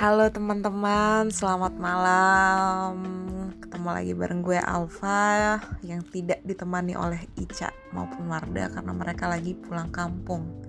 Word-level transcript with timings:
Halo 0.00 0.32
teman-teman, 0.32 1.28
selamat 1.28 1.76
malam. 1.76 3.04
Ketemu 3.60 3.88
lagi 3.92 4.12
bareng 4.16 4.40
gue 4.40 4.56
Alfa 4.56 5.60
yang 5.84 6.00
tidak 6.08 6.40
ditemani 6.40 6.96
oleh 6.96 7.20
Ica 7.36 7.68
maupun 7.92 8.32
Warda 8.32 8.72
karena 8.72 8.96
mereka 8.96 9.28
lagi 9.28 9.52
pulang 9.52 9.92
kampung 9.92 10.64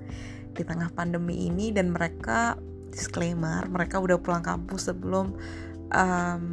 di 0.51 0.67
tengah 0.67 0.91
pandemi 0.91 1.47
ini 1.47 1.71
dan 1.71 1.95
mereka 1.95 2.59
disclaimer 2.91 3.63
mereka 3.71 4.03
udah 4.03 4.19
pulang 4.19 4.43
kampung 4.43 4.75
sebelum 4.75 5.31
um, 5.95 6.43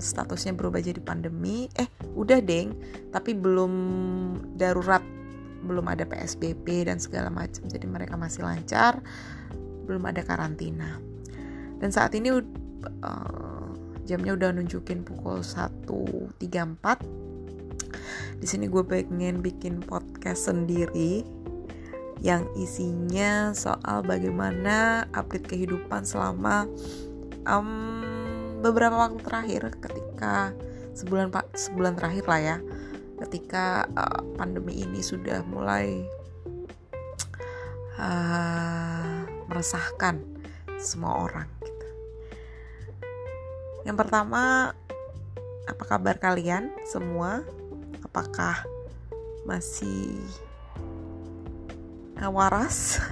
statusnya 0.00 0.56
berubah 0.56 0.80
jadi 0.80 1.04
pandemi. 1.04 1.68
Eh, 1.76 1.88
udah 2.16 2.40
deng, 2.40 2.72
tapi 3.12 3.36
belum 3.36 3.72
darurat, 4.56 5.04
belum 5.68 5.84
ada 5.84 6.08
PSBB 6.08 6.88
dan 6.88 6.96
segala 6.96 7.28
macam. 7.28 7.68
Jadi 7.68 7.84
mereka 7.84 8.16
masih 8.16 8.48
lancar, 8.48 9.04
belum 9.84 10.08
ada 10.08 10.24
karantina 10.24 11.11
dan 11.82 11.90
saat 11.90 12.14
ini 12.14 12.30
uh, 12.30 13.66
jamnya 14.06 14.38
udah 14.38 14.54
nunjukin 14.54 15.02
pukul 15.02 15.42
1.34 15.42 16.38
di 18.38 18.46
sini 18.46 18.70
gue 18.70 18.82
pengen 18.86 19.42
bikin 19.42 19.82
podcast 19.82 20.46
sendiri 20.46 21.26
yang 22.22 22.46
isinya 22.54 23.50
soal 23.50 24.06
bagaimana 24.06 25.10
update 25.10 25.50
kehidupan 25.50 26.06
selama 26.06 26.70
um, 27.50 28.02
beberapa 28.62 28.94
waktu 28.94 29.18
terakhir 29.26 29.74
ketika 29.82 30.54
sebulan 30.94 31.34
sebulan 31.54 31.98
terakhir 31.98 32.24
lah 32.30 32.40
ya. 32.40 32.56
Ketika 33.22 33.86
uh, 33.94 34.22
pandemi 34.34 34.82
ini 34.82 34.98
sudah 34.98 35.46
mulai 35.46 36.02
uh, 37.98 39.22
meresahkan 39.46 40.18
semua 40.82 41.30
orang 41.30 41.61
yang 43.82 43.96
pertama, 43.98 44.74
apa 45.66 45.84
kabar 45.86 46.16
kalian 46.18 46.70
semua? 46.86 47.42
Apakah 48.02 48.62
masih 49.46 50.18
waras? 52.22 53.02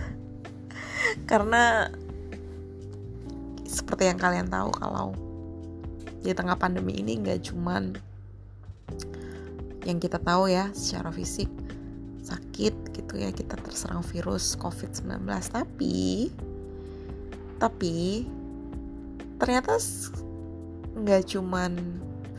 Karena 1.30 1.90
seperti 3.66 4.10
yang 4.10 4.18
kalian 4.18 4.48
tahu 4.50 4.70
kalau 4.74 5.14
di 6.20 6.30
tengah 6.36 6.58
pandemi 6.58 7.00
ini 7.00 7.22
nggak 7.22 7.50
cuman 7.50 7.96
yang 9.88 9.98
kita 9.98 10.20
tahu 10.20 10.50
ya 10.50 10.68
secara 10.76 11.08
fisik 11.08 11.48
sakit 12.20 12.92
gitu 12.92 13.14
ya 13.16 13.32
kita 13.32 13.56
terserang 13.56 14.04
virus 14.04 14.52
COVID-19 14.60 15.24
tapi 15.50 16.28
tapi 17.56 18.28
ternyata 19.40 19.80
nggak 20.96 21.22
cuman 21.30 21.76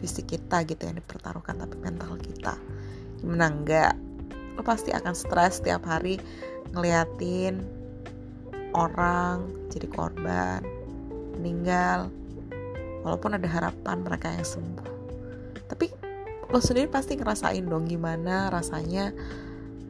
fisik 0.02 0.34
kita 0.34 0.66
gitu 0.66 0.90
yang 0.90 0.98
dipertaruhkan 0.98 1.62
tapi 1.62 1.78
mental 1.78 2.18
kita. 2.18 2.58
Gimana 3.22 3.54
enggak 3.54 3.94
lo 4.58 4.62
pasti 4.66 4.92
akan 4.92 5.16
stres 5.16 5.64
setiap 5.64 5.88
hari 5.88 6.20
ngeliatin 6.76 7.64
orang 8.76 9.48
jadi 9.72 9.88
korban 9.88 10.60
meninggal 11.40 12.12
walaupun 13.06 13.38
ada 13.38 13.48
harapan 13.48 14.04
mereka 14.04 14.34
yang 14.34 14.46
sembuh. 14.46 14.90
Tapi 15.70 15.86
lo 16.52 16.60
sendiri 16.60 16.92
pasti 16.92 17.16
ngerasain 17.16 17.64
dong 17.64 17.88
gimana 17.88 18.52
rasanya 18.52 19.16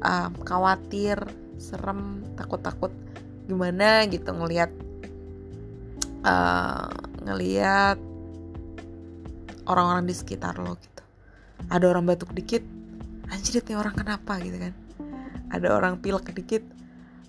um, 0.03 0.31
khawatir 0.45 1.17
serem 1.57 2.21
takut-takut. 2.37 2.93
Gimana 3.49 4.05
gitu 4.07 4.31
ngelihat 4.31 4.71
uh, 6.23 6.87
ngelihat 7.25 8.10
orang-orang 9.67 10.09
di 10.09 10.15
sekitar 10.15 10.57
lo 10.57 10.77
gitu. 10.79 11.03
Ada 11.69 11.85
orang 11.91 12.09
batuk 12.09 12.33
dikit 12.33 12.63
anjir 13.31 13.61
nih 13.63 13.77
orang 13.77 13.95
kenapa 13.95 14.41
gitu 14.41 14.57
kan. 14.57 14.73
Ada 15.51 15.67
orang 15.75 15.99
pilek 15.99 16.31
dikit 16.33 16.63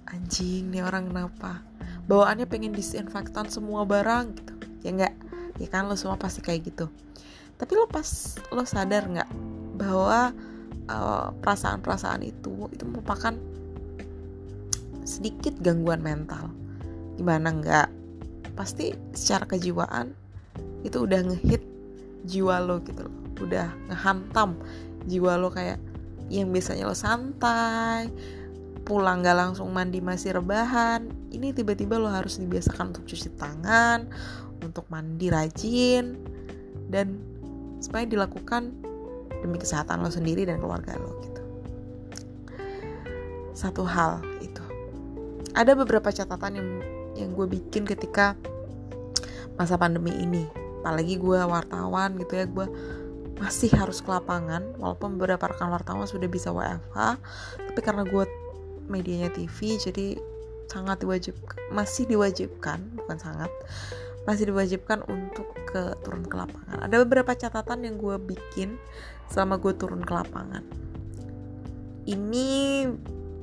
anjing 0.09 0.72
nih 0.72 0.82
orang 0.84 1.10
kenapa. 1.10 1.60
Bawaannya 2.06 2.47
pengen 2.50 2.75
disinfektan 2.75 3.48
semua 3.48 3.87
barang 3.87 4.26
gitu 4.34 4.53
ya 4.82 4.91
enggak 4.91 5.15
ya 5.62 5.69
kan 5.70 5.87
lo 5.87 5.94
semua 5.94 6.19
pasti 6.19 6.43
kayak 6.43 6.75
gitu. 6.75 6.87
Tapi 7.56 7.72
lo 7.78 7.87
pas 7.87 8.38
lo 8.50 8.66
sadar 8.66 9.06
nggak 9.06 9.31
bahwa 9.78 10.34
perasaan 10.87 10.91
eh, 10.91 11.28
perasaan-perasaan 11.38 12.22
itu 12.26 12.66
itu 12.75 12.84
merupakan 12.87 13.34
sedikit 15.06 15.54
gangguan 15.62 16.03
mental. 16.03 16.50
Gimana 17.14 17.54
nggak? 17.54 17.88
Pasti 18.59 18.93
secara 19.14 19.47
kejiwaan 19.47 20.12
itu 20.82 20.99
udah 21.06 21.25
ngehit 21.25 21.62
jiwa 22.26 22.62
lo 22.62 22.80
gitu 22.82 23.06
loh. 23.06 23.14
Udah 23.42 23.74
ngehantam 23.90 24.58
jiwa 25.06 25.38
lo 25.38 25.50
kayak 25.50 25.78
yang 26.30 26.48
biasanya 26.48 26.88
lo 26.88 26.96
santai 26.96 28.08
pulang 28.82 29.22
gak 29.22 29.38
langsung 29.38 29.70
mandi 29.70 30.02
masih 30.02 30.42
rebahan. 30.42 31.06
Ini 31.30 31.54
tiba-tiba 31.54 31.96
lo 31.96 32.10
harus 32.10 32.42
dibiasakan 32.42 32.90
untuk 32.92 33.06
cuci 33.06 33.30
tangan 33.38 34.10
untuk 34.62 34.86
mandi 34.90 35.30
rajin 35.30 36.18
dan 36.90 37.18
supaya 37.82 38.06
dilakukan 38.06 38.74
demi 39.42 39.58
kesehatan 39.58 40.02
lo 40.02 40.10
sendiri 40.10 40.46
dan 40.46 40.58
keluarga 40.58 40.98
lo 40.98 41.18
gitu. 41.22 41.42
Satu 43.54 43.86
hal 43.86 44.22
itu. 44.42 44.62
Ada 45.54 45.78
beberapa 45.78 46.10
catatan 46.10 46.58
yang 46.58 46.68
yang 47.18 47.30
gue 47.36 47.46
bikin 47.46 47.84
ketika 47.84 48.34
masa 49.60 49.76
pandemi 49.76 50.16
ini 50.16 50.61
apalagi 50.82 51.15
gue 51.15 51.38
wartawan 51.47 52.19
gitu 52.19 52.43
ya 52.43 52.47
gue 52.50 52.66
masih 53.38 53.70
harus 53.78 54.03
ke 54.03 54.10
lapangan 54.10 54.75
walaupun 54.82 55.15
beberapa 55.15 55.47
rekan 55.47 55.70
wartawan 55.70 56.10
sudah 56.10 56.26
bisa 56.26 56.50
WFH 56.50 56.98
tapi 57.70 57.81
karena 57.82 58.03
gue 58.03 58.26
medianya 58.91 59.31
TV 59.31 59.78
jadi 59.78 60.19
sangat 60.66 61.06
diwajib 61.06 61.38
masih 61.70 62.10
diwajibkan 62.10 62.82
bukan 62.98 63.16
sangat 63.22 63.50
masih 64.26 64.50
diwajibkan 64.50 65.03
untuk 65.10 65.50
ke 65.66 65.98
turun 66.06 66.22
ke 66.22 66.38
lapangan. 66.38 66.78
Ada 66.87 67.03
beberapa 67.03 67.34
catatan 67.34 67.82
yang 67.82 67.99
gue 67.99 68.16
bikin 68.22 68.78
selama 69.26 69.59
gue 69.59 69.75
turun 69.75 70.06
ke 70.06 70.12
lapangan. 70.14 70.62
Ini 72.06 72.47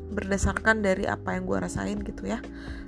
berdasarkan 0.10 0.82
dari 0.82 1.06
apa 1.06 1.38
yang 1.38 1.46
gue 1.46 1.58
rasain 1.62 2.00
gitu 2.02 2.26
ya 2.26 2.42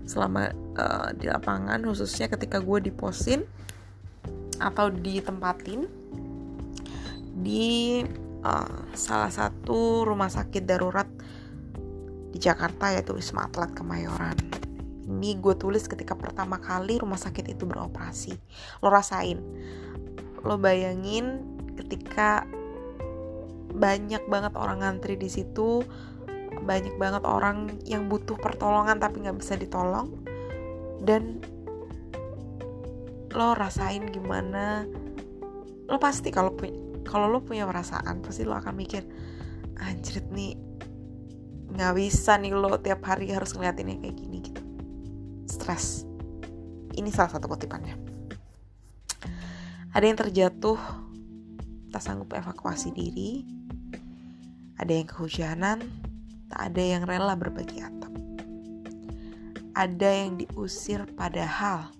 selama 0.09 0.49
uh, 0.73 1.13
di 1.13 1.29
lapangan 1.29 1.85
khususnya 1.85 2.25
ketika 2.33 2.57
gue 2.57 2.89
diposin 2.89 3.45
atau 4.61 4.93
ditempatin 4.93 5.89
di 7.41 8.01
uh, 8.45 8.79
salah 8.93 9.33
satu 9.33 10.05
rumah 10.05 10.29
sakit 10.29 10.63
darurat 10.65 11.09
di 12.31 12.37
Jakarta 12.37 12.93
yaitu 12.93 13.17
Wisma 13.17 13.49
Atlet 13.49 13.73
Kemayoran. 13.73 14.37
Ini 15.11 15.41
gue 15.43 15.55
tulis 15.59 15.83
ketika 15.89 16.15
pertama 16.15 16.61
kali 16.61 17.01
rumah 17.01 17.19
sakit 17.19 17.51
itu 17.51 17.67
beroperasi. 17.67 18.31
Lo 18.79 18.87
rasain, 18.87 19.41
lo 20.45 20.55
bayangin 20.55 21.43
ketika 21.75 22.47
banyak 23.71 24.23
banget 24.31 24.53
orang 24.55 24.83
ngantri 24.83 25.19
di 25.19 25.27
situ, 25.27 25.83
banyak 26.63 26.95
banget 26.95 27.23
orang 27.27 27.75
yang 27.87 28.07
butuh 28.07 28.39
pertolongan 28.39 28.99
tapi 28.99 29.23
nggak 29.23 29.39
bisa 29.39 29.55
ditolong, 29.55 30.11
dan 31.03 31.39
lo 33.31 33.55
rasain 33.55 34.11
gimana 34.11 34.83
lo 35.87 35.97
pasti 35.99 36.31
kalau 36.31 36.55
kalau 37.07 37.27
lo 37.31 37.39
punya 37.43 37.67
perasaan 37.67 38.23
pasti 38.23 38.43
lo 38.43 38.55
akan 38.55 38.75
mikir 38.75 39.03
anjrit 39.81 40.27
nih 40.31 40.55
nggak 41.71 41.93
bisa 41.95 42.35
nih 42.35 42.51
lo 42.51 42.75
tiap 42.83 42.99
hari 43.07 43.31
harus 43.31 43.55
ngeliatinnya 43.55 43.97
kayak 44.03 44.15
gini 44.19 44.37
gitu. 44.43 44.61
Stres. 45.47 46.03
Ini 46.91 47.07
salah 47.11 47.31
satu 47.31 47.47
kutipannya. 47.47 47.95
Ada 49.95 50.03
yang 50.03 50.19
terjatuh 50.19 50.79
tak 51.91 52.03
sanggup 52.03 52.35
evakuasi 52.35 52.91
diri. 52.91 53.47
Ada 54.75 54.91
yang 54.91 55.07
kehujanan 55.07 55.77
tak 56.51 56.61
ada 56.71 56.83
yang 56.83 57.03
rela 57.07 57.39
berbagi 57.39 57.79
atap. 57.79 58.11
Ada 59.71 60.09
yang 60.27 60.43
diusir 60.43 61.07
padahal 61.15 61.95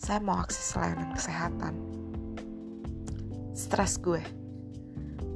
saya 0.00 0.16
mau 0.24 0.40
akses 0.40 0.72
layanan 0.80 1.12
kesehatan. 1.12 1.74
Stres 3.52 4.00
gue. 4.00 4.24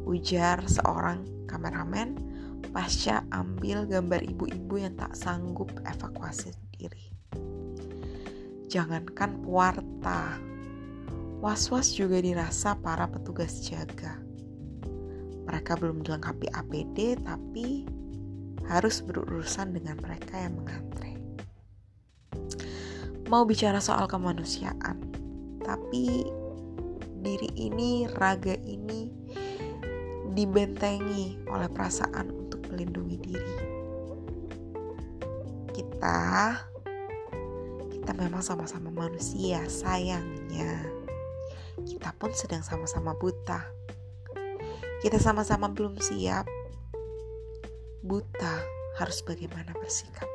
Ujar 0.09 0.65
seorang 0.65 1.29
kameramen 1.45 2.17
pasca 2.73 3.21
ambil 3.29 3.85
gambar 3.85 4.25
ibu-ibu 4.25 4.81
yang 4.81 4.97
tak 4.97 5.13
sanggup 5.13 5.69
evakuasi 5.85 6.57
diri. 6.73 7.13
Jangankan 8.73 9.45
pewarta, 9.45 10.41
was-was 11.45 11.93
juga 11.93 12.25
dirasa 12.25 12.73
para 12.81 13.05
petugas 13.05 13.61
jaga. 13.69 14.17
Mereka 15.45 15.77
belum 15.77 16.01
dilengkapi 16.09 16.49
APD 16.57 17.21
tapi 17.21 17.85
harus 18.65 19.05
berurusan 19.05 19.77
dengan 19.77 20.01
mereka 20.01 20.41
yang 20.41 20.57
mengantre. 20.57 21.14
Mau 23.29 23.45
bicara 23.49 23.81
soal 23.81 24.05
kemanusiaan. 24.05 25.01
Tapi 25.65 26.29
diri 27.25 27.51
ini, 27.57 28.05
raga 28.21 28.53
ini 28.61 29.09
dibentengi 30.35 31.47
oleh 31.49 31.71
perasaan 31.71 32.29
untuk 32.29 32.61
melindungi 32.69 33.17
diri. 33.23 33.57
Kita 35.73 36.21
kita 38.05 38.13
memang 38.21 38.45
sama-sama 38.45 38.93
manusia, 38.93 39.65
sayangnya. 39.65 40.85
Kita 41.89 42.13
pun 42.21 42.37
sedang 42.37 42.61
sama-sama 42.61 43.17
buta. 43.17 43.65
Kita 45.01 45.17
sama-sama 45.17 45.73
belum 45.73 45.97
siap. 45.97 46.45
Buta 48.05 48.61
harus 49.01 49.25
bagaimana 49.25 49.73
bersikap. 49.81 50.34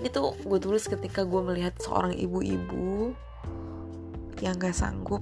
Ini 0.00 0.08
tuh 0.08 0.32
gue 0.32 0.56
tulis 0.56 0.88
ketika 0.88 1.28
gue 1.28 1.44
melihat 1.44 1.76
seorang 1.76 2.16
ibu-ibu 2.16 3.12
yang 4.40 4.56
gak 4.56 4.72
sanggup 4.72 5.20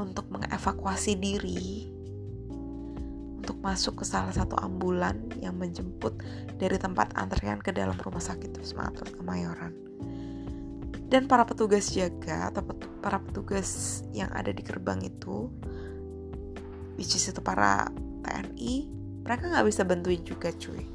untuk 0.00 0.24
mengevakuasi 0.32 1.12
diri 1.20 1.92
untuk 3.44 3.60
masuk 3.60 4.00
ke 4.00 4.04
salah 4.08 4.32
satu 4.32 4.56
ambulan 4.56 5.28
yang 5.44 5.60
menjemput 5.60 6.16
dari 6.56 6.80
tempat 6.80 7.12
antrian 7.12 7.60
ke 7.60 7.76
dalam 7.76 7.92
rumah 8.00 8.24
sakit 8.24 8.56
Wisma 8.56 8.88
Atlet 8.88 9.12
Kemayoran. 9.12 9.76
Dan 11.12 11.28
para 11.28 11.44
petugas 11.44 11.92
jaga 11.92 12.48
atau 12.48 12.64
para 13.04 13.20
petugas 13.20 14.00
yang 14.16 14.32
ada 14.32 14.48
di 14.48 14.64
gerbang 14.64 15.04
itu, 15.04 15.52
which 16.96 17.12
is 17.12 17.28
itu 17.28 17.44
para 17.44 17.92
TNI, 18.24 18.88
mereka 19.28 19.52
nggak 19.52 19.68
bisa 19.68 19.84
bantuin 19.84 20.24
juga 20.24 20.48
cuy. 20.56 20.93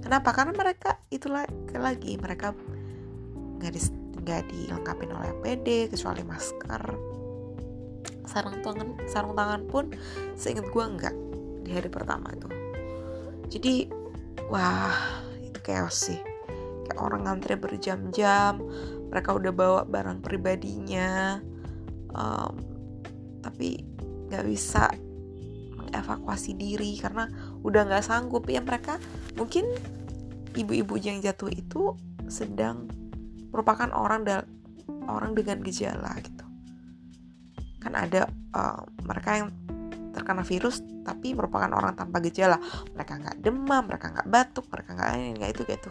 Kenapa? 0.00 0.32
Karena 0.32 0.52
mereka 0.56 1.00
itulah 1.12 1.44
lagi 1.76 2.16
mereka 2.16 2.56
nggak 3.60 3.72
di, 3.76 3.80
dilengkapi 4.24 5.04
oleh 5.08 5.30
APD 5.40 5.92
kecuali 5.92 6.22
masker. 6.24 6.82
Sarung 8.24 8.62
tangan 8.62 8.88
sarung 9.10 9.34
tangan 9.34 9.62
pun 9.66 9.90
seingat 10.38 10.70
gue 10.70 10.84
nggak 10.84 11.16
di 11.66 11.70
hari 11.76 11.88
pertama 11.92 12.32
itu. 12.32 12.48
Jadi 13.50 13.74
wah 14.48 14.96
itu 15.42 15.58
chaos 15.60 16.08
sih. 16.08 16.20
Kayak 16.88 17.00
orang 17.00 17.22
ngantri 17.26 17.54
berjam-jam 17.54 18.58
mereka 19.10 19.34
udah 19.34 19.52
bawa 19.52 19.80
barang 19.84 20.22
pribadinya 20.22 21.42
um, 22.14 22.54
tapi 23.42 23.82
nggak 24.30 24.46
bisa 24.46 24.86
mengevakuasi 25.74 26.54
diri 26.54 26.94
karena 27.02 27.26
udah 27.64 27.80
nggak 27.88 28.04
sanggup. 28.04 28.46
Ya 28.48 28.60
mereka 28.64 28.96
mungkin 29.36 29.68
ibu-ibu 30.56 30.98
yang 30.98 31.22
jatuh 31.22 31.50
itu 31.52 31.94
sedang 32.30 32.86
merupakan 33.50 33.90
orang 33.90 34.26
orang 35.06 35.32
dengan 35.34 35.62
gejala 35.62 36.14
gitu. 36.22 36.44
Kan 37.80 37.96
ada 37.96 38.28
uh, 38.54 38.84
mereka 39.04 39.44
yang 39.44 39.48
terkena 40.10 40.42
virus 40.42 40.82
tapi 41.06 41.32
merupakan 41.32 41.70
orang 41.70 41.96
tanpa 41.96 42.20
gejala. 42.22 42.58
Mereka 42.94 43.12
nggak 43.20 43.36
demam 43.42 43.86
mereka 43.86 44.12
nggak 44.12 44.28
batuk 44.28 44.66
mereka 44.70 44.90
nggak 44.96 45.10
ini 45.16 45.28
nggak 45.38 45.50
itu 45.56 45.62
gitu. 45.66 45.90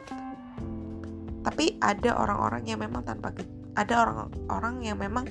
Tapi 1.39 1.79
ada 1.79 2.19
orang-orang 2.19 2.67
yang 2.67 2.79
memang 2.83 3.07
tanpa 3.07 3.31
ada 3.79 3.93
orang-orang 4.03 4.75
yang 4.83 4.97
memang 4.99 5.25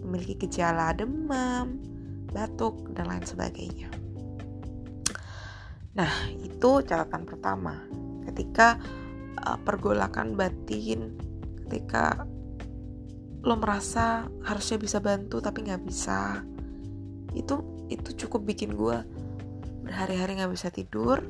memiliki 0.00 0.48
gejala 0.48 0.96
demam 0.96 1.76
batuk 2.32 2.94
dan 2.96 3.10
lain 3.10 3.26
sebagainya 3.26 3.99
nah 5.94 6.12
itu 6.38 6.84
catatan 6.86 7.26
pertama. 7.26 7.82
Ketika 8.26 8.78
uh, 9.46 9.58
pergolakan 9.60 10.38
batin 10.38 11.16
ketika 11.66 12.26
lo 13.40 13.56
merasa 13.56 14.28
harusnya 14.44 14.76
bisa 14.76 14.98
bantu 15.00 15.40
tapi 15.40 15.64
nggak 15.64 15.82
bisa 15.86 16.44
itu 17.32 17.86
itu 17.88 18.26
cukup 18.26 18.44
bikin 18.44 18.76
gue 18.76 19.00
berhari-hari 19.86 20.36
nggak 20.36 20.52
bisa 20.52 20.68
tidur 20.68 21.24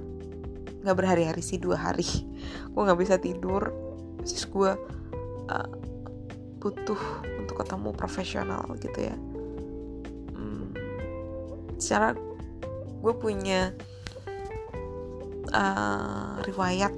nggak 0.80 0.96
berhari-hari 0.96 1.44
sih 1.44 1.60
dua 1.60 1.76
hari. 1.76 2.08
Gue 2.72 2.82
nggak 2.88 3.00
bisa 3.00 3.20
tidur 3.20 3.68
terus 4.20 4.44
gue 4.48 4.72
uh, 5.48 5.68
butuh 6.60 7.00
untuk 7.40 7.56
ketemu 7.60 7.90
profesional 7.96 8.64
gitu 8.80 9.08
ya. 9.08 9.16
Hmm, 10.36 10.72
secara 11.80 12.16
gue 13.00 13.14
punya 13.16 13.72
uh, 15.52 16.41
riwayat 16.47 16.93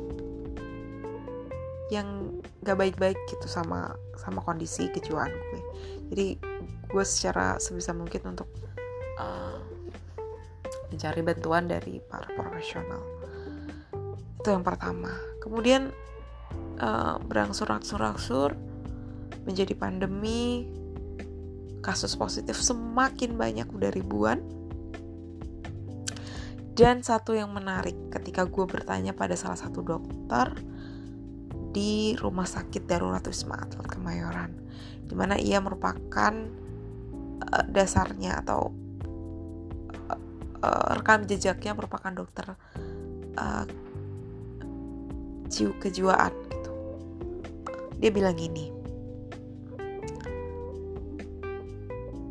yang 1.93 2.41
gak 2.65 2.79
baik-baik 2.79 3.19
gitu 3.29 3.45
sama 3.45 3.93
sama 4.17 4.41
kondisi 4.41 4.89
kejiwaan 4.89 5.29
gue. 5.29 5.63
Jadi 6.13 6.27
gue 6.89 7.05
secara 7.05 7.61
sebisa 7.61 7.93
mungkin 7.93 8.33
untuk 8.33 8.49
uh, 9.21 9.61
mencari 10.93 11.21
bantuan 11.25 11.69
dari 11.69 12.01
para 12.05 12.29
profesional. 12.33 13.01
Itu 14.41 14.53
yang 14.53 14.65
pertama. 14.65 15.13
Kemudian 15.41 15.93
uh, 16.81 17.17
berangsur-angsur 17.21 18.57
menjadi 19.43 19.75
pandemi 19.75 20.69
kasus 21.83 22.15
positif 22.15 22.63
semakin 22.63 23.35
banyak 23.35 23.67
udah 23.67 23.91
ribuan 23.91 24.39
dan 26.73 27.05
satu 27.05 27.37
yang 27.37 27.53
menarik 27.53 28.09
ketika 28.09 28.49
gue 28.49 28.65
bertanya 28.65 29.13
pada 29.13 29.37
salah 29.37 29.61
satu 29.61 29.85
dokter 29.85 30.57
di 31.73 32.17
Rumah 32.17 32.49
Sakit 32.49 32.89
Darurat 32.89 33.25
Wisma 33.29 33.61
Atlet 33.61 33.89
Kemayoran, 33.89 34.57
di 35.05 35.13
mana 35.13 35.37
ia 35.37 35.61
merupakan 35.61 36.33
uh, 37.45 37.65
dasarnya 37.69 38.41
atau 38.41 38.73
uh, 40.09 40.21
uh, 40.65 40.89
rekam 40.97 41.29
jejaknya 41.29 41.77
merupakan 41.77 42.13
dokter 42.13 42.57
uh, 43.37 43.65
kejiwaan 45.53 46.33
gitu. 46.49 46.73
Dia 48.01 48.09
bilang 48.09 48.37
gini. 48.37 48.73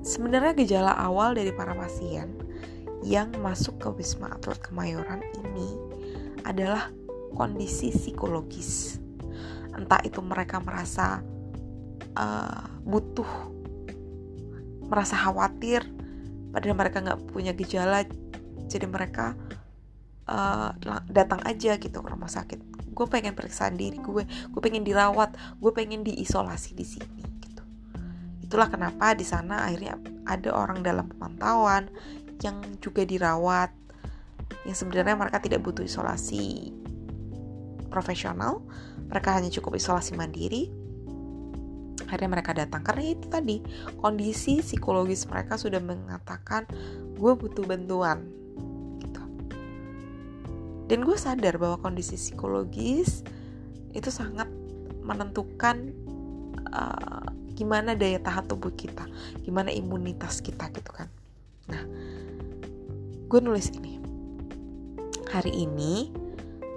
Sebenarnya 0.01 0.57
gejala 0.57 0.97
awal 0.97 1.37
dari 1.37 1.53
para 1.53 1.77
pasien 1.77 2.40
yang 3.01 3.33
masuk 3.41 3.81
ke 3.81 3.87
Wisma 3.97 4.29
Atlet 4.33 4.61
Kemayoran 4.61 5.21
ini 5.41 5.69
adalah 6.45 6.89
kondisi 7.33 7.89
psikologis. 7.89 9.01
Entah 9.73 10.01
itu 10.05 10.19
mereka 10.21 10.61
merasa 10.61 11.23
uh, 12.17 12.63
butuh 12.83 13.27
merasa 14.91 15.15
khawatir 15.15 15.87
padahal 16.51 16.75
mereka 16.75 16.99
nggak 16.99 17.21
punya 17.31 17.55
gejala 17.55 18.03
jadi 18.67 18.83
mereka 18.83 19.39
uh, 20.27 20.75
datang 21.07 21.39
aja 21.47 21.79
gitu 21.79 22.03
ke 22.03 22.09
rumah 22.11 22.27
sakit. 22.27 22.59
Gue 22.91 23.07
pengen 23.07 23.33
periksa 23.33 23.71
diri 23.71 23.97
gue 23.97 24.27
gue 24.27 24.61
pengen 24.61 24.83
dirawat 24.83 25.33
gue 25.57 25.71
pengen 25.71 26.03
diisolasi 26.03 26.75
di 26.75 26.83
sini 26.83 27.23
gitu. 27.39 27.63
Itulah 28.43 28.67
kenapa 28.67 29.15
di 29.15 29.23
sana 29.23 29.63
akhirnya 29.65 29.95
ada 30.27 30.51
orang 30.51 30.83
dalam 30.83 31.07
pemantauan 31.07 31.87
yang 32.41 32.61
juga 32.81 33.05
dirawat 33.05 33.71
yang 34.67 34.75
sebenarnya 34.75 35.15
mereka 35.15 35.39
tidak 35.39 35.63
butuh 35.63 35.85
isolasi 35.85 36.75
profesional 37.87 38.61
mereka 39.11 39.35
hanya 39.35 39.51
cukup 39.51 39.75
isolasi 39.75 40.15
mandiri. 40.15 40.71
Akhirnya 42.07 42.31
mereka 42.31 42.55
datang 42.55 42.79
karena 42.79 43.11
itu 43.11 43.27
tadi 43.27 43.59
kondisi 43.99 44.63
psikologis 44.63 45.27
mereka 45.27 45.59
sudah 45.59 45.83
mengatakan 45.83 46.63
gue 47.19 47.31
butuh 47.35 47.67
bantuan 47.67 48.23
gitu. 49.03 49.21
Dan 50.87 51.03
gue 51.03 51.17
sadar 51.19 51.59
bahwa 51.59 51.75
kondisi 51.83 52.15
psikologis 52.15 53.27
itu 53.91 54.07
sangat 54.07 54.47
menentukan 55.03 55.91
uh, 56.71 57.27
gimana 57.51 57.99
daya 57.99 58.17
tahan 58.23 58.47
tubuh 58.47 58.71
kita 58.71 59.03
gimana 59.43 59.75
imunitas 59.75 60.39
kita 60.39 60.71
gitu 60.71 60.91
kan. 60.95 61.11
Nah 61.67 61.83
gue 63.31 63.39
nulis 63.39 63.71
ini 63.71 63.95
hari 65.31 65.63
ini 65.63 66.11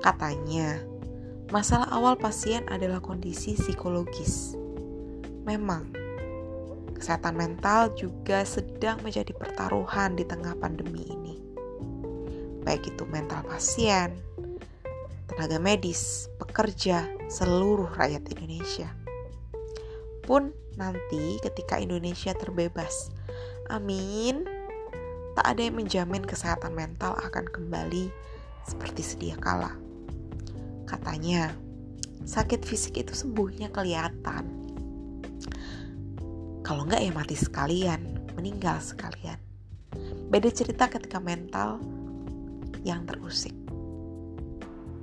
katanya 0.07 0.79
Masalah 1.53 1.93
awal 1.93 2.17
pasien 2.17 2.65
adalah 2.73 3.05
kondisi 3.05 3.53
psikologis. 3.55 4.57
Memang, 5.45 5.93
kesehatan 6.97 7.37
mental 7.37 7.93
juga 7.95 8.43
sedang 8.49 8.99
menjadi 9.05 9.31
pertaruhan 9.37 10.17
di 10.17 10.25
tengah 10.25 10.57
pandemi 10.57 11.05
ini. 11.05 11.37
Baik 12.65 12.97
itu 12.97 13.05
mental 13.07 13.45
pasien, 13.45 14.17
tenaga 15.31 15.61
medis, 15.61 16.33
pekerja, 16.41 17.07
seluruh 17.29 17.93
rakyat 17.93 18.25
Indonesia. 18.35 18.89
Pun 20.25 20.51
nanti 20.81 21.39
ketika 21.45 21.77
Indonesia 21.77 22.33
terbebas, 22.33 23.13
amin, 23.69 24.49
tak 25.35 25.45
ada 25.45 25.61
yang 25.67 25.77
menjamin 25.79 26.23
kesehatan 26.23 26.73
mental 26.79 27.19
akan 27.19 27.47
kembali 27.51 28.11
seperti 28.65 29.03
sedia 29.03 29.37
kala. 29.37 29.75
Katanya, 30.87 31.51
sakit 32.23 32.63
fisik 32.63 33.03
itu 33.03 33.13
sembuhnya 33.13 33.75
kelihatan. 33.75 34.47
Kalau 36.65 36.89
enggak 36.89 37.03
ya 37.05 37.13
mati 37.13 37.37
sekalian 37.37 38.33
meninggal 38.39 38.81
sekalian. 38.81 39.37
Beda 40.33 40.49
cerita 40.49 40.89
ketika 40.89 41.21
mental 41.21 41.83
yang 42.87 43.05
terusik. 43.05 43.53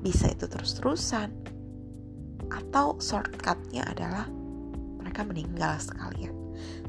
Bisa 0.02 0.34
itu 0.34 0.50
terus-terusan 0.50 1.30
atau 2.50 2.98
shortcutnya 2.98 3.86
adalah 3.86 4.26
mereka 4.98 5.22
meninggal 5.22 5.78
sekalian. 5.78 6.34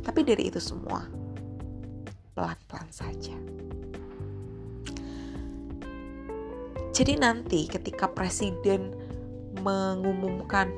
Tapi 0.00 0.24
dari 0.24 0.48
itu 0.48 0.58
semua 0.58 1.21
pelan-pelan 2.32 2.88
saja 2.90 3.36
Jadi 6.92 7.16
nanti 7.16 7.64
ketika 7.64 8.04
presiden 8.04 8.92
mengumumkan 9.64 10.68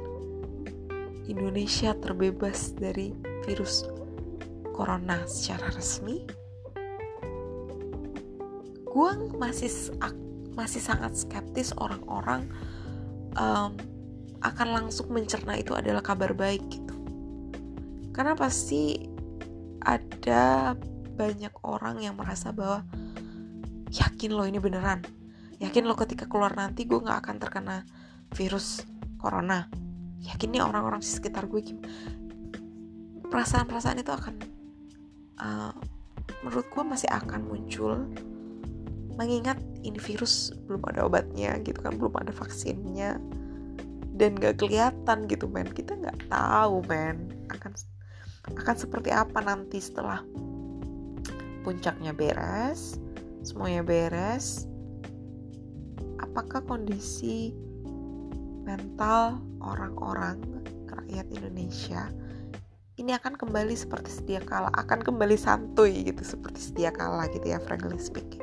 Indonesia 1.26 1.90
terbebas 1.98 2.70
dari 2.78 3.10
virus 3.42 3.82
corona 4.70 5.26
secara 5.26 5.74
resmi, 5.74 6.22
gue 8.86 9.10
masih 9.34 9.90
masih 10.54 10.78
sangat 10.78 11.18
skeptis 11.18 11.74
orang-orang 11.82 12.46
um, 13.34 13.74
akan 14.38 14.68
langsung 14.70 15.10
mencerna 15.10 15.58
itu 15.58 15.74
adalah 15.74 15.98
kabar 15.98 16.30
baik 16.30 16.62
gitu. 16.70 16.94
Karena 18.14 18.38
pasti 18.38 19.02
ada 19.82 20.78
banyak 21.14 21.54
orang 21.62 22.02
yang 22.02 22.18
merasa 22.18 22.50
bahwa 22.50 22.82
yakin 23.94 24.30
loh 24.34 24.44
ini 24.44 24.58
beneran? 24.58 25.00
Yakin 25.62 25.86
lo 25.86 25.94
ketika 25.94 26.26
keluar 26.26 26.52
nanti 26.58 26.84
gue 26.84 26.98
nggak 26.98 27.18
akan 27.24 27.36
terkena 27.38 27.76
virus 28.34 28.82
corona? 29.16 29.70
Yakin 30.20 30.50
nih 30.50 30.62
orang-orang 30.66 31.00
di 31.00 31.08
sekitar 31.08 31.46
gue 31.46 31.62
perasaan-perasaan 33.30 34.02
itu 34.02 34.12
akan 34.12 34.34
uh, 35.40 35.72
menurut 36.42 36.66
gue 36.68 36.84
masih 36.84 37.10
akan 37.10 37.40
muncul 37.46 38.04
mengingat 39.14 39.62
ini 39.86 39.96
virus 40.02 40.50
belum 40.66 40.82
ada 40.90 41.06
obatnya 41.06 41.54
gitu 41.62 41.78
kan 41.78 41.94
belum 41.94 42.18
ada 42.18 42.34
vaksinnya 42.34 43.22
dan 44.14 44.38
gak 44.38 44.62
kelihatan 44.62 45.26
gitu 45.26 45.50
men. 45.50 45.70
Kita 45.70 45.98
nggak 45.98 46.30
tahu 46.30 46.82
men 46.86 47.30
akan 47.50 47.74
akan 48.54 48.76
seperti 48.76 49.10
apa 49.10 49.42
nanti 49.42 49.82
setelah 49.82 50.22
puncaknya 51.64 52.12
beres 52.12 53.00
semuanya 53.40 53.80
beres 53.80 54.68
apakah 56.20 56.60
kondisi 56.62 57.56
mental 58.68 59.40
orang-orang 59.64 60.38
rakyat 60.86 61.26
Indonesia 61.32 62.12
ini 62.94 63.10
akan 63.10 63.34
kembali 63.34 63.74
seperti 63.74 64.06
sedia 64.06 64.38
kala, 64.38 64.70
akan 64.70 65.02
kembali 65.02 65.34
santuy 65.34 66.06
gitu 66.06 66.22
seperti 66.22 66.62
sedia 66.62 66.94
kala 66.94 67.26
gitu 67.34 67.50
ya 67.50 67.58
frankly 67.58 67.98
speaking. 67.98 68.42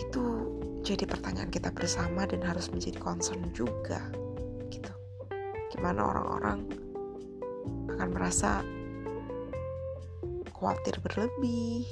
Itu 0.00 0.24
jadi 0.80 1.04
pertanyaan 1.04 1.52
kita 1.52 1.68
bersama 1.76 2.24
dan 2.24 2.40
harus 2.40 2.72
menjadi 2.72 2.96
concern 3.04 3.52
juga 3.52 4.00
gitu. 4.72 4.92
Gimana 5.76 6.00
orang-orang 6.08 6.72
akan 7.92 8.08
merasa 8.08 8.64
khawatir 10.54 10.96
berlebih, 11.02 11.84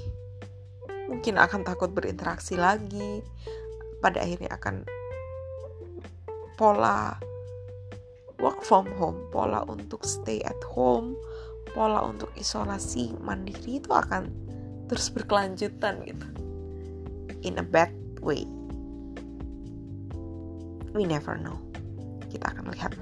mungkin 1.11 1.37
akan 1.37 1.67
takut 1.67 1.91
berinteraksi 1.93 2.57
lagi. 2.57 3.21
Pada 4.01 4.23
akhirnya 4.23 4.51
akan 4.55 4.83
pola 6.59 7.15
work 8.43 8.63
from 8.67 8.91
home 8.99 9.31
pola 9.31 9.63
untuk 9.71 10.03
stay 10.03 10.43
at 10.43 10.59
home 10.67 11.15
pola 11.71 12.03
untuk 12.03 12.29
isolasi 12.35 13.15
mandiri 13.23 13.79
itu 13.79 13.91
akan 13.95 14.27
terus 14.91 15.09
berkelanjutan 15.15 16.03
gitu. 16.05 16.27
In 17.47 17.59
a 17.59 17.65
bad 17.65 17.95
way. 18.21 18.45
We 20.93 21.09
never 21.09 21.39
know. 21.41 21.57
Kita 22.29 22.53
akan 22.53 22.69
lihat 22.75 22.99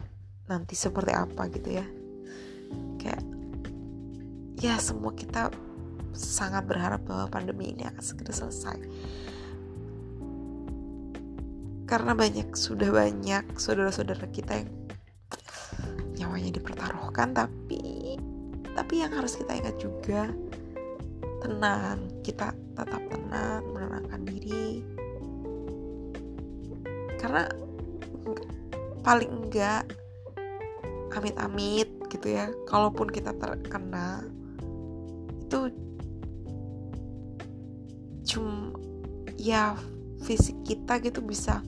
nanti 0.46 0.78
seperti 0.78 1.10
apa 1.16 1.50
gitu 1.50 1.82
ya. 1.82 1.86
Kayak 3.02 3.24
ya 4.60 4.76
semua 4.76 5.16
kita 5.16 5.48
sangat 6.12 6.68
berharap 6.68 7.00
bahwa 7.08 7.32
pandemi 7.32 7.72
ini 7.72 7.88
akan 7.88 8.04
segera 8.04 8.32
selesai. 8.36 8.78
Karena 11.88 12.12
banyak 12.14 12.54
sudah 12.54 12.92
banyak 12.92 13.56
saudara-saudara 13.56 14.28
kita 14.30 14.62
yang 14.62 14.70
nyawanya 16.20 16.60
dipertaruhkan 16.60 17.32
tapi 17.32 18.14
tapi 18.76 19.02
yang 19.02 19.10
harus 19.16 19.34
kita 19.34 19.56
ingat 19.56 19.80
juga 19.80 20.28
tenang 21.40 22.06
kita 22.20 22.52
tetap 22.76 23.02
tenang 23.08 23.64
menenangkan 23.64 24.22
diri. 24.28 24.84
Karena 27.16 27.48
paling 29.00 29.32
enggak 29.32 29.88
amit-amit 31.10 31.90
gitu 32.12 32.32
ya 32.32 32.48
kalaupun 32.70 33.10
kita 33.10 33.34
terkena 33.34 34.22
itu 35.50 35.66
cuma 38.22 38.70
ya 39.34 39.74
fisik 40.22 40.54
kita 40.62 41.02
gitu 41.02 41.18
bisa 41.26 41.58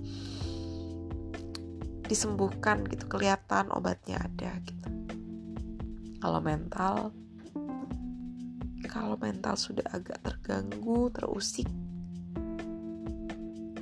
disembuhkan 2.07 2.87
gitu 2.87 3.11
kelihatan 3.11 3.75
obatnya 3.75 4.23
ada 4.23 4.55
gitu. 4.62 4.87
Kalau 6.23 6.39
mental 6.39 7.11
kalau 8.87 9.19
mental 9.19 9.59
sudah 9.59 9.83
agak 9.91 10.23
terganggu 10.23 11.11
terusik 11.11 11.67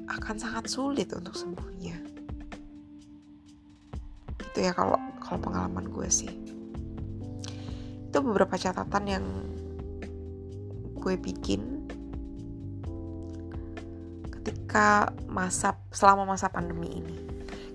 akan 0.09 0.37
sangat 0.40 0.64
sulit 0.73 1.12
untuk 1.12 1.37
sembuhnya. 1.37 2.00
Itu 4.49 4.59
ya 4.64 4.73
kalau 4.73 4.97
kalau 5.21 5.45
pengalaman 5.45 5.92
gue 5.92 6.09
sih. 6.09 6.33
Itu 8.09 8.25
beberapa 8.25 8.57
catatan 8.57 9.04
yang 9.04 9.26
gue 11.00 11.16
bikin. 11.16 11.88
Ketika 14.30 15.11
masa 15.26 15.80
selama 15.90 16.28
masa 16.28 16.52
pandemi 16.52 17.00
ini. 17.00 17.16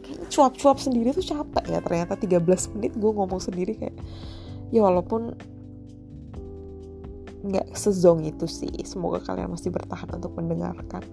Kayaknya 0.05 0.27
cuap-cuap 0.29 0.77
sendiri 0.77 1.10
tuh 1.12 1.25
capek 1.25 1.65
ya 1.75 1.79
ternyata. 1.82 2.13
13 2.15 2.77
menit 2.77 2.94
gue 2.94 3.12
ngomong 3.12 3.41
sendiri 3.41 3.74
kayak 3.75 3.98
ya 4.70 4.82
walaupun 4.82 5.34
nggak 7.46 7.77
sezong 7.77 8.25
itu 8.25 8.50
sih 8.50 8.74
semoga 8.82 9.22
kalian 9.22 9.53
masih 9.53 9.70
bertahan 9.70 10.10
untuk 10.17 10.34
mendengarkan. 10.34 11.05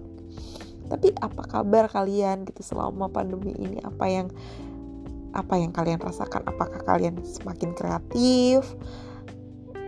Tapi 0.89 1.13
apa 1.21 1.41
kabar 1.45 1.89
kalian 1.89 2.45
gitu 2.49 2.61
selama 2.65 3.09
pandemi 3.09 3.53
ini? 3.57 3.81
Apa 3.81 4.05
yang 4.09 4.27
apa 5.33 5.57
yang 5.57 5.73
kalian 5.73 6.01
rasakan? 6.01 6.45
Apakah 6.45 6.81
kalian 6.85 7.21
semakin 7.21 7.73
kreatif 7.73 8.65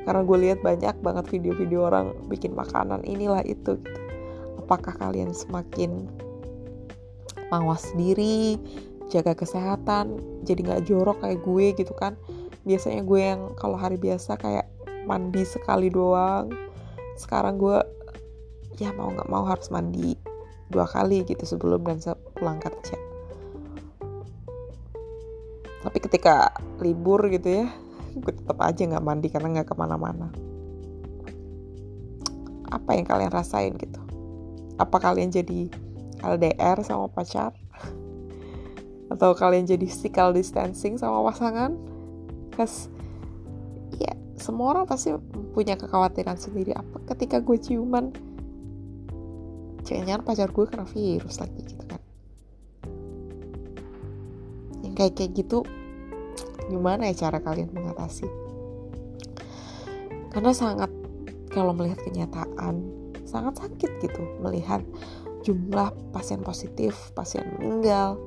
karena 0.05 0.21
gue 0.21 0.38
lihat 0.38 0.59
banyak 0.62 0.95
banget 1.01 1.25
video-video 1.33 1.89
orang 1.89 2.13
bikin 2.29 2.53
makanan 2.53 3.01
inilah 3.03 3.41
itu 3.41 3.81
gitu. 3.81 4.01
Apakah 4.62 4.93
kalian 4.97 5.33
semakin 5.33 6.05
mawas 7.50 7.89
diri 7.97 8.57
jaga 9.09 9.38
kesehatan 9.38 10.17
jadi 10.45 10.62
nggak 10.62 10.83
jorok 10.89 11.17
kayak 11.25 11.41
gue 11.41 11.65
gitu 11.74 11.93
kan? 11.97 12.13
Biasanya 12.65 13.01
gue 13.01 13.21
yang 13.21 13.41
kalau 13.57 13.77
hari 13.77 13.97
biasa 13.97 14.38
kayak 14.38 14.69
mandi 15.09 15.41
sekali 15.45 15.89
doang. 15.89 16.53
Sekarang 17.17 17.57
gue 17.57 17.81
ya 18.77 18.93
mau 18.93 19.09
nggak 19.09 19.29
mau 19.29 19.45
harus 19.45 19.74
mandi 19.74 20.17
dua 20.69 20.85
kali 20.89 21.25
gitu 21.25 21.45
sebelum 21.45 21.81
dan 21.85 21.97
sepulang 22.01 22.62
kerja. 22.62 22.97
Tapi 25.85 25.97
ketika 26.01 26.50
libur 26.81 27.29
gitu 27.29 27.62
ya 27.62 27.69
gue 28.15 28.34
tetap 28.34 28.57
aja 28.63 28.81
nggak 28.88 29.03
mandi 29.03 29.27
karena 29.27 29.60
nggak 29.60 29.67
ke 29.72 29.75
mana-mana. 29.75 30.31
Apa 32.72 32.95
yang 32.95 33.05
kalian 33.05 33.31
rasain 33.31 33.75
gitu? 33.75 34.00
Apa 34.79 35.00
kalian 35.00 35.31
jadi 35.31 35.67
LDR 36.24 36.79
sama 36.84 37.12
pacar? 37.12 37.51
Atau 39.12 39.36
kalian 39.38 39.67
jadi 39.67 39.86
physical 39.86 40.31
distancing 40.31 40.95
sama 40.95 41.22
pasangan? 41.29 41.75
Cause 42.55 42.88
ya 44.00 44.15
semua 44.39 44.75
orang 44.75 44.88
pasti 44.88 45.12
punya 45.51 45.75
kekhawatiran 45.75 46.39
sendiri. 46.39 46.72
Apa 46.72 47.15
ketika 47.15 47.43
gue 47.43 47.60
ciuman? 47.60 48.15
Jangan 49.86 50.25
pacar 50.25 50.50
gue 50.50 50.65
kena 50.65 50.88
virus 50.89 51.38
lagi 51.38 51.62
gitu 51.62 51.84
kan. 51.86 52.01
Yang 54.81 54.93
kayak 54.98 55.13
kayak 55.13 55.31
gitu 55.38 55.62
gimana 56.72 57.10
ya 57.12 57.27
cara 57.27 57.39
kalian 57.41 57.69
mengatasi 57.74 58.25
karena 60.34 60.51
sangat 60.51 60.91
kalau 61.53 61.72
melihat 61.72 62.01
kenyataan 62.03 62.84
sangat 63.24 63.60
sakit 63.62 63.91
gitu 64.03 64.22
melihat 64.39 64.84
jumlah 65.45 65.93
pasien 66.10 66.41
positif, 66.41 66.98
pasien 67.13 67.45
meninggal 67.62 68.17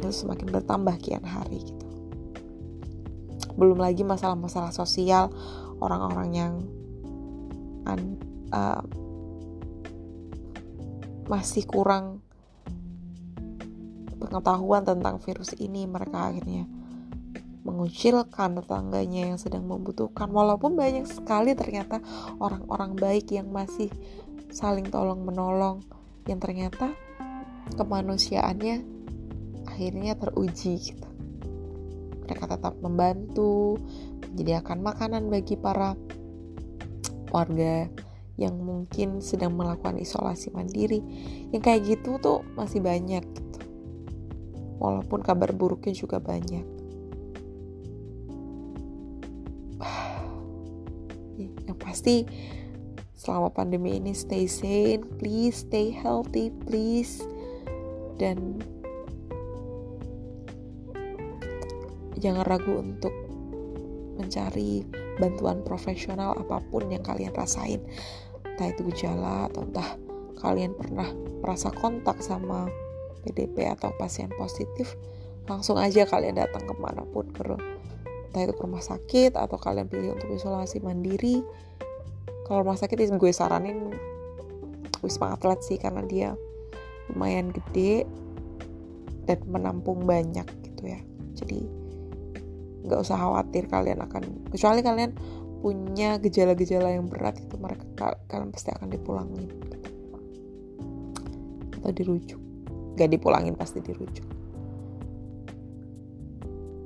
itu 0.00 0.24
semakin 0.24 0.48
bertambah 0.48 0.96
kian 1.04 1.26
hari 1.26 1.60
gitu. 1.60 1.86
Belum 3.58 3.76
lagi 3.76 4.06
masalah-masalah 4.08 4.72
sosial 4.72 5.28
orang-orang 5.84 6.30
yang 6.32 6.54
an, 7.84 8.16
uh, 8.54 8.80
masih 11.28 11.68
kurang 11.68 12.24
pengetahuan 14.18 14.82
tentang 14.82 15.22
virus 15.22 15.54
ini 15.56 15.86
mereka 15.86 16.30
akhirnya 16.34 16.66
mengucilkan 17.62 18.58
tetangganya 18.58 19.34
yang 19.34 19.38
sedang 19.38 19.68
membutuhkan 19.68 20.32
walaupun 20.32 20.74
banyak 20.74 21.04
sekali 21.04 21.52
ternyata 21.52 22.00
orang-orang 22.40 22.96
baik 22.96 23.30
yang 23.34 23.52
masih 23.52 23.92
saling 24.48 24.88
tolong 24.88 25.20
menolong 25.20 25.84
yang 26.24 26.40
ternyata 26.40 26.96
kemanusiaannya 27.76 28.84
akhirnya 29.68 30.16
teruji 30.16 30.80
gitu. 30.80 31.08
Mereka 32.24 32.44
tetap 32.48 32.76
membantu 32.80 33.80
menyediakan 34.32 34.80
makanan 34.84 35.32
bagi 35.32 35.56
para 35.56 35.96
warga 37.28 37.88
yang 38.38 38.54
mungkin 38.60 39.20
sedang 39.20 39.56
melakukan 39.56 40.00
isolasi 40.00 40.52
mandiri. 40.54 41.00
Yang 41.52 41.62
kayak 41.64 41.82
gitu 41.84 42.20
tuh 42.20 42.40
masih 42.56 42.80
banyak 42.80 43.24
gitu. 43.24 43.57
Walaupun 44.78 45.20
kabar 45.26 45.50
buruknya 45.54 45.94
juga 45.94 46.22
banyak. 46.22 46.66
Yang 51.66 51.78
pasti 51.78 52.16
selama 53.18 53.50
pandemi 53.50 53.98
ini 53.98 54.14
stay 54.14 54.46
sane, 54.46 55.02
please 55.18 55.66
stay 55.66 55.90
healthy, 55.90 56.54
please. 56.64 57.26
Dan 58.18 58.62
jangan 62.18 62.46
ragu 62.46 62.78
untuk 62.82 63.14
mencari 64.18 64.82
bantuan 65.18 65.62
profesional 65.62 66.34
apa 66.34 66.62
pun 66.70 66.90
yang 66.90 67.02
kalian 67.02 67.34
rasain. 67.34 67.82
Entah 68.42 68.70
itu 68.70 68.82
gejala 68.90 69.46
atau 69.50 69.62
entah 69.66 69.98
kalian 70.38 70.74
pernah 70.74 71.10
merasa 71.42 71.70
kontak 71.74 72.22
sama 72.22 72.66
PDP 73.28 73.68
atau 73.68 73.92
pasien 74.00 74.32
positif, 74.40 74.96
langsung 75.44 75.76
aja 75.76 76.08
kalian 76.08 76.40
datang 76.40 76.64
ke 76.64 76.74
mana 76.80 77.04
pun 77.04 77.28
ke 77.28 77.44
entah 78.28 78.44
itu 78.44 78.52
ke 78.52 78.62
rumah 78.64 78.84
sakit 78.84 79.32
atau 79.36 79.56
kalian 79.56 79.88
pilih 79.88 80.16
untuk 80.16 80.28
isolasi 80.32 80.80
mandiri. 80.84 81.44
Kalau 82.44 82.64
rumah 82.64 82.80
sakit 82.80 82.96
gue 83.16 83.32
saranin 83.32 83.92
wisma 85.04 85.36
atlet 85.36 85.60
sih 85.64 85.76
karena 85.80 86.04
dia 86.04 86.28
lumayan 87.12 87.52
gede 87.52 88.04
dan 89.24 89.40
menampung 89.48 90.04
banyak 90.04 90.44
gitu 90.64 90.88
ya. 90.88 91.00
Jadi 91.36 91.68
nggak 92.88 93.00
usah 93.04 93.20
khawatir 93.20 93.68
kalian 93.68 94.00
akan 94.00 94.48
kecuali 94.48 94.80
kalian 94.80 95.12
punya 95.58 96.16
gejala-gejala 96.22 96.94
yang 96.94 97.10
berat 97.10 97.36
itu 97.42 97.58
mereka 97.60 97.84
kalian 98.28 98.52
pasti 98.52 98.72
akan 98.72 98.88
dipulangin. 98.88 99.48
Atau 101.80 101.92
dirujuk 101.92 102.47
gak 102.98 103.14
dipulangin 103.14 103.54
pasti 103.54 103.78
dirujuk. 103.78 104.26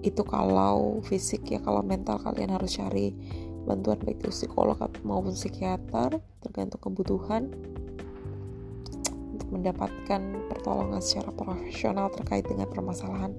Itu 0.03 0.23
kalau 0.27 1.01
fisik 1.07 1.49
ya 1.49 1.63
kalau 1.63 1.81
mental 1.81 2.21
kalian 2.21 2.53
harus 2.53 2.77
cari 2.77 3.15
bantuan 3.63 3.97
baik 4.03 4.19
itu 4.27 4.35
psikolog 4.35 4.77
maupun 5.07 5.33
psikiater 5.33 6.21
tergantung 6.45 6.81
kebutuhan. 6.83 7.49
Untuk 9.33 9.49
mendapatkan 9.49 10.21
pertolongan 10.53 11.01
secara 11.01 11.33
profesional 11.33 12.13
terkait 12.13 12.45
dengan 12.45 12.69
permasalahan 12.69 13.33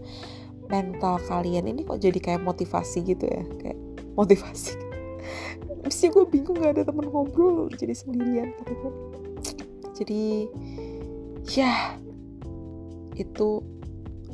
mental 0.72 1.22
kalian. 1.30 1.70
Ini 1.70 1.86
kok 1.86 2.02
jadi 2.02 2.18
kayak 2.18 2.42
motivasi 2.42 3.06
gitu 3.06 3.30
ya? 3.30 3.44
Kayak 3.62 3.78
motivasi. 4.18 4.74
Sih 5.94 6.10
gue 6.10 6.26
bingung 6.26 6.58
gak 6.58 6.80
ada 6.80 6.84
temen 6.90 7.12
ngobrol 7.12 7.70
jadi 7.76 7.94
sendirian. 7.94 8.56
Gitu 8.66 9.14
jadi 9.94 10.50
ya 11.48 12.02
itu 13.16 13.62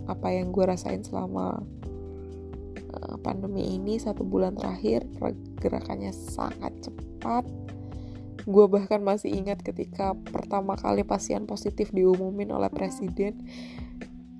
apa 0.09 0.33
yang 0.33 0.49
gue 0.49 0.65
rasain 0.65 1.05
selama 1.05 1.61
Eh, 2.89 3.15
pandemi 3.21 3.77
ini 3.77 4.01
satu 4.01 4.25
bulan 4.25 4.57
terakhir 4.57 5.05
pergerakannya 5.21 6.09
sangat 6.09 6.73
cepat. 6.81 7.45
Gue 8.49 8.65
bahkan 8.65 8.99
masih 9.05 9.29
ingat 9.29 9.61
ketika 9.61 10.17
pertama 10.17 10.73
kali 10.73 11.05
pasien 11.05 11.45
positif 11.45 11.93
diumumin 11.93 12.49
oleh 12.49 12.67
presiden 12.73 13.45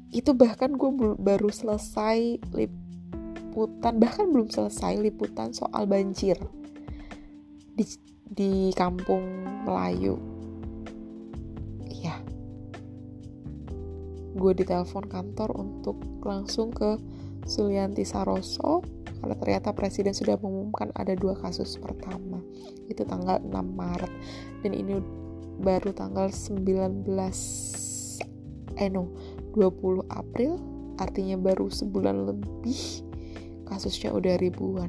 itu 0.10 0.34
bahkan 0.34 0.74
gue 0.74 0.90
baru 1.22 1.54
selesai 1.54 2.42
liputan 2.58 4.02
bahkan 4.02 4.26
belum 4.34 4.50
selesai 4.50 4.98
liputan 4.98 5.54
soal 5.54 5.86
banjir 5.86 6.42
di 7.78 7.86
di 8.26 8.74
kampung 8.74 9.22
Melayu 9.70 10.18
gue 14.36 14.52
ditelepon 14.54 15.10
kantor 15.10 15.50
untuk 15.58 15.98
langsung 16.22 16.70
ke 16.70 17.00
Sulianti 17.50 18.06
Saroso 18.06 18.86
kalau 19.20 19.36
ternyata 19.36 19.76
presiden 19.76 20.16
sudah 20.16 20.40
mengumumkan 20.40 20.96
ada 20.96 21.12
dua 21.18 21.36
kasus 21.36 21.76
pertama. 21.76 22.40
Itu 22.88 23.04
tanggal 23.04 23.44
6 23.44 23.52
Maret 23.52 24.12
dan 24.64 24.72
ini 24.72 25.02
baru 25.60 25.92
tanggal 25.92 26.32
19 26.32 27.04
eh 28.80 28.88
no 28.88 29.12
20 29.52 30.08
April 30.08 30.56
artinya 30.96 31.36
baru 31.36 31.68
sebulan 31.68 32.32
lebih 32.32 33.04
kasusnya 33.68 34.16
udah 34.16 34.40
ribuan. 34.40 34.88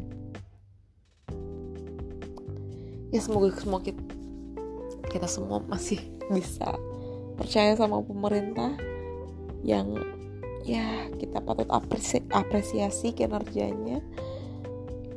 Ya 3.11 3.18
semoga 3.18 3.50
semua 3.59 3.83
kita, 3.83 3.98
kita 5.11 5.26
semua 5.26 5.59
masih 5.66 5.98
bisa 6.31 6.79
percaya 7.35 7.74
sama 7.74 7.98
pemerintah 7.98 8.79
yang 9.64 9.96
ya 10.64 11.08
kita 11.16 11.40
patut 11.40 11.68
apresi 11.68 12.20
apresiasi 12.30 13.12
kinerjanya. 13.12 14.00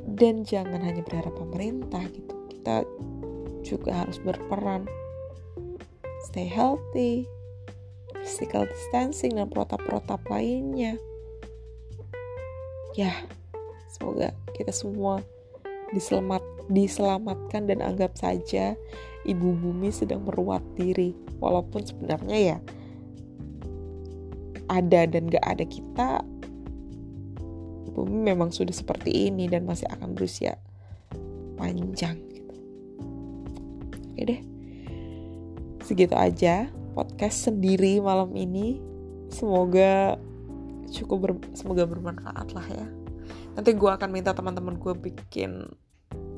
Dan 0.03 0.43
jangan 0.43 0.83
hanya 0.83 1.01
berharap 1.01 1.33
pemerintah 1.33 2.03
gitu. 2.11 2.33
Kita 2.51 2.83
juga 3.63 4.03
harus 4.03 4.19
berperan. 4.19 4.85
Stay 6.27 6.47
healthy 6.47 7.27
physical 8.23 8.63
distancing 8.63 9.35
dan 9.35 9.51
protap-protap 9.51 10.23
lainnya. 10.31 10.95
Ya 12.95 13.11
semoga 13.91 14.31
kita 14.55 14.71
semua 14.71 15.19
diselamat 15.91 16.41
diselamatkan 16.71 17.67
dan 17.67 17.83
anggap 17.83 18.15
saja 18.15 18.79
ibu 19.27 19.49
bumi 19.59 19.91
sedang 19.91 20.23
meruat 20.23 20.63
diri. 20.79 21.11
Walaupun 21.43 21.83
sebenarnya 21.83 22.37
ya 22.39 22.57
ada 24.73 25.05
dan 25.05 25.29
gak 25.29 25.45
ada 25.45 25.65
kita 25.69 26.25
bumi 27.93 28.33
memang 28.33 28.49
sudah 28.49 28.73
seperti 28.73 29.29
ini 29.29 29.45
dan 29.45 29.69
masih 29.69 29.85
akan 29.93 30.17
berusia 30.17 30.57
panjang 31.55 32.17
gitu. 32.33 32.55
Oke 34.09 34.21
deh. 34.25 34.41
Segitu 35.85 36.15
aja 36.17 36.73
podcast 36.97 37.45
sendiri 37.45 38.01
malam 38.01 38.33
ini. 38.33 38.81
Semoga 39.29 40.17
cukup 40.89 41.17
ber, 41.21 41.31
semoga 41.53 41.85
bermanfaat 41.85 42.49
lah 42.53 42.65
ya. 42.65 42.87
Nanti 43.53 43.77
gue 43.77 43.89
akan 43.89 44.09
minta 44.09 44.33
teman-teman 44.33 44.81
gue 44.81 44.93
bikin 44.97 45.69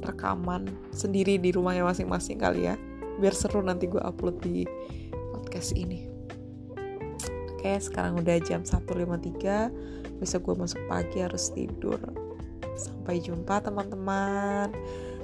rekaman 0.04 0.67
sendiri 0.91 1.39
di 1.39 1.56
rumahnya 1.56 1.88
masing-masing 1.88 2.39
kali 2.39 2.67
ya. 2.67 2.76
Biar 3.19 3.32
seru 3.32 3.63
nanti 3.63 3.88
gue 3.88 4.00
upload 4.04 4.43
di 4.43 4.67
podcast 5.32 5.71
ini. 5.76 6.14
Oke, 7.65 7.82
sekarang 7.82 8.21
udah 8.21 8.38
jam 8.45 8.62
1.53. 8.62 10.21
Besok 10.21 10.54
gue 10.54 10.69
masuk 10.69 10.86
pagi 10.86 11.17
harus 11.17 11.49
tidur. 11.49 11.97
Sampai 12.78 13.17
jumpa 13.17 13.58
teman-teman. 13.58 14.69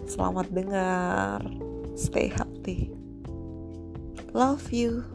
Selamat 0.09 0.49
dengar. 0.49 1.37
Stay 1.93 2.33
healthy. 2.33 2.89
Love 4.33 4.73
you. 4.73 5.05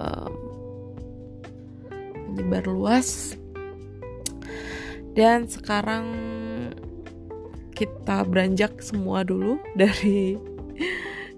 um, 0.00 0.32
menyebar 2.32 2.64
luas. 2.68 3.36
Dan 5.12 5.50
sekarang 5.50 6.06
kita 7.74 8.22
beranjak 8.26 8.78
semua 8.82 9.22
dulu 9.22 9.58
dari 9.80 10.38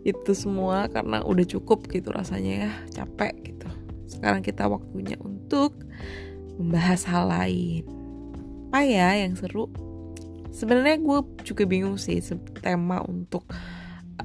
itu 0.00 0.32
semua 0.32 0.88
karena 0.88 1.20
udah 1.20 1.44
cukup 1.44 1.84
gitu 1.92 2.08
rasanya 2.08 2.52
ya 2.68 2.72
capek 3.02 3.52
gitu. 3.52 3.68
Sekarang 4.08 4.40
kita 4.40 4.64
waktunya 4.64 5.16
untuk 5.20 5.76
membahas 6.56 7.04
hal 7.08 7.28
lain. 7.28 7.84
Apa 8.70 8.86
ya 8.86 9.18
yang 9.18 9.34
seru 9.34 9.68
sebenarnya 10.50 10.98
gue 11.00 11.18
juga 11.46 11.64
bingung 11.66 11.96
sih 11.96 12.20
tema 12.60 13.02
untuk 13.06 13.46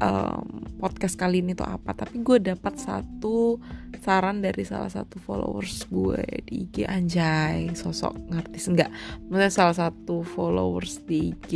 um, 0.01 0.65
podcast 0.77 1.15
kali 1.15 1.41
ini 1.41 1.55
tuh 1.55 1.67
apa. 1.67 1.95
Tapi 1.95 2.21
gue 2.21 2.37
dapat 2.41 2.75
satu 2.77 3.59
saran 4.03 4.43
dari 4.43 4.61
salah 4.61 4.91
satu 4.91 5.17
followers 5.17 5.87
gue 5.89 6.21
di 6.45 6.67
IG 6.67 6.85
anjay 6.85 7.73
sosok 7.73 8.13
ngartis. 8.29 8.69
Enggak 8.69 8.91
maksudnya 9.27 9.51
salah 9.53 9.75
satu 9.75 10.21
followers 10.21 11.01
di 11.05 11.33
IG 11.33 11.51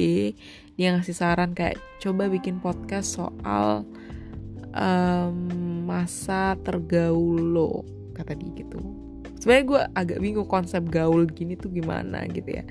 dia 0.79 0.95
ngasih 0.95 1.11
saran 1.11 1.51
kayak 1.51 1.75
coba 1.99 2.31
bikin 2.31 2.63
podcast 2.63 3.19
soal 3.19 3.83
um, 4.73 5.35
masa 5.85 6.55
tergaul 6.63 7.35
lo 7.35 7.83
kata 8.15 8.35
dia 8.35 8.63
gitu 8.63 8.79
sebenarnya 9.39 9.65
gue 9.65 9.81
agak 9.95 10.19
bingung 10.19 10.45
konsep 10.45 10.83
gaul 10.91 11.25
gini 11.25 11.55
tuh 11.55 11.71
gimana 11.71 12.27
gitu 12.29 12.59
ya. 12.59 12.63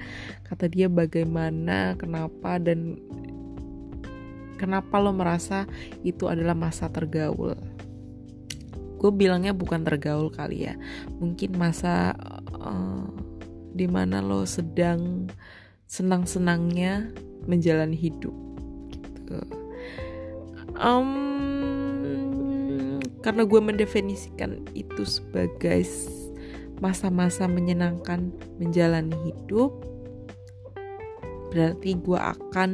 Kata 0.44 0.68
dia 0.68 0.86
bagaimana 0.86 1.96
kenapa 1.96 2.60
dan 2.60 3.00
kenapa 4.60 5.00
lo 5.00 5.16
merasa 5.16 5.64
itu 6.04 6.28
adalah 6.28 6.54
masa 6.54 6.92
tergaul? 6.92 7.56
Gue 8.98 9.10
bilangnya 9.14 9.56
bukan 9.56 9.82
tergaul 9.82 10.28
kali 10.28 10.68
ya. 10.68 10.74
Mungkin 11.18 11.56
masa 11.56 12.12
uh, 12.60 13.08
di 13.72 13.86
mana 13.88 14.20
lo 14.20 14.44
sedang 14.44 15.30
senang-senangnya 15.88 17.08
menjalani 17.48 17.96
hidup 17.96 18.36
gitu. 18.92 19.40
Um, 20.78 21.10
karena 23.24 23.42
gue 23.42 23.60
mendefinisikan 23.60 24.62
itu 24.76 25.02
sebagai 25.02 25.82
masa-masa 26.78 27.50
menyenangkan 27.50 28.30
menjalani 28.58 29.14
hidup 29.26 29.74
berarti 31.48 31.96
gue 31.96 32.18
akan 32.20 32.70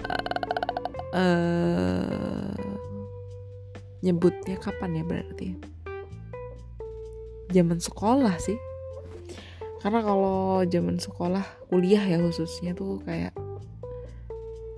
uh, 0.00 1.14
uh, 1.14 2.54
nyebutnya 4.04 4.56
kapan 4.60 5.00
ya 5.00 5.04
berarti? 5.04 5.48
Zaman 7.52 7.78
sekolah 7.80 8.36
sih. 8.40 8.58
Karena 9.80 10.00
kalau 10.00 10.64
zaman 10.64 10.96
sekolah 10.96 11.44
kuliah 11.68 12.00
ya 12.00 12.16
khususnya 12.16 12.72
tuh 12.72 13.00
kayak 13.04 13.36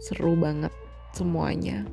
seru 0.03 0.35
banget 0.35 0.75
semuanya. 1.15 1.87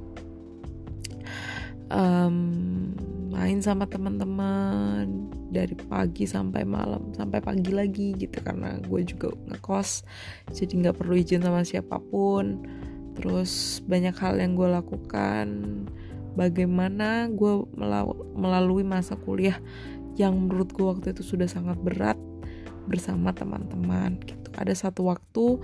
Um, 1.94 2.98
main 3.34 3.58
sama 3.66 3.90
teman-teman 3.90 5.10
dari 5.50 5.74
pagi 5.74 6.30
sampai 6.30 6.62
malam 6.62 7.10
sampai 7.18 7.42
pagi 7.42 7.74
lagi 7.74 8.14
gitu. 8.14 8.38
Karena 8.46 8.78
gue 8.78 9.02
juga 9.02 9.34
ngekos 9.50 10.06
jadi 10.54 10.74
nggak 10.86 11.02
perlu 11.02 11.18
izin 11.18 11.42
sama 11.42 11.66
siapa 11.66 11.98
pun. 11.98 12.62
Terus 13.18 13.82
banyak 13.90 14.14
hal 14.14 14.38
yang 14.38 14.54
gue 14.54 14.70
lakukan. 14.70 15.48
Bagaimana 16.38 17.30
gue 17.30 17.66
melalui 18.38 18.86
masa 18.86 19.18
kuliah 19.18 19.58
yang 20.18 20.38
menurut 20.38 20.70
gue 20.74 20.86
waktu 20.86 21.14
itu 21.14 21.26
sudah 21.26 21.50
sangat 21.50 21.78
berat 21.82 22.18
bersama 22.86 23.34
teman-teman 23.34 24.22
gitu. 24.26 24.50
Ada 24.54 24.90
satu 24.90 25.10
waktu 25.10 25.58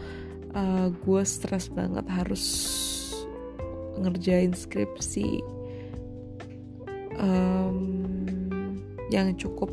uh, 0.53 0.88
gue 0.93 1.21
stres 1.25 1.69
banget 1.69 2.05
harus 2.10 2.45
ngerjain 3.99 4.55
skripsi 4.55 5.59
um, 7.19 7.77
yang 9.13 9.36
cukup 9.36 9.69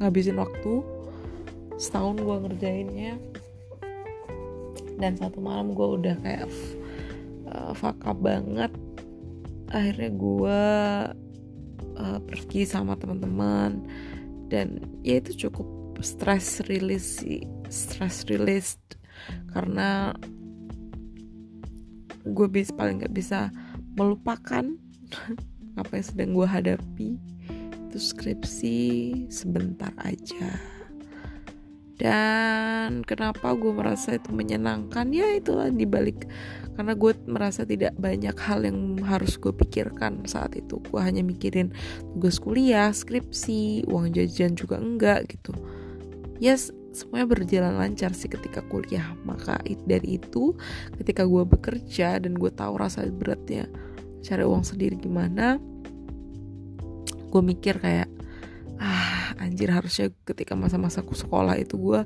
ngabisin 0.00 0.40
waktu 0.40 0.82
setahun 1.78 2.18
gue 2.18 2.36
ngerjainnya. 2.48 3.14
Dan 4.94 5.18
satu 5.18 5.42
malam 5.42 5.74
gue 5.74 5.88
udah 6.00 6.14
kayak 6.22 6.48
uh, 7.50 7.72
fuck 7.76 8.00
banget. 8.18 8.70
Akhirnya 9.74 10.10
gue 10.14 10.60
uh, 11.98 12.18
pergi 12.24 12.62
sama 12.64 12.94
teman-teman. 12.96 13.84
Dan 14.48 14.80
ya 15.02 15.18
itu 15.18 15.48
cukup 15.48 15.84
stress 16.04 16.60
release 16.66 17.22
sih 17.22 17.42
stress 17.72 18.26
release 18.28 18.76
karena 19.50 20.12
gue 22.24 22.46
bisa 22.48 22.72
paling 22.76 23.00
nggak 23.04 23.14
bisa 23.14 23.48
melupakan 23.94 24.64
apa 25.74 25.98
yang 25.98 26.06
sedang 26.06 26.30
gue 26.34 26.46
hadapi 26.46 27.08
itu 27.94 27.98
skripsi 27.98 28.78
sebentar 29.30 29.94
aja. 30.02 30.50
Dan 31.94 33.06
kenapa 33.06 33.54
gue 33.54 33.70
merasa 33.70 34.18
itu 34.18 34.34
menyenangkan? 34.34 35.14
Ya 35.14 35.30
itulah 35.38 35.70
dibalik 35.70 36.26
karena 36.74 36.98
gue 36.98 37.14
merasa 37.30 37.62
tidak 37.62 37.94
banyak 37.94 38.34
hal 38.34 38.66
yang 38.66 38.98
harus 39.06 39.38
gue 39.38 39.54
pikirkan 39.54 40.26
saat 40.26 40.58
itu. 40.58 40.82
Gue 40.90 40.98
hanya 40.98 41.22
mikirin 41.22 41.70
tugas 42.18 42.42
kuliah 42.42 42.90
skripsi 42.90 43.86
uang 43.86 44.10
jajan 44.10 44.58
juga 44.58 44.82
enggak 44.82 45.30
gitu. 45.38 45.54
Yes 46.42 46.74
semuanya 46.94 47.26
berjalan 47.26 47.74
lancar 47.78 48.10
sih 48.10 48.26
ketika 48.26 48.58
kuliah. 48.66 49.14
Maka 49.22 49.62
dari 49.86 50.18
itu 50.18 50.58
ketika 50.98 51.22
gue 51.22 51.46
bekerja 51.46 52.18
dan 52.18 52.34
gue 52.34 52.50
tahu 52.50 52.74
rasa 52.74 53.06
beratnya 53.06 53.70
cari 54.24 54.42
uang 54.42 54.64
sendiri 54.64 54.96
gimana 54.96 55.60
gue 57.28 57.42
mikir 57.42 57.76
kayak 57.82 58.08
ah 58.78 59.34
anjir 59.42 59.70
harusnya 59.70 60.10
ketika 60.26 60.54
masa-masa 60.54 61.02
sekolah 61.02 61.58
itu 61.58 61.78
gue 61.78 62.00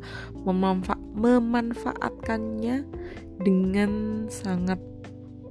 memanfa 0.44 0.96
memanfaatkannya 1.16 2.85
dengan 3.42 4.24
sangat 4.33 4.81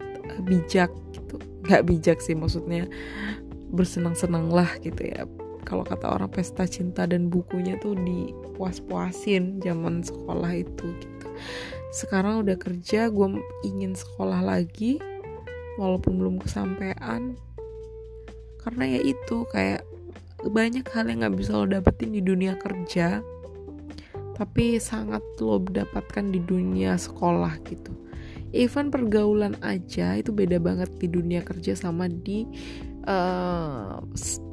eh, 0.01 0.41
bijak 0.43 0.91
gitu. 1.13 1.37
Nggak 1.67 1.83
bijak 1.87 2.17
sih 2.19 2.33
maksudnya 2.33 2.89
bersenang-senang 3.71 4.49
lah 4.49 4.69
gitu 4.81 5.07
ya. 5.07 5.29
Kalau 5.67 5.83
kata 5.83 6.07
orang 6.07 6.31
pesta 6.31 6.63
cinta 6.63 7.03
dan 7.03 7.27
bukunya 7.27 7.75
tuh 7.83 7.91
dipuas-puasin 7.99 9.59
zaman 9.59 9.99
sekolah 9.99 10.51
itu 10.55 10.85
gitu. 11.03 11.27
Sekarang 11.91 12.47
udah 12.47 12.55
kerja 12.55 13.11
gue 13.11 13.27
ingin 13.67 13.91
sekolah 13.91 14.41
lagi 14.41 14.97
walaupun 15.77 16.17
belum 16.19 16.35
kesampaian. 16.41 17.37
Karena 18.61 18.83
ya 18.97 19.01
itu 19.01 19.47
kayak 19.53 19.85
banyak 20.49 20.85
hal 20.91 21.07
yang 21.07 21.23
nggak 21.23 21.37
bisa 21.39 21.57
lo 21.57 21.65
dapetin 21.65 22.13
di 22.13 22.21
dunia 22.21 22.59
kerja 22.61 23.25
tapi 24.37 24.77
sangat 24.77 25.25
lo 25.41 25.57
dapatkan 25.57 26.29
di 26.29 26.37
dunia 26.37 26.93
sekolah 26.93 27.57
gitu. 27.65 27.89
Even 28.53 28.93
pergaulan 28.93 29.57
aja 29.65 30.13
itu 30.13 30.29
beda 30.29 30.61
banget 30.61 30.93
di 31.01 31.09
dunia 31.09 31.41
kerja 31.41 31.73
sama 31.73 32.05
di 32.05 32.45
uh, 33.09 33.97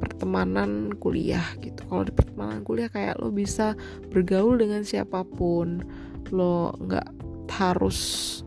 pertemanan 0.01 0.89
kuliah 0.97 1.45
gitu. 1.61 1.85
Kalau 1.85 2.01
di 2.01 2.11
pertemanan 2.11 2.65
kuliah 2.65 2.89
kayak 2.89 3.21
lo 3.21 3.29
bisa 3.29 3.77
bergaul 4.09 4.57
dengan 4.57 4.81
siapa 4.81 5.21
pun 5.21 5.85
lo 6.33 6.73
nggak 6.81 7.07
harus 7.55 8.41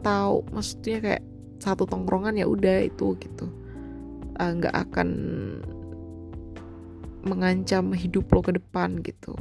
tahu 0.00 0.46
maksudnya 0.54 0.98
kayak 1.02 1.24
satu 1.74 1.84
tongkrongan 1.84 2.40
ya 2.40 2.46
udah 2.48 2.84
itu 2.86 3.16
gitu. 3.20 3.46
Eh, 4.38 4.50
nggak 4.54 4.74
uh, 4.74 4.82
akan 4.86 5.08
mengancam 7.26 7.92
hidup 7.92 8.30
lo 8.30 8.40
ke 8.40 8.52
depan 8.54 9.02
gitu. 9.02 9.34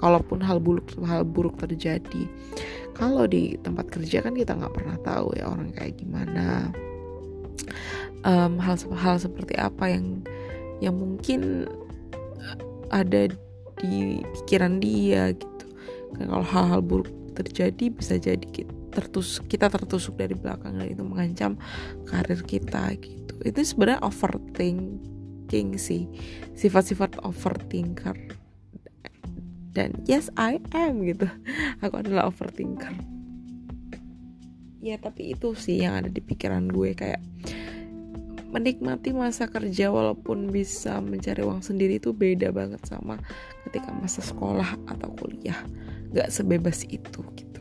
Kalaupun 0.00 0.42
hal 0.42 0.58
buruk 0.58 0.90
hal 1.04 1.22
buruk 1.22 1.60
terjadi. 1.60 2.26
Kalau 2.94 3.26
di 3.26 3.58
tempat 3.62 3.90
kerja 3.90 4.22
kan 4.22 4.34
kita 4.34 4.54
nggak 4.54 4.74
pernah 4.74 4.96
tahu 5.02 5.34
ya 5.38 5.50
orang 5.50 5.70
kayak 5.74 5.98
gimana. 5.98 6.70
Um, 8.24 8.56
hal 8.56 8.80
hal 8.96 9.20
seperti 9.20 9.54
apa 9.60 9.92
yang 9.92 10.24
yang 10.80 10.96
mungkin 10.96 11.68
ada 12.90 13.28
di 13.82 14.22
pikiran 14.40 14.80
dia 14.80 15.34
gitu. 15.34 15.66
Kalau 16.14 16.46
hal-hal 16.46 16.80
buruk 16.80 17.10
terjadi 17.34 17.90
bisa 17.90 18.14
jadi 18.16 18.46
kita 18.46 18.70
tertusuk 18.94 19.50
kita 19.50 19.66
tertusuk 19.66 20.14
dari 20.14 20.38
belakang 20.38 20.78
dan 20.78 20.86
itu 20.86 21.02
mengancam 21.02 21.58
karir 22.06 22.40
kita 22.46 22.94
gitu. 23.02 23.34
Itu 23.42 23.58
sebenarnya 23.66 24.00
overthinking 24.06 25.74
sih 25.74 26.06
sifat-sifat 26.54 27.18
overthinker. 27.26 28.14
Dan 29.74 29.90
yes 30.06 30.30
I 30.38 30.62
am 30.70 31.02
gitu. 31.02 31.26
Aku 31.82 31.98
adalah 31.98 32.30
overthinker. 32.30 32.94
Ya 34.78 34.94
tapi 35.02 35.34
itu 35.34 35.58
sih 35.58 35.82
yang 35.82 35.98
ada 35.98 36.10
di 36.12 36.22
pikiran 36.22 36.70
gue 36.70 36.94
kayak 36.94 37.18
menikmati 38.54 39.10
masa 39.10 39.50
kerja 39.50 39.90
walaupun 39.90 40.54
bisa 40.54 41.02
mencari 41.02 41.42
uang 41.42 41.58
sendiri 41.66 41.98
itu 41.98 42.14
beda 42.14 42.54
banget 42.54 42.86
sama 42.86 43.18
ketika 43.66 43.90
masa 43.90 44.22
sekolah 44.22 44.78
atau 44.86 45.10
kuliah. 45.18 45.58
Gak 46.14 46.30
sebebas 46.30 46.86
itu 46.86 47.26
gitu 47.34 47.53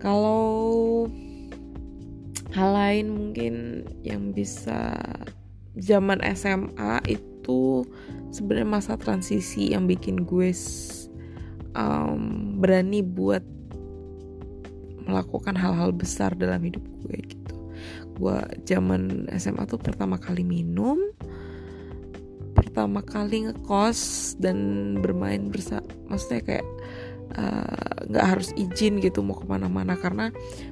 kalau 0.00 1.06
hal 2.52 2.70
lain 2.72 3.06
mungkin 3.12 3.54
yang 4.00 4.32
bisa 4.32 4.96
zaman 5.76 6.24
SMA 6.32 7.04
itu 7.04 7.84
sebenarnya 8.32 8.68
masa 8.68 8.96
transisi 8.96 9.76
yang 9.76 9.84
bikin 9.84 10.24
gue 10.24 10.50
um, 11.76 12.56
berani 12.60 13.04
buat 13.04 13.44
melakukan 15.06 15.54
hal-hal 15.54 15.94
besar 15.94 16.34
dalam 16.34 16.64
hidup 16.64 16.82
gue 17.04 17.16
gitu. 17.22 17.54
Gue 18.16 18.40
zaman 18.64 19.28
SMA 19.36 19.68
tuh 19.68 19.78
pertama 19.78 20.16
kali 20.16 20.42
minum 20.42 20.98
pertama 22.56 23.04
kali 23.04 23.48
ngekos 23.48 24.32
dan 24.40 24.56
bermain 25.00 25.52
bersama 25.52 25.84
maksudnya 26.08 26.40
kayak 26.44 26.66
nggak 28.06 28.24
uh, 28.24 28.30
harus 28.30 28.54
izin 28.54 29.02
gitu 29.02 29.20
mau 29.20 29.34
ke 29.34 29.46
mana-mana. 29.48 29.98
Karena 29.98 30.30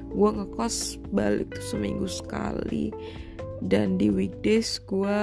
gue 0.09 0.29
ngekos 0.31 1.03
balik 1.11 1.51
tuh 1.51 1.65
seminggu 1.75 2.07
sekali. 2.07 2.93
Dan 3.59 3.97
di 3.97 4.11
weekdays 4.11 4.79
gue 4.83 5.19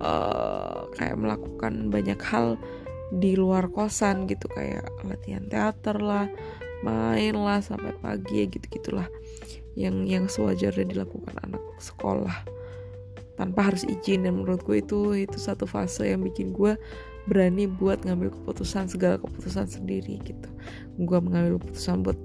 uh, 0.00 0.78
kayak 0.94 1.16
melakukan 1.18 1.88
banyak 1.92 2.20
hal 2.22 2.56
di 3.12 3.36
luar 3.36 3.68
kosan 3.70 4.24
gitu. 4.30 4.48
Kayak 4.52 4.88
latihan 5.04 5.44
teater 5.46 5.98
lah 6.00 6.26
main 6.84 7.32
lah 7.32 7.64
sampai 7.64 7.96
pagi 7.98 8.44
ya 8.44 8.46
gitu 8.48 8.66
gitulah. 8.68 9.08
Yang 9.76 9.96
yang 10.08 10.24
sewajarnya 10.28 10.88
dilakukan 10.88 11.36
anak 11.44 11.60
sekolah 11.80 12.44
tanpa 13.36 13.72
harus 13.72 13.84
izin. 13.84 14.24
Dan 14.24 14.40
menurut 14.40 14.64
gue 14.64 14.80
itu 14.80 15.12
itu 15.16 15.36
satu 15.36 15.68
fase 15.68 16.08
yang 16.08 16.24
bikin 16.24 16.56
gue 16.56 16.76
berani 17.26 17.66
buat 17.66 18.06
ngambil 18.06 18.30
keputusan 18.32 18.86
segala 18.86 19.18
keputusan 19.18 19.66
sendiri 19.66 20.22
gitu. 20.22 20.48
Gue 21.02 21.18
mengambil 21.18 21.58
keputusan 21.58 22.06
buat 22.06 22.18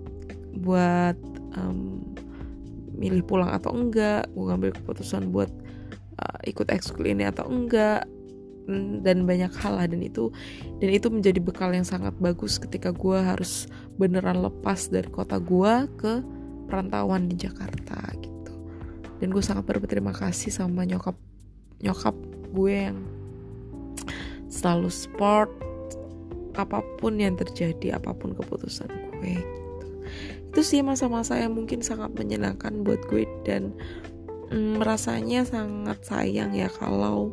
buat 0.62 1.18
um, 1.58 2.06
milih 2.96 3.26
pulang 3.26 3.50
atau 3.50 3.74
enggak. 3.74 4.30
Gue 4.32 4.46
ngambil 4.50 4.72
keputusan 4.78 5.34
buat 5.34 5.50
uh, 6.22 6.40
ikut 6.46 6.70
ekskul 6.70 7.10
ini 7.10 7.26
atau 7.28 7.50
enggak. 7.50 8.06
Dan 9.02 9.26
banyak 9.26 9.52
hal 9.58 9.74
lah 9.82 9.90
dan 9.90 10.06
itu 10.06 10.30
dan 10.78 10.94
itu 10.94 11.10
menjadi 11.10 11.42
bekal 11.42 11.74
yang 11.74 11.84
sangat 11.84 12.14
bagus 12.22 12.62
ketika 12.62 12.94
gue 12.94 13.18
harus 13.18 13.66
beneran 13.98 14.38
lepas 14.38 14.86
dari 14.86 15.10
kota 15.10 15.42
gue 15.42 15.74
ke 15.98 16.22
perantauan 16.70 17.26
di 17.26 17.36
Jakarta 17.42 17.98
gitu. 18.22 18.54
Dan 19.18 19.34
gue 19.34 19.44
sangat 19.44 19.66
berterima 19.66 20.14
kasih 20.14 20.54
sama 20.54 20.86
nyokap 20.86 21.18
nyokap 21.82 22.14
gue 22.54 22.74
yang 22.94 23.02
selalu 24.52 24.92
support 24.92 25.50
apa 26.60 26.84
pun 27.00 27.16
yang 27.16 27.40
terjadi 27.40 27.96
apa 27.96 28.12
pun 28.12 28.36
keputusan 28.36 28.92
gue 28.92 29.40
gitu. 29.40 29.88
Itu 30.52 30.62
sih 30.68 30.84
masa-masa 30.84 31.40
yang 31.40 31.56
mungkin 31.56 31.80
sangat 31.80 32.12
menyenangkan 32.12 32.84
buat 32.84 33.00
gue 33.08 33.24
dan 33.48 33.72
mm, 34.52 34.84
rasanya 34.84 35.48
sangat 35.48 36.04
sayang 36.04 36.52
ya 36.52 36.68
kalau 36.68 37.32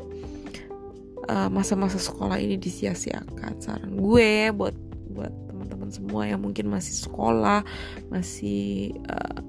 uh, 1.26 1.50
masa-masa 1.50 1.98
sekolah 1.98 2.38
ini 2.38 2.54
disia-siakan. 2.54 3.58
Saran 3.58 3.98
gue 3.98 4.54
buat 4.54 4.78
buat 5.10 5.34
teman-teman 5.50 5.90
semua 5.90 6.30
yang 6.30 6.38
mungkin 6.38 6.70
masih 6.70 6.94
sekolah 6.94 7.66
masih 8.14 8.94
uh, 9.10 9.42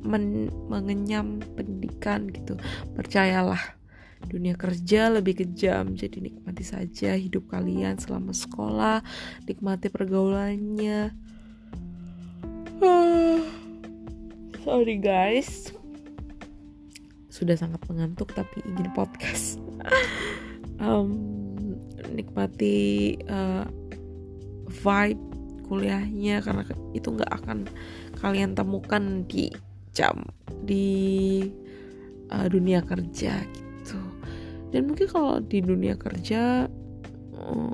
men 0.00 0.48
mengenyam 0.72 1.44
pendidikan 1.52 2.32
gitu 2.32 2.56
percayalah 2.96 3.77
dunia 4.26 4.58
kerja 4.58 5.14
lebih 5.14 5.44
kejam 5.44 5.94
jadi 5.94 6.18
nikmati 6.18 6.66
saja 6.66 7.14
hidup 7.14 7.46
kalian 7.54 7.94
selama 8.02 8.34
sekolah 8.34 9.04
nikmati 9.46 9.86
pergaulannya. 9.92 11.14
Sorry 14.66 14.96
guys. 14.98 15.70
Sudah 17.30 17.54
sangat 17.54 17.80
mengantuk 17.86 18.34
tapi 18.34 18.62
ingin 18.66 18.90
podcast. 18.92 19.62
Um, 20.78 21.18
nikmati 22.14 23.18
uh, 23.26 23.66
vibe 24.70 25.18
kuliahnya 25.66 26.38
karena 26.38 26.62
itu 26.94 27.18
nggak 27.18 27.32
akan 27.34 27.66
kalian 28.22 28.54
temukan 28.54 29.26
di 29.26 29.50
jam 29.90 30.22
di 30.62 31.42
uh, 32.30 32.46
dunia 32.46 32.78
kerja. 32.86 33.42
gitu 33.42 33.67
dan 34.68 34.88
mungkin 34.88 35.08
kalau 35.08 35.40
di 35.40 35.64
dunia 35.64 35.96
kerja 35.96 36.68
um, 37.36 37.72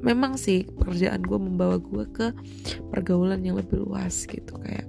memang 0.00 0.40
sih 0.40 0.64
pekerjaan 0.64 1.20
gue 1.20 1.38
membawa 1.38 1.76
gue 1.76 2.04
ke 2.08 2.32
pergaulan 2.88 3.44
yang 3.44 3.60
lebih 3.60 3.84
luas 3.84 4.24
gitu. 4.24 4.56
Kayak 4.60 4.88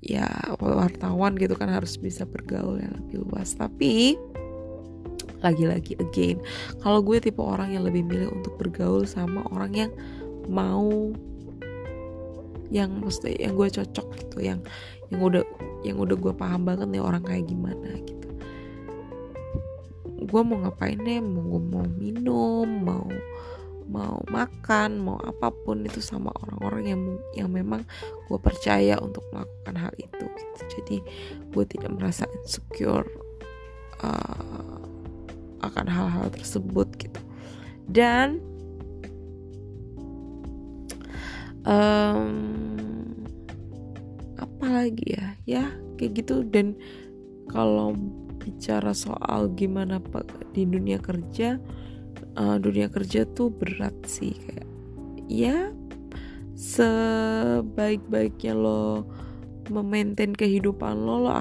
ya 0.00 0.28
wartawan 0.60 1.36
gitu 1.36 1.56
kan 1.56 1.68
harus 1.68 1.96
bisa 1.96 2.24
bergaul 2.28 2.80
yang 2.80 2.92
lebih 3.00 3.24
luas. 3.24 3.56
Tapi 3.56 4.16
lagi-lagi 5.40 5.96
again 5.96 6.36
kalau 6.84 7.00
gue 7.00 7.16
tipe 7.16 7.40
orang 7.40 7.72
yang 7.72 7.84
lebih 7.88 8.04
milih 8.04 8.28
untuk 8.28 8.60
bergaul 8.60 9.08
sama 9.08 9.40
orang 9.48 9.72
yang 9.72 9.92
mau 10.52 11.12
yang 12.68 13.00
mesti 13.00 13.40
yang 13.40 13.56
gue 13.56 13.72
cocok 13.72 14.06
gitu 14.20 14.36
yang 14.44 14.60
yang 15.08 15.20
udah 15.24 15.44
yang 15.82 15.96
udah 15.96 16.14
gue 16.14 16.32
paham 16.36 16.68
banget 16.68 16.86
nih 16.92 17.02
orang 17.02 17.24
kayak 17.24 17.48
gimana 17.48 17.98
gitu 18.04 18.19
gue 20.20 20.40
mau 20.44 20.58
ngapain 20.60 21.00
deh? 21.00 21.20
Mau 21.20 21.42
gue 21.56 21.62
mau 21.62 21.86
minum 21.96 22.68
mau 22.68 23.08
mau 23.90 24.22
makan 24.30 25.02
mau 25.02 25.18
apa 25.18 25.50
pun 25.50 25.82
itu 25.82 25.98
sama 25.98 26.30
orang-orang 26.46 26.84
yang 26.94 27.02
yang 27.34 27.48
memang 27.50 27.82
gue 28.30 28.38
percaya 28.38 28.94
untuk 29.02 29.26
melakukan 29.34 29.74
hal 29.74 29.90
itu 29.98 30.24
gitu. 30.30 30.62
jadi 30.78 30.96
gue 31.50 31.64
tidak 31.66 31.90
merasa 31.98 32.30
insecure 32.38 33.10
uh, 33.98 34.78
akan 35.60 35.86
hal-hal 35.86 36.26
tersebut 36.32 36.88
gitu. 36.96 37.20
Dan 37.90 38.40
um, 41.68 42.32
apa 44.40 44.66
lagi 44.70 45.18
ya? 45.18 45.26
Ya 45.44 45.64
kayak 46.00 46.24
gitu. 46.24 46.46
Dan 46.48 46.78
kalau 47.50 47.92
bicara 48.40 48.96
soal 48.96 49.52
gimana 49.52 50.00
di 50.56 50.64
dunia 50.64 50.98
kerja 50.98 51.60
uh, 52.40 52.56
dunia 52.56 52.88
kerja 52.88 53.28
tuh 53.28 53.52
berat 53.52 53.94
sih 54.08 54.32
kayak 54.32 54.68
ya 55.28 55.56
sebaik-baiknya 56.56 58.56
lo 58.56 59.06
memaintain 59.68 60.34
kehidupan 60.34 60.96
lo 60.96 61.22
lo 61.22 61.32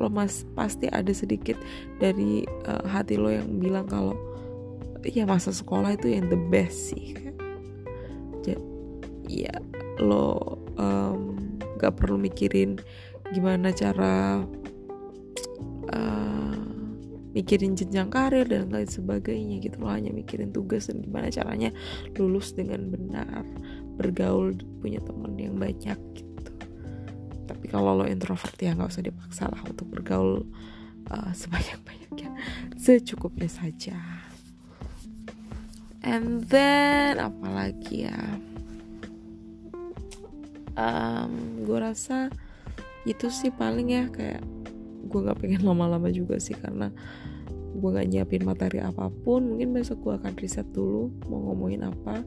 lo 0.00 0.08
mas 0.08 0.48
pasti 0.56 0.88
ada 0.88 1.12
sedikit 1.12 1.56
dari 1.98 2.46
uh, 2.68 2.84
hati 2.86 3.16
lo 3.16 3.32
yang 3.32 3.58
bilang 3.58 3.88
kalau 3.88 4.14
ya 5.02 5.26
masa 5.26 5.50
sekolah 5.50 5.98
itu 5.98 6.14
yang 6.14 6.30
the 6.30 6.38
best 6.48 6.94
sih 6.94 7.22
ya 9.32 9.54
lo 10.02 10.60
um, 10.76 11.40
gak 11.80 11.96
perlu 11.96 12.20
mikirin 12.20 12.76
gimana 13.32 13.72
cara 13.72 14.44
uh, 15.92 16.56
mikirin 17.32 17.72
jenjang 17.72 18.12
karir 18.12 18.44
dan 18.44 18.68
lain 18.68 18.88
sebagainya 18.88 19.56
gitu 19.64 19.80
lo 19.80 19.88
hanya 19.88 20.12
mikirin 20.12 20.52
tugas 20.52 20.92
dan 20.92 21.00
gimana 21.00 21.32
caranya 21.32 21.72
lulus 22.20 22.52
dengan 22.52 22.92
benar 22.92 23.44
bergaul 23.96 24.52
punya 24.84 25.00
teman 25.00 25.36
yang 25.40 25.56
banyak 25.56 25.96
gitu. 26.16 26.52
Tapi 27.48 27.66
kalau 27.72 27.96
lo 28.00 28.04
introvert 28.04 28.56
ya 28.60 28.76
nggak 28.76 28.92
usah 28.92 29.04
dipaksa 29.04 29.48
lah 29.48 29.60
untuk 29.64 29.88
bergaul 29.88 30.44
uh, 31.12 31.32
sebanyak 31.32 31.80
banyaknya 31.84 32.30
secukupnya 32.76 33.48
saja. 33.48 33.96
And 36.02 36.42
then 36.50 37.22
apalagi 37.22 38.10
ya? 38.10 38.20
Um, 40.72 41.62
gue 41.68 41.78
rasa 41.78 42.32
itu 43.04 43.28
sih 43.28 43.52
paling 43.52 43.92
ya 43.92 44.08
kayak 44.08 44.42
gue 45.12 45.20
nggak 45.28 45.38
pengen 45.44 45.62
lama-lama 45.68 46.08
juga 46.08 46.40
sih 46.40 46.56
karena 46.56 46.88
gue 47.72 47.88
nggak 47.88 48.08
nyiapin 48.08 48.42
materi 48.48 48.80
apa 48.80 49.12
pun. 49.12 49.44
Mungkin 49.52 49.76
besok 49.76 50.00
gue 50.08 50.12
akan 50.16 50.32
riset 50.40 50.68
dulu 50.72 51.12
mau 51.28 51.52
ngomongin 51.52 51.84
apa. 51.84 52.24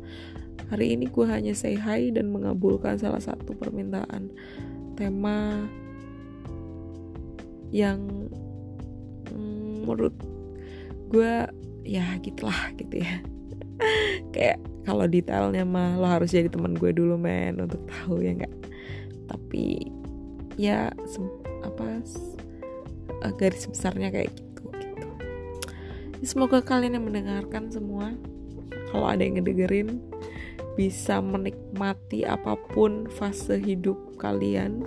Hari 0.69 0.97
ini 0.97 1.09
gue 1.09 1.25
hanya 1.25 1.53
say 1.57 1.77
hi 1.77 2.13
dan 2.13 2.29
mengabulkan 2.29 2.97
salah 2.97 3.21
satu 3.21 3.53
permintaan 3.57 4.29
tema 4.95 5.67
yang 7.69 8.31
mm, 9.29 9.83
menurut 9.85 10.15
gue 11.09 11.33
ya 11.85 12.05
gitulah 12.21 12.73
gitu 12.77 13.01
ya. 13.01 13.21
Kayak 14.33 14.57
kalau 14.85 15.05
detailnya 15.09 15.65
mah 15.65 15.97
lo 15.97 16.05
harus 16.05 16.33
jadi 16.33 16.49
teman 16.49 16.77
gue 16.77 16.93
dulu 16.93 17.17
men 17.17 17.57
untuk 17.61 17.81
tahu 17.85 18.21
ya 18.25 18.33
nggak? 18.33 18.55
Tapi 19.29 19.89
ya 20.55 20.89
apa 21.65 21.99
garis 23.33 23.65
besarnya 23.65 24.13
kayak 24.13 24.29
gitu 24.35 24.69
gitu. 24.77 25.09
Semoga 26.21 26.61
kalian 26.61 27.01
yang 27.01 27.05
mendengarkan 27.05 27.73
semua 27.73 28.13
kalau 28.93 29.05
ada 29.09 29.21
yang 29.25 29.41
ngedengerin 29.41 29.99
bisa 30.75 31.23
menikmati 31.23 32.27
apa 32.27 32.59
pun 32.75 33.07
fase 33.07 33.57
hidup 33.57 33.97
kalian. 34.19 34.83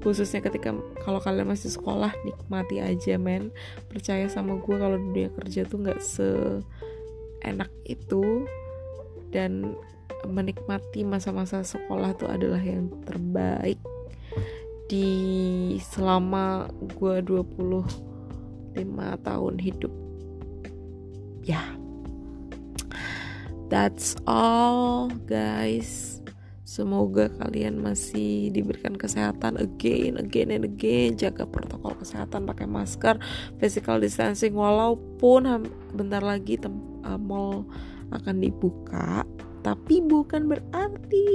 Khususnya 0.00 0.38
ketika 0.38 0.70
kalau 1.02 1.18
kalian 1.18 1.50
masih 1.50 1.74
sekolah 1.74 2.14
nikmati 2.22 2.78
aja 2.78 3.18
men. 3.18 3.50
Percaya 3.90 4.30
sama 4.30 4.54
gue 4.62 4.76
kalau 4.78 4.94
dunia 4.94 5.34
kerja 5.34 5.66
tuh 5.66 5.82
nggak 5.82 5.98
seenak 5.98 7.70
itu. 7.82 8.46
Dan 9.34 9.74
menikmati 10.30 11.02
masa-masa 11.02 11.66
sekolah 11.66 12.14
tuh 12.14 12.30
adalah 12.30 12.62
yang 12.62 12.86
terbaik 13.02 13.82
di 14.86 15.10
selama 15.82 16.70
gue 16.98 17.22
25 17.22 17.86
tahun 19.26 19.54
hidup 19.58 19.92
ya 21.42 21.58
yeah. 21.58 21.68
that's 23.70 24.14
all 24.26 25.10
guys 25.26 26.16
Semoga 26.76 27.32
kalian 27.40 27.80
masih 27.80 28.52
diberikan 28.52 28.98
kesehatan 28.98 29.56
again, 29.56 30.20
again 30.20 30.52
and 30.52 30.68
again. 30.68 31.16
Jaga 31.16 31.48
protokol 31.48 31.96
kesehatan, 31.96 32.44
pakai 32.44 32.68
masker, 32.68 33.16
physical 33.56 33.96
distancing. 33.96 34.52
Walaupun 34.52 35.72
bentar 35.96 36.20
lagi 36.20 36.60
uh, 36.60 37.16
mall 37.16 37.64
akan 38.12 38.44
dibuka, 38.44 39.24
tapi 39.66 39.98
bukan 39.98 40.46
berarti 40.46 41.26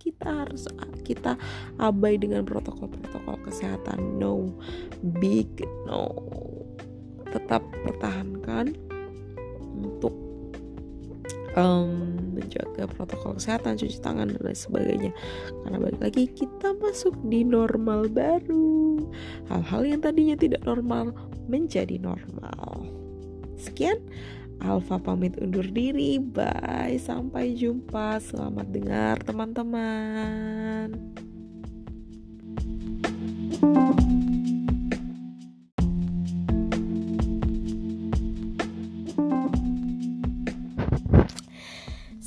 kita 0.00 0.48
harus 0.48 0.64
kita 1.04 1.36
abai 1.76 2.16
dengan 2.16 2.48
protokol-protokol 2.48 3.36
kesehatan. 3.44 4.16
No 4.16 4.56
big 5.20 5.52
no. 5.84 6.08
Tetap 7.28 7.60
pertahankan 7.84 8.72
untuk 9.84 10.16
um, 11.60 12.16
menjaga 12.32 12.88
protokol 12.88 13.36
kesehatan 13.36 13.76
cuci 13.76 14.00
tangan 14.00 14.32
dan 14.32 14.40
lain 14.40 14.56
sebagainya. 14.56 15.12
Karena 15.60 15.76
balik 15.76 16.00
lagi 16.00 16.24
kita 16.24 16.72
masuk 16.80 17.12
di 17.28 17.44
normal 17.44 18.08
baru. 18.08 18.96
Hal-hal 19.52 19.84
yang 19.84 20.00
tadinya 20.00 20.40
tidak 20.40 20.64
normal 20.64 21.12
menjadi 21.52 22.00
normal. 22.00 22.88
Sekian 23.60 24.00
Alfa 24.58 24.98
pamit 24.98 25.38
undur 25.38 25.66
diri. 25.70 26.18
Bye, 26.18 26.98
sampai 26.98 27.54
jumpa. 27.54 28.18
Selamat 28.18 28.66
dengar, 28.70 29.22
teman-teman. 29.22 30.94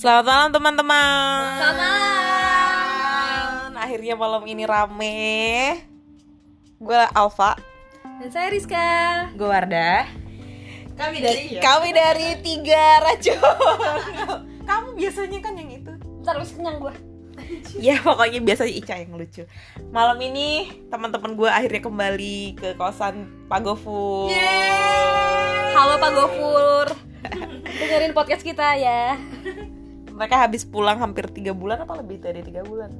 Selamat 0.01 0.25
malam 0.25 0.49
teman-teman. 0.49 1.45
Selamat 1.61 1.77
malam. 1.77 3.69
Akhirnya 3.77 4.15
malam 4.17 4.43
ini 4.49 4.63
rame. 4.65 5.77
Gue 6.81 7.01
Alfa. 7.13 7.53
Dan 8.17 8.33
saya 8.33 8.49
Rizka. 8.49 9.29
Gue 9.37 9.45
Wardah 9.45 10.20
kami 11.01 11.17
dari 11.17 11.41
ya? 11.57 11.61
kami 11.65 11.89
dari 11.89 12.29
tiga 12.45 12.83
racun 13.01 13.41
kamu 14.69 14.87
biasanya 14.95 15.39
kan 15.41 15.53
yang 15.57 15.71
itu. 15.73 15.91
Ntar 16.21 16.37
lu 16.37 16.45
kenyang 16.45 16.77
gue 16.77 16.93
ya 17.79 17.97
pokoknya 17.99 18.39
biasanya 18.43 18.73
Ica 18.73 18.95
yang 19.01 19.17
lucu. 19.17 19.43
Malam 19.89 20.17
ini 20.21 20.69
teman-teman 20.93 21.33
gue 21.33 21.49
akhirnya 21.49 21.81
kembali 21.81 22.37
ke 22.55 22.69
kosan 22.77 23.47
Pak 23.49 23.59
Gofur 23.65 24.29
halo 25.71 25.95
Pak 25.97 26.11
Gofur 26.13 26.87
dengerin 27.65 28.13
podcast 28.13 28.43
kita 28.45 28.77
ya. 28.77 29.17
Mereka 30.11 30.35
habis 30.37 30.61
pulang 30.67 31.01
hampir 31.01 31.25
tiga 31.33 31.55
bulan 31.55 31.81
apa 31.81 31.97
lebih 31.97 32.21
dari 32.21 32.45
tiga 32.45 32.61
bulan? 32.61 32.93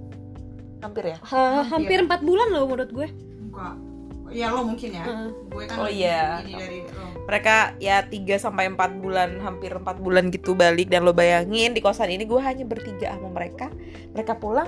Hampir 0.82 1.14
ya? 1.14 1.18
Ha, 1.22 1.78
hampir. 1.78 2.02
empat 2.02 2.26
bulan 2.26 2.50
loh 2.50 2.66
menurut 2.66 2.90
gue. 2.90 3.08
Enggak 3.14 3.91
ya 4.32 4.48
lo 4.50 4.64
mungkin 4.64 4.90
ya. 4.96 5.04
Uh. 5.06 5.30
gue 5.52 5.64
kan 5.68 5.78
oh 5.84 5.90
iya. 5.92 6.40
ini 6.42 6.56
dari 6.56 6.80
lo. 6.88 7.04
Mereka 7.28 7.78
ya 7.78 8.04
3 8.04 8.18
sampai 8.40 8.72
4 8.72 9.04
bulan 9.04 9.30
hampir 9.44 9.72
4 9.72 9.84
bulan 10.02 10.32
gitu 10.32 10.56
balik 10.58 10.88
dan 10.90 11.04
lo 11.06 11.14
bayangin 11.14 11.76
di 11.76 11.84
kosan 11.84 12.10
ini 12.10 12.24
gue 12.24 12.42
hanya 12.42 12.64
bertiga 12.64 13.14
sama 13.16 13.30
mereka. 13.30 13.68
Mereka 14.16 14.40
pulang 14.40 14.68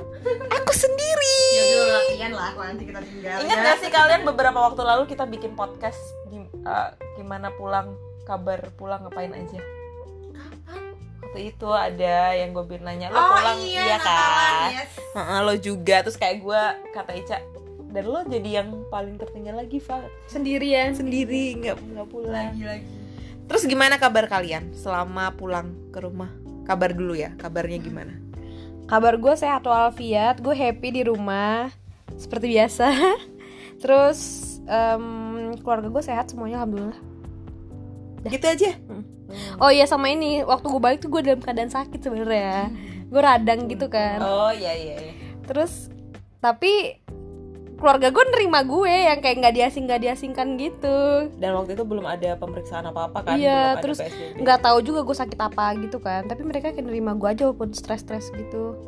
aku 0.51 0.71
sendiri. 0.75 1.39
Ya 1.55 1.63
latihan 1.95 2.31
lah 2.35 2.49
kalau 2.53 2.67
nanti 2.67 2.83
kita 2.87 2.99
tinggal 3.01 3.37
ingat 3.41 3.57
ya. 3.57 3.63
gak 3.63 3.77
sih 3.79 3.91
kalian 3.91 4.21
beberapa 4.27 4.59
waktu 4.59 4.81
lalu 4.83 5.03
kita 5.07 5.23
bikin 5.25 5.55
podcast 5.55 5.99
uh, 6.67 6.91
gimana 7.15 7.49
pulang 7.55 7.95
kabar 8.27 8.59
pulang 8.75 9.03
ngapain 9.07 9.31
aja? 9.31 9.59
Waktu 11.23 11.39
itu 11.55 11.69
ada 11.71 12.35
yang 12.37 12.53
gue 12.53 12.61
bilang 12.67 12.93
nanya 12.93 13.09
lo 13.09 13.17
oh, 13.17 13.25
pulang? 13.33 13.57
iya, 13.63 13.83
iya 13.89 13.97
kan? 13.97 14.69
Yes. 14.75 14.91
lo 15.47 15.53
juga. 15.57 16.05
Terus 16.05 16.19
kayak 16.19 16.45
gue 16.45 16.61
kata 16.93 17.11
Ica 17.17 17.37
dan 17.93 18.03
lo 18.09 18.25
jadi 18.25 18.65
yang 18.65 18.89
paling 18.89 19.21
tertinggal 19.21 19.61
lagi 19.61 19.77
Fa. 19.77 20.01
Sendirian. 20.25 20.97
Sendiri 20.97 21.61
nggak 21.61 21.77
nggak 21.77 22.07
pulang. 22.09 22.49
Lagi 22.49 22.65
lagi. 22.65 22.89
Terus 23.45 23.63
gimana 23.69 24.01
kabar 24.01 24.25
kalian 24.25 24.73
selama 24.73 25.29
pulang 25.37 25.77
ke 25.93 26.01
rumah? 26.01 26.33
Kabar 26.65 26.89
dulu 26.97 27.13
ya 27.13 27.37
kabarnya 27.37 27.77
gimana? 27.77 28.17
Kabar 28.89 29.21
gue 29.21 29.33
sehat 29.37 29.61
walafiat. 29.69 30.41
Gue 30.41 30.57
happy 30.57 30.89
di 30.89 31.01
rumah. 31.05 31.69
Seperti 32.17 32.49
biasa. 32.57 32.89
Terus 33.81 34.19
um, 34.65 35.53
keluarga 35.61 35.93
gue 35.93 36.03
sehat 36.03 36.33
semuanya 36.33 36.65
alhamdulillah. 36.65 36.99
Dah. 38.25 38.31
gitu 38.31 38.47
aja? 38.47 38.71
Hmm. 38.89 39.03
oh 39.61 39.69
iya 39.69 39.85
sama 39.85 40.09
ini. 40.09 40.41
Waktu 40.41 40.65
gue 40.65 40.81
balik 40.81 40.99
tuh 41.05 41.13
gue 41.13 41.21
dalam 41.21 41.45
keadaan 41.45 41.69
sakit 41.69 42.01
sebenarnya. 42.01 42.73
Gue 43.05 43.21
radang 43.21 43.69
gitu 43.69 43.85
kan. 43.85 44.17
Oh 44.17 44.49
iya 44.49 44.73
iya, 44.73 44.95
iya. 44.97 45.13
terus 45.43 45.91
tapi 46.39 47.03
keluarga 47.83 48.15
gue 48.15 48.23
nerima 48.31 48.63
gue 48.63 48.95
yang 49.11 49.19
kayak 49.19 49.35
nggak 49.43 49.53
diasing 49.59 49.83
nggak 49.91 50.01
diasingkan 50.07 50.55
gitu. 50.55 51.27
Dan 51.35 51.51
waktu 51.59 51.75
itu 51.75 51.83
belum 51.83 52.07
ada 52.07 52.39
pemeriksaan 52.39 52.87
apa 52.87 53.11
apa 53.11 53.19
kan 53.27 53.35
iya 53.35 53.75
terus 53.83 53.99
nggak 54.39 54.63
tahu 54.63 54.79
juga 54.79 55.03
gue 55.03 55.11
sakit 55.19 55.35
apa 55.35 55.75
gitu 55.83 55.99
kan. 55.99 56.23
Tapi 56.23 56.47
mereka 56.47 56.71
kayak 56.71 56.87
nerima 56.87 57.11
gue 57.19 57.27
aja 57.27 57.43
walaupun 57.51 57.75
stres 57.75 58.07
stres 58.07 58.31
gitu. 58.31 58.79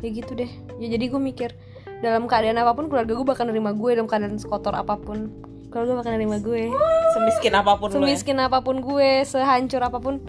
Ya 0.00 0.08
gitu 0.08 0.32
deh. 0.32 0.48
Ya 0.80 0.96
jadi 0.96 1.04
gue 1.12 1.20
mikir 1.20 1.52
dalam 2.00 2.24
keadaan 2.24 2.56
apa 2.56 2.72
pun 2.72 2.88
keluarga 2.88 3.12
gue 3.12 3.26
bakal 3.28 3.44
nerima 3.44 3.76
gue 3.76 3.92
dalam 3.92 4.08
keadaan 4.08 4.40
sekotor 4.40 4.72
apa 4.72 4.96
pun. 4.96 5.28
Keluarga 5.68 6.00
bakal 6.00 6.16
nerima 6.16 6.40
gue. 6.40 6.72
Semiskin 7.12 7.52
apa 7.60 7.76
pun 7.76 7.92
ya? 7.92 8.00
semiskin 8.00 8.40
ya? 8.40 8.48
apa 8.48 8.64
pun 8.64 8.80
gue 8.80 9.28
sehancur 9.28 9.84
apa 9.84 10.00
pun. 10.00 10.24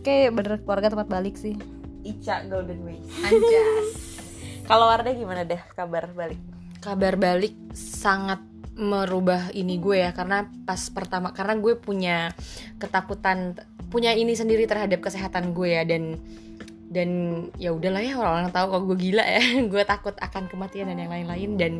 Kayak 0.00 0.40
bener 0.40 0.54
keluarga 0.64 0.88
tempat 0.88 1.12
balik 1.12 1.36
sih. 1.36 1.52
Ica 2.00 2.48
Golden 2.48 2.80
Way 2.80 3.04
Anjas. 3.28 3.88
Kalau 4.68 4.88
Wardah 4.88 5.12
gimana 5.12 5.44
deh 5.44 5.60
kabar 5.76 6.08
balik? 6.16 6.53
Kabar 6.84 7.16
balik 7.16 7.56
sangat 7.72 8.44
merubah 8.76 9.54
ini 9.56 9.80
gue 9.80 10.04
ya 10.04 10.10
karena 10.12 10.50
pas 10.68 10.90
pertama 10.90 11.30
karena 11.32 11.56
gue 11.56 11.78
punya 11.78 12.34
ketakutan 12.76 13.56
punya 13.88 14.12
ini 14.12 14.34
sendiri 14.34 14.66
terhadap 14.66 15.00
kesehatan 15.00 15.54
gue 15.54 15.70
ya 15.72 15.86
dan 15.86 16.18
dan 16.94 17.10
ya 17.58 17.74
udahlah 17.74 17.98
ya 17.98 18.14
orang-orang 18.14 18.54
tahu 18.54 18.66
kalau 18.70 18.84
gue 18.86 18.98
gila 19.10 19.26
ya. 19.26 19.42
Gue 19.72 19.82
takut 19.82 20.14
akan 20.14 20.46
kematian 20.46 20.94
dan 20.94 21.02
yang 21.02 21.10
lain-lain 21.10 21.50
dan 21.58 21.72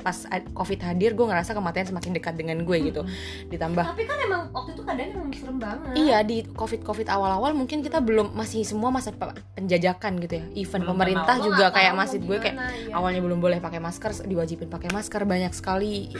pas 0.00 0.16
covid 0.56 0.80
hadir 0.82 1.12
gue 1.12 1.26
ngerasa 1.28 1.52
kematian 1.52 1.86
semakin 1.88 2.10
dekat 2.16 2.34
dengan 2.34 2.64
gue 2.64 2.76
gitu 2.80 3.02
ditambah 3.48 3.84
Tapi 3.84 4.02
kan 4.04 4.18
emang 4.24 4.42
waktu 4.50 4.72
itu 4.74 4.82
keadaan 4.82 5.08
emang 5.14 5.28
serem 5.36 5.58
banget. 5.60 5.92
Iya 5.94 6.18
di 6.24 6.42
covid 6.50 6.80
covid 6.82 7.08
awal-awal 7.08 7.52
mungkin 7.52 7.84
kita 7.84 8.00
belum 8.00 8.32
masih 8.32 8.64
semua 8.64 8.88
masa 8.88 9.12
pe- 9.12 9.36
penjajakan 9.56 10.18
gitu 10.24 10.40
ya. 10.40 10.44
Event 10.56 10.82
Belum 10.84 10.92
pemerintah. 10.96 11.34
Gua 11.38 11.46
juga 11.46 11.64
kayak 11.70 11.92
tahu 11.92 12.00
masjid 12.00 12.20
gue 12.20 12.38
kayak 12.40 12.56
iya. 12.56 12.92
awalnya 12.96 13.20
belum 13.20 13.38
boleh 13.38 13.58
pakai 13.60 13.80
masker, 13.80 14.24
diwajibin 14.24 14.68
pakai 14.72 14.90
masker 14.90 15.22
banyak 15.24 15.52
sekali 15.52 16.10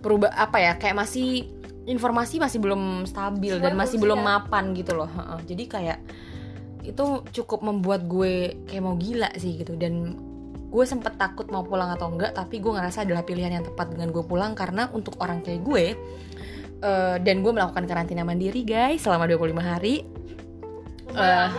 perubah 0.00 0.32
apa 0.32 0.58
ya 0.58 0.72
kayak 0.80 0.96
masih 0.96 1.44
informasi 1.84 2.40
masih 2.40 2.58
belum 2.60 3.04
stabil 3.08 3.56
dan 3.60 3.76
masih 3.76 4.00
belum 4.00 4.20
siap. 4.20 4.28
mapan 4.48 4.64
gitu 4.76 4.92
loh. 4.96 5.10
Jadi 5.44 5.64
kayak 5.68 5.98
itu 6.80 7.04
cukup 7.36 7.60
membuat 7.60 8.08
gue 8.08 8.64
kayak 8.64 8.80
mau 8.80 8.96
gila 8.96 9.28
sih 9.36 9.60
gitu 9.60 9.76
dan 9.76 10.16
gue 10.70 10.84
sempet 10.86 11.18
takut 11.18 11.50
mau 11.50 11.66
pulang 11.66 11.90
atau 11.90 12.06
enggak 12.14 12.30
tapi 12.30 12.62
gue 12.62 12.70
ngerasa 12.70 13.02
adalah 13.02 13.26
pilihan 13.26 13.58
yang 13.58 13.64
tepat 13.66 13.90
dengan 13.90 14.14
gue 14.14 14.22
pulang 14.22 14.54
karena 14.54 14.86
untuk 14.94 15.18
orang 15.18 15.42
kayak 15.42 15.66
gue 15.66 15.84
eh, 16.80 17.16
dan 17.18 17.36
gue 17.42 17.52
melakukan 17.52 17.84
karantina 17.90 18.22
mandiri 18.22 18.62
guys 18.62 19.02
selama 19.02 19.26
25 19.26 19.58
hari. 19.60 20.06
Eh, 21.10 21.50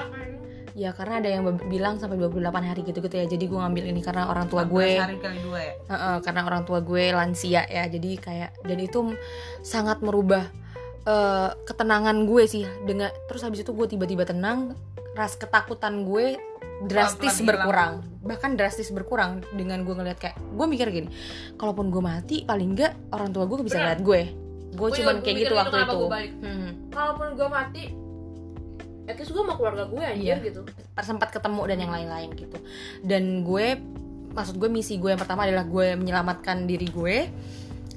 ya 0.80 0.96
karena 0.96 1.20
ada 1.20 1.28
yang 1.28 1.44
bilang 1.68 2.00
sampai 2.00 2.16
28 2.16 2.64
hari 2.64 2.82
gitu-gitu 2.88 3.16
ya. 3.20 3.26
Jadi 3.28 3.44
gue 3.52 3.60
ngambil 3.60 3.84
ini 3.92 4.00
karena 4.00 4.32
orang 4.32 4.48
tua 4.48 4.64
gue. 4.64 4.96
Hari 4.96 5.20
kali 5.20 5.40
dua 5.44 5.60
ya. 5.60 5.74
Heeh, 5.92 6.16
karena 6.24 6.42
orang 6.48 6.64
tua 6.64 6.80
gue 6.80 7.12
lansia 7.12 7.68
ya. 7.68 7.84
Jadi 7.92 8.16
kayak 8.16 8.64
dan 8.64 8.80
itu 8.80 9.12
sangat 9.60 10.00
merubah 10.00 10.48
eh, 11.04 11.50
ketenangan 11.68 12.24
gue 12.24 12.44
sih. 12.48 12.64
Dengan 12.88 13.12
terus 13.28 13.44
habis 13.44 13.60
itu 13.60 13.76
gue 13.76 13.88
tiba-tiba 13.92 14.24
tenang 14.24 14.80
ras 15.12 15.36
ketakutan 15.36 16.08
gue 16.08 16.40
drastis 16.86 17.40
Pelan-pelan 17.42 17.48
berkurang 17.48 17.94
bahkan 18.22 18.52
drastis 18.54 18.90
berkurang 18.94 19.32
dengan 19.54 19.82
gue 19.82 19.94
ngeliat 19.98 20.18
kayak 20.22 20.38
gue 20.38 20.66
mikir 20.70 20.88
gini 20.94 21.10
kalaupun 21.58 21.90
gue 21.90 22.02
mati 22.02 22.46
paling 22.46 22.78
enggak 22.78 22.94
orang 23.14 23.34
tua 23.34 23.50
gue 23.50 23.58
bisa 23.66 23.78
Bener. 23.78 23.84
ngeliat 23.98 24.02
gue 24.02 24.22
gue 24.72 24.90
cuman 25.04 25.16
kayak 25.20 25.36
gitu 25.36 25.52
gitu 25.52 25.60
waktu 25.60 25.78
itu. 25.84 26.00
Hmm. 26.48 26.70
Kalaupun 26.96 27.28
gue 27.36 27.48
mati, 27.52 27.84
at 29.08 29.20
least 29.20 29.32
gue 29.36 29.44
mau 29.44 29.56
keluarga 29.60 29.84
gue 29.88 30.00
anjir 30.00 30.40
Iya. 30.40 30.48
gitu. 30.48 30.62
sempat 31.02 31.34
ketemu 31.34 31.62
dan 31.68 31.78
yang 31.82 31.92
lain-lain 31.92 32.30
gitu 32.38 32.58
dan 33.02 33.42
gue 33.42 33.68
maksud 34.32 34.56
gue 34.62 34.70
misi 34.72 35.02
gue 35.02 35.12
yang 35.12 35.20
pertama 35.20 35.44
adalah 35.44 35.66
gue 35.68 35.98
menyelamatkan 35.98 36.70
diri 36.70 36.88
gue 36.88 37.16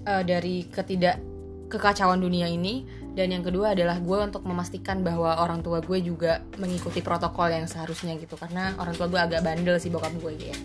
eh, 0.02 0.22
dari 0.24 0.66
ketidak 0.66 1.20
kekacauan 1.68 2.18
dunia 2.18 2.48
ini 2.48 3.03
dan 3.14 3.30
yang 3.30 3.46
kedua 3.46 3.78
adalah 3.78 4.02
gue 4.02 4.18
untuk 4.26 4.42
memastikan 4.42 5.06
bahwa 5.06 5.38
orang 5.38 5.62
tua 5.62 5.78
gue 5.78 6.02
juga 6.02 6.42
mengikuti 6.58 6.98
protokol 6.98 7.46
yang 7.54 7.70
seharusnya 7.70 8.18
gitu. 8.18 8.34
Karena 8.34 8.74
orang 8.74 8.98
tua 8.98 9.06
gue 9.06 9.20
agak 9.22 9.40
bandel 9.46 9.78
sih 9.78 9.86
bokap 9.86 10.10
gue 10.18 10.50
ya. 10.50 10.56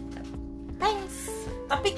Thanks. 0.82 1.30
Tapi 1.70 1.94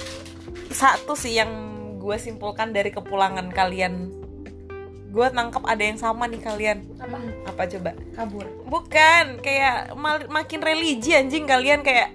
satu 0.68 1.16
sih 1.16 1.40
yang 1.40 1.48
gue 1.96 2.16
simpulkan 2.20 2.76
dari 2.76 2.92
kepulangan 2.92 3.48
kalian. 3.48 4.12
Gue 5.08 5.26
nangkep 5.32 5.64
ada 5.64 5.80
yang 5.80 5.96
sama 5.96 6.28
nih 6.28 6.44
kalian. 6.44 6.84
Apa? 7.00 7.16
apa 7.48 7.62
coba? 7.72 7.90
Kabur. 8.12 8.44
Bukan 8.68 9.40
kayak 9.40 9.96
makin 10.28 10.60
religi 10.60 11.16
anjing 11.16 11.48
kalian. 11.48 11.80
Kayak 11.80 12.12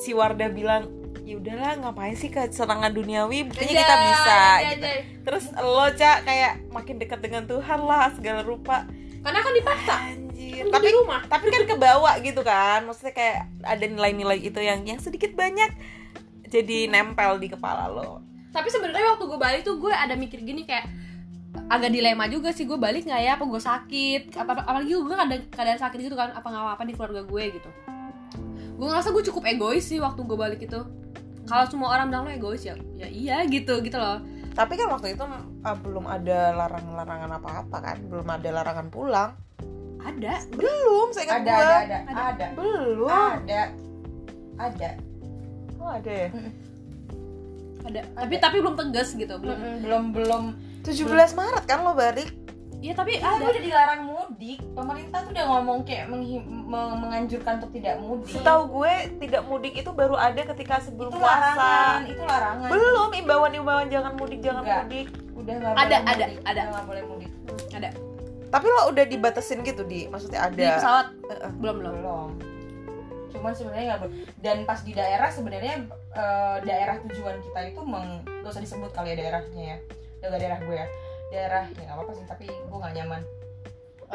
si 0.00 0.16
Wardah 0.16 0.48
bilang 0.48 1.03
ya 1.24 1.40
udahlah 1.40 1.80
ngapain 1.80 2.14
sih 2.14 2.28
kesenangan 2.28 2.92
duniawi? 2.92 3.48
Buktinya 3.48 3.72
kita 3.80 3.94
Anjay, 3.96 4.08
bisa 4.12 4.36
anjay, 4.36 4.60
gitu. 4.60 4.86
anjay. 4.86 4.98
terus 5.24 5.44
lo 5.56 5.86
cak 5.88 6.18
kayak 6.28 6.52
makin 6.68 6.96
dekat 7.00 7.20
dengan 7.24 7.42
Tuhan 7.48 7.80
lah 7.80 8.12
segala 8.12 8.44
rupa. 8.44 8.84
Karena 9.24 9.40
kan 9.40 9.52
dipaksa. 9.56 9.94
anjir. 10.12 10.68
Kan 10.68 10.72
tapi 10.76 10.86
di 10.92 10.94
rumah. 11.00 11.20
tapi 11.24 11.46
kan 11.48 11.64
kebawa 11.64 12.12
gitu 12.20 12.44
kan. 12.44 12.84
Maksudnya 12.84 13.16
kayak 13.16 13.38
ada 13.64 13.84
nilai-nilai 13.88 14.38
itu 14.44 14.60
yang 14.60 14.84
yang 14.84 15.00
sedikit 15.00 15.32
banyak 15.32 15.72
jadi 16.52 16.92
nempel 16.92 17.40
di 17.40 17.48
kepala 17.48 17.88
lo. 17.88 18.20
Tapi 18.52 18.68
sebenarnya 18.68 19.16
waktu 19.16 19.24
gue 19.24 19.38
balik 19.40 19.60
tuh 19.64 19.80
gue 19.80 19.90
ada 19.90 20.14
mikir 20.14 20.44
gini 20.44 20.62
kayak 20.68 20.86
agak 21.72 21.90
dilema 21.90 22.28
juga 22.28 22.52
sih 22.52 22.68
gue 22.68 22.76
balik 22.76 23.08
nggak 23.08 23.22
ya? 23.24 23.40
Apa 23.40 23.44
gue 23.48 23.60
sakit? 23.64 24.22
Apa 24.36 24.60
apalagi 24.60 24.92
gue 24.92 25.16
ada 25.16 25.36
keadaan 25.48 25.80
sakit 25.80 25.98
gitu 26.04 26.14
kan? 26.20 26.36
Apa 26.36 26.52
nggak 26.52 26.76
apa 26.76 26.84
di 26.84 26.92
keluarga 26.92 27.24
gue 27.24 27.44
gitu. 27.48 27.70
Gue 28.76 28.86
ngerasa 28.92 29.08
gue 29.08 29.24
cukup 29.32 29.48
egois 29.48 29.88
sih 29.88 29.98
waktu 30.04 30.20
gue 30.20 30.36
balik 30.36 30.60
itu 30.60 30.84
kalau 31.44 31.64
semua 31.68 31.88
orang 31.92 32.08
bilang 32.08 32.24
lo 32.24 32.32
egois 32.32 32.64
ya 32.64 32.76
ya 32.96 33.08
iya 33.08 33.36
gitu 33.44 33.80
gitu 33.84 33.96
loh. 34.00 34.20
Tapi 34.54 34.78
kan 34.78 34.86
waktu 34.86 35.18
itu 35.18 35.24
ah, 35.66 35.76
belum 35.76 36.06
ada 36.06 36.54
larangan-larangan 36.54 37.30
apa-apa 37.42 37.76
kan? 37.82 37.96
Belum 38.06 38.26
ada 38.30 38.48
larangan 38.54 38.86
pulang. 38.88 39.30
Ada. 40.04 40.46
Belum 40.54 41.10
saya 41.10 41.24
ingat 41.26 41.40
ada 41.42 41.50
gua. 41.50 41.58
ada 41.58 41.74
ada. 41.74 41.98
Ada. 42.06 42.22
ada. 42.22 42.46
Belum. 42.54 43.10
Ada. 43.10 43.62
Ada. 44.54 44.90
Oh 45.82 45.90
ada 45.90 46.12
ya? 46.12 46.28
Ada. 47.84 48.00
Tapi 48.16 48.34
tapi 48.40 48.56
belum 48.62 48.76
tegas 48.78 49.08
gitu 49.12 49.34
belum. 49.36 49.58
Belum 49.84 50.04
belum. 50.14 50.44
17 50.84 51.08
Maret 51.08 51.64
kan 51.64 51.80
lo 51.82 51.96
balik? 51.96 52.28
Iya 52.84 52.92
tapi 52.92 53.16
ada. 53.16 53.40
ada 53.40 53.44
udah 53.48 53.62
dilarang 53.64 54.00
mudik 54.24 54.60
pemerintah 54.72 55.18
tuh 55.20 55.30
udah 55.30 55.44
ngomong 55.46 55.78
kayak 55.84 56.06
menganjurkan 56.72 57.60
untuk 57.60 57.72
tidak 57.72 57.94
mudik. 58.00 58.32
Setahu 58.32 58.62
gue 58.72 58.92
tidak 59.20 59.42
mudik 59.44 59.74
itu 59.74 59.90
baru 59.90 60.16
ada 60.16 60.40
ketika 60.40 60.80
sebelum 60.80 61.12
itu 61.12 61.20
puasa. 61.20 61.52
larangan 61.52 62.00
itu 62.08 62.22
larangan. 62.24 62.68
Belum 62.72 63.10
imbauan-imbauan 63.12 63.86
jangan 63.88 64.12
mudik 64.16 64.40
jangan 64.40 64.62
Enggak. 64.64 64.80
mudik. 64.84 65.06
Udah 65.34 65.54
nggak 65.54 65.72
Ada, 65.72 65.76
boleh 65.76 65.98
ada, 66.08 66.24
mudik. 66.24 66.38
ada. 66.40 66.50
Udah 66.54 66.64
nggak 66.66 66.86
boleh 66.86 67.02
mudik. 67.04 67.30
Ada. 67.70 67.88
Tapi 68.48 68.66
lo 68.70 68.80
udah 68.88 69.04
dibatasin 69.04 69.60
gitu 69.60 69.82
di? 69.82 70.00
Maksudnya 70.06 70.40
ada? 70.42 70.54
Di 70.54 70.66
pesawat? 70.72 71.06
Heeh. 71.10 71.50
belum 71.58 71.76
belum. 71.82 71.94
Belum. 72.00 72.30
Cuman 73.28 73.52
sebenarnya 73.52 73.84
nggak 73.92 74.00
boleh. 74.00 74.16
Dan 74.40 74.56
pas 74.64 74.80
di 74.80 74.92
daerah 74.94 75.28
sebenarnya 75.28 75.74
eh, 76.14 76.56
daerah 76.62 76.96
tujuan 77.02 77.36
kita 77.42 77.60
itu 77.66 77.80
meng 77.82 78.22
gak 78.40 78.50
usah 78.50 78.62
disebut 78.62 78.90
kali 78.90 79.12
ya 79.12 79.16
daerahnya 79.20 79.64
ya. 79.66 79.78
Daerah 80.24 80.58
gue 80.62 80.76
ya. 80.76 80.86
Daerah 81.28 81.64
ya 81.68 81.82
nggak 81.82 81.96
apa-apa 81.98 82.12
sih 82.14 82.24
tapi 82.24 82.46
gue 82.46 82.78
nggak 82.78 82.94
nyaman 82.94 83.22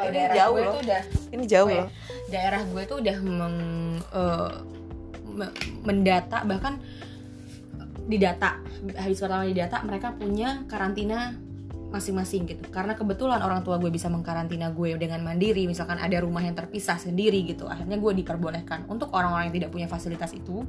Ini 0.06 0.12
daerah 0.16 0.34
jauh 0.36 0.54
gue 0.54 0.62
loh. 0.62 0.72
tuh 0.72 0.82
udah 0.86 1.02
ini 1.30 1.44
jauh 1.44 1.66
Oh, 1.66 1.70
ya. 1.70 1.80
loh. 1.82 1.90
daerah 2.30 2.60
gue 2.62 2.82
tuh 2.86 2.96
udah 2.98 3.16
meng, 3.20 3.56
me- 5.30 5.54
mendata 5.82 6.38
bahkan 6.42 6.78
di 8.06 8.18
data 8.18 8.58
habis 8.98 9.18
pertama 9.18 9.46
di 9.46 9.54
data 9.54 9.78
mereka 9.82 10.10
punya 10.12 10.64
karantina 10.66 11.34
masing-masing 11.90 12.46
gitu. 12.46 12.62
Karena 12.70 12.94
kebetulan 12.94 13.42
orang 13.42 13.66
tua 13.66 13.74
gue 13.76 13.90
bisa 13.90 14.06
mengkarantina 14.06 14.70
gue 14.70 14.94
dengan 14.94 15.26
mandiri 15.26 15.66
misalkan 15.66 15.98
ada 15.98 16.22
rumah 16.22 16.38
yang 16.38 16.54
terpisah 16.54 16.94
sendiri 16.96 17.42
gitu 17.42 17.66
akhirnya 17.66 17.98
gue 17.98 18.12
diperbolehkan. 18.14 18.86
Untuk 18.86 19.10
orang-orang 19.10 19.50
yang 19.50 19.56
tidak 19.58 19.70
punya 19.74 19.90
fasilitas 19.90 20.30
itu 20.30 20.62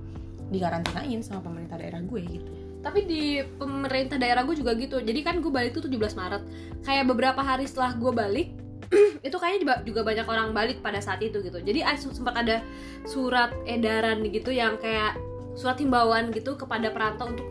dikarantinain 0.50 1.22
sama 1.22 1.40
pemerintah 1.40 1.78
daerah 1.78 2.02
gue 2.02 2.22
gitu. 2.26 2.52
Tapi 2.82 3.06
di 3.06 3.24
pemerintah 3.38 4.18
daerah 4.18 4.42
gue 4.42 4.58
juga 4.58 4.74
gitu. 4.74 4.98
Jadi 4.98 5.20
kan 5.22 5.38
gue 5.38 5.54
balik 5.54 5.78
tuh 5.78 5.86
17 5.86 5.94
Maret. 6.18 6.44
Kayak 6.82 7.06
beberapa 7.06 7.42
hari 7.46 7.70
setelah 7.70 7.94
gue 7.94 8.10
balik 8.12 8.50
itu 9.28 9.36
kayaknya 9.40 9.82
juga- 9.88 10.06
banyak 10.06 10.28
orang 10.28 10.52
balik 10.52 10.84
pada 10.84 11.00
saat 11.00 11.24
itu 11.24 11.40
gitu. 11.40 11.58
Jadi 11.60 11.82
sempat 12.12 12.36
ada 12.36 12.60
surat 13.08 13.56
edaran 13.64 14.24
gitu 14.28 14.52
yang 14.52 14.76
kayak 14.78 15.16
surat 15.56 15.80
himbauan 15.80 16.32
gitu 16.32 16.56
kepada 16.56 16.92
perantau 16.92 17.32
untuk 17.32 17.48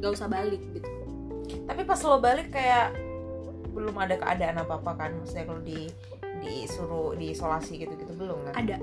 gak 0.00 0.12
usah 0.12 0.28
balik 0.28 0.60
gitu. 0.72 0.88
Tapi 1.64 1.82
pas 1.84 2.00
lo 2.04 2.20
balik 2.20 2.52
kayak 2.52 2.92
belum 3.74 3.96
ada 3.98 4.14
keadaan 4.20 4.60
apa 4.60 4.80
apa 4.80 4.92
kan? 4.96 5.10
Maksudnya 5.18 5.44
kalau 5.48 5.62
di 5.64 5.88
disuruh 6.44 7.16
diisolasi 7.16 7.80
gitu 7.80 7.92
gitu 7.96 8.12
belum 8.12 8.52
kan? 8.52 8.54
Ada. 8.60 8.76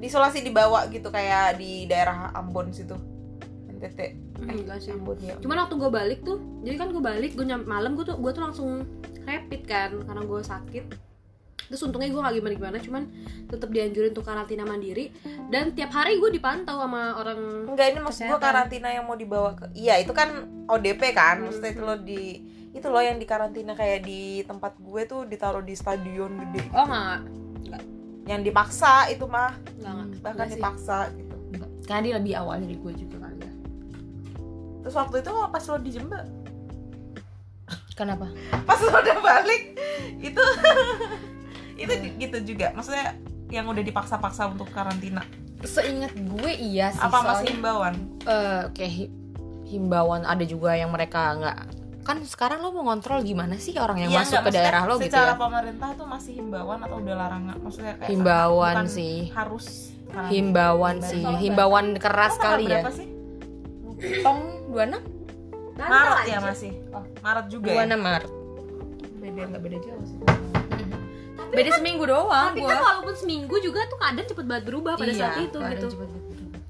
Diisolasi 0.00 0.44
dibawa 0.44 0.88
gitu 0.92 1.08
kayak 1.12 1.60
di 1.60 1.84
daerah 1.88 2.32
Ambon 2.32 2.72
situ 2.72 3.19
NTT 3.80 4.00
eh 4.42 4.54
enggak 4.54 4.78
sih. 4.78 4.92
Ambon 4.92 5.16
ya 5.18 5.34
cuman 5.36 5.56
waktu 5.58 5.74
gue 5.74 5.90
balik 5.90 6.20
tuh 6.20 6.36
jadi 6.60 6.76
kan 6.76 6.88
gue 6.90 7.00
balik 7.00 7.32
gue 7.32 7.42
nyampe 7.42 7.64
malam 7.64 7.92
gue 7.92 8.04
tuh 8.04 8.14
gue 8.14 8.30
tuh 8.30 8.42
langsung 8.42 8.84
rapid 9.22 9.62
kan 9.64 9.90
karena 9.98 10.22
gue 10.22 10.40
sakit. 10.42 10.84
Terus 11.62 11.86
untungnya 11.86 12.10
gue 12.10 12.18
gak 12.18 12.34
gimana 12.34 12.50
gimana 12.52 12.76
cuman 12.76 13.02
tetap 13.46 13.70
dianjurin 13.70 14.10
untuk 14.10 14.26
karantina 14.26 14.64
mandiri. 14.64 15.14
Dan 15.46 15.70
tiap 15.70 15.94
hari 15.94 16.18
gue 16.18 16.28
dipantau 16.28 16.76
sama 16.76 17.14
orang 17.14 17.38
enggak 17.64 17.86
ini 17.90 18.00
maksud 18.00 18.26
gue 18.26 18.38
karantina 18.38 18.90
yang 18.90 19.04
mau 19.04 19.14
dibawa 19.14 19.54
ke 19.54 19.70
iya 19.72 19.96
itu 19.96 20.10
kan 20.10 20.28
ODP 20.66 21.10
kan 21.10 21.38
Hmm. 21.38 21.46
maksudnya 21.46 21.70
itu 21.70 21.80
lo 21.80 21.94
di 21.96 22.22
itu 22.70 22.86
loh 22.86 22.98
yang 22.98 23.16
di 23.16 23.24
karantina 23.24 23.72
kayak 23.72 24.02
di 24.02 24.42
tempat 24.42 24.78
gue 24.78 25.02
tuh 25.04 25.24
ditaruh 25.24 25.60
di 25.60 25.72
stadion 25.72 26.36
gede. 26.40 26.68
Oh 26.70 26.84
nggak 26.84 27.18
yang 28.26 28.42
dipaksa 28.42 29.06
itu 29.08 29.26
mah. 29.26 29.54
Nggak 29.76 29.92
nggak. 29.92 30.08
Bahkan 30.20 30.34
Nggak 30.36 30.48
sih. 30.48 30.54
dipaksa 30.56 30.96
gitu. 31.12 31.34
Enggak. 31.50 31.70
karena 31.82 32.00
dia 32.00 32.14
lebih 32.16 32.34
awal 32.36 32.56
dari 32.58 32.76
gue 32.76 32.92
juga 32.96 33.16
terus 34.80 34.92
waktu 34.92 35.16
itu 35.18 35.30
pas 35.46 35.64
lo 35.64 35.76
di 35.76 35.90
Jember. 35.90 36.24
Kenapa? 37.92 38.26
Pas 38.64 38.78
lo 38.78 38.90
udah 38.90 39.18
balik 39.20 39.76
itu 40.18 40.44
itu 41.82 41.92
gitu 42.18 42.36
juga. 42.46 42.72
Maksudnya 42.72 43.16
yang 43.48 43.66
udah 43.66 43.80
dipaksa-paksa 43.80 44.48
untuk 44.48 44.68
karantina. 44.68 45.20
Seingat 45.60 46.16
gue 46.16 46.52
iya 46.54 46.88
sih 46.88 46.98
apa 46.98 47.18
masih 47.20 47.52
himbauan? 47.52 47.94
eh, 48.24 48.64
kayak 48.72 48.92
hi- 48.94 49.12
himbauan 49.66 50.24
ada 50.24 50.40
juga 50.42 50.72
yang 50.72 50.88
mereka 50.88 51.36
nggak 51.36 51.58
kan 52.00 52.16
sekarang 52.24 52.58
lo 52.58 52.72
mau 52.72 52.88
ngontrol 52.88 53.20
gimana 53.20 53.54
sih 53.54 53.76
orang 53.76 54.00
yang 54.00 54.10
Iya, 54.10 54.18
masuk 54.18 54.32
nggak, 54.32 54.44
ke 54.46 54.50
daerah 54.50 54.82
lo 54.82 54.96
gitu 54.96 55.12
secara 55.12 55.30
ya? 55.30 55.36
pemerintah 55.36 55.88
tuh 55.94 56.08
masih 56.08 56.32
himbauan 56.34 56.80
atau 56.80 56.96
udah 56.96 57.14
larangan 57.14 57.56
maksudnya 57.60 57.92
kayak 57.94 58.08
himbauan 58.08 58.74
sih. 58.88 59.16
harus 59.30 59.66
himbauan 60.26 60.96
sih. 61.04 61.22
himbauan 61.22 61.86
keras 61.94 62.34
kali 62.34 62.64
ya. 62.64 62.80
berapa 62.80 62.90
sih 62.90 63.06
tong 64.20 64.40
26 64.68 65.00
Maret 65.76 66.24
ya 66.26 66.38
masih. 66.38 66.72
Maret 67.20 67.46
juga 67.48 67.68
ya? 67.70 67.84
26 67.88 68.00
Maret. 68.00 68.32
Beda 69.16 69.40
nggak 69.46 69.62
beda 69.62 69.78
jauh 69.78 70.04
sih. 70.04 70.18
Beda 71.50 71.70
seminggu 71.74 72.04
doang 72.04 72.52
tapi 72.52 72.62
gua. 72.62 72.70
kan 72.70 72.78
walaupun 72.80 73.14
seminggu 73.16 73.56
juga 73.58 73.82
tuh 73.84 73.98
keadaan 73.98 74.22
cepet 74.24 74.44
banget 74.44 74.64
berubah 74.66 74.94
pada 74.94 75.10
Iya, 75.10 75.18
saat 75.18 75.36
itu 75.42 75.58
gitu. 75.58 75.86
cepet 75.90 76.08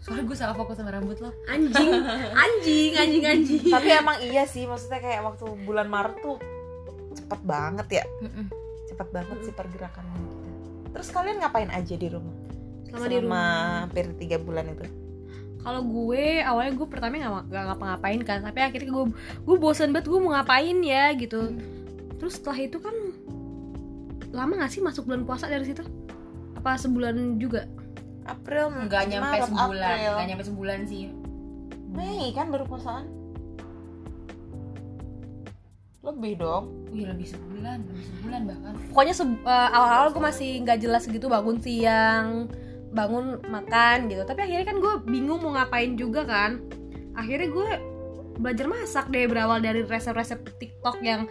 soalnya 0.01 0.25
gue 0.25 0.33
salah 0.33 0.57
fokus 0.57 0.81
sama 0.81 0.89
rambut 0.91 1.21
lo 1.21 1.29
anjing 1.45 1.93
anjing 2.49 2.93
anjing 2.97 3.25
anjing. 3.27 3.61
Tapi 3.69 3.89
emang 3.93 4.17
iya 4.23 4.49
sih 4.49 4.65
maksudnya 4.65 4.97
kayak 4.97 5.21
waktu 5.23 5.45
bulan 5.63 5.87
Maret 5.87 6.17
tuh 6.19 6.41
cepet 7.13 7.41
banget 7.45 8.01
ya. 8.01 8.05
Cepet 8.89 9.09
banget 9.11 9.37
sih 9.45 9.53
pergerakannya 9.53 10.17
gitu. 10.17 10.37
terus 10.91 11.09
kalian 11.13 11.39
ngapain 11.39 11.69
aja 11.69 11.95
di 11.95 12.09
rumah? 12.09 12.33
Selama 12.89 13.07
di 13.07 13.19
rumah. 13.21 13.47
hampir 13.85 14.07
tiga 14.17 14.41
bulan 14.41 14.65
itu 14.67 14.83
kalau 15.61 15.83
gue 15.83 16.41
awalnya 16.41 16.73
gue 16.73 16.89
pertama 16.89 17.15
nggak 17.15 17.53
nggak 17.53 17.65
ngapa-ngapain 17.69 18.21
kan 18.23 18.39
tapi 18.41 18.61
akhirnya 18.61 18.89
gue 18.89 19.05
gue 19.41 19.57
bosan 19.57 19.93
banget 19.93 20.09
gue 20.09 20.19
mau 20.19 20.33
ngapain 20.33 20.79
ya 20.81 21.13
gitu. 21.13 21.53
Terus 22.17 22.37
setelah 22.37 22.59
itu 22.59 22.79
kan 22.79 22.97
lama 24.31 24.53
gak 24.57 24.71
sih 24.71 24.81
masuk 24.81 25.05
bulan 25.05 25.25
puasa 25.25 25.47
dari 25.47 25.65
situ? 25.65 25.83
Apa 26.55 26.77
sebulan 26.77 27.37
juga? 27.37 27.67
April 28.25 28.71
nggak 28.87 29.03
nyampe 29.11 29.27
Maret, 29.27 29.49
sebulan 29.49 29.91
April. 29.91 30.13
nggak 30.15 30.27
nyampe 30.29 30.45
sebulan 30.45 30.79
sih. 30.87 31.05
Mei 31.91 32.31
kan 32.31 32.47
baru 32.49 32.65
puasaan. 32.65 33.11
Lebih 36.01 36.33
dong. 36.39 36.65
Wih 36.91 37.05
lebih 37.05 37.29
sebulan 37.29 37.85
lebih 37.85 38.05
sebulan 38.07 38.41
bahkan. 38.49 38.73
Pokoknya 38.89 39.15
se- 39.15 39.41
eh, 39.45 39.69
awal-awal 39.71 40.09
gue 40.11 40.23
masih 40.23 40.51
nggak 40.65 40.79
jelas 40.81 41.05
gitu 41.05 41.27
bangun 41.27 41.61
siang 41.61 42.49
bangun 42.91 43.39
makan 43.47 44.11
gitu. 44.11 44.23
Tapi 44.27 44.41
akhirnya 44.47 44.67
kan 44.67 44.77
gue 44.83 44.95
bingung 45.07 45.41
mau 45.43 45.55
ngapain 45.55 45.95
juga 45.95 46.27
kan. 46.27 46.63
Akhirnya 47.15 47.49
gue 47.51 47.69
belajar 48.41 48.65
masak 48.73 49.13
deh 49.13 49.29
berawal 49.29 49.61
dari 49.61 49.85
resep-resep 49.85 50.41
TikTok 50.57 51.05
yang 51.05 51.29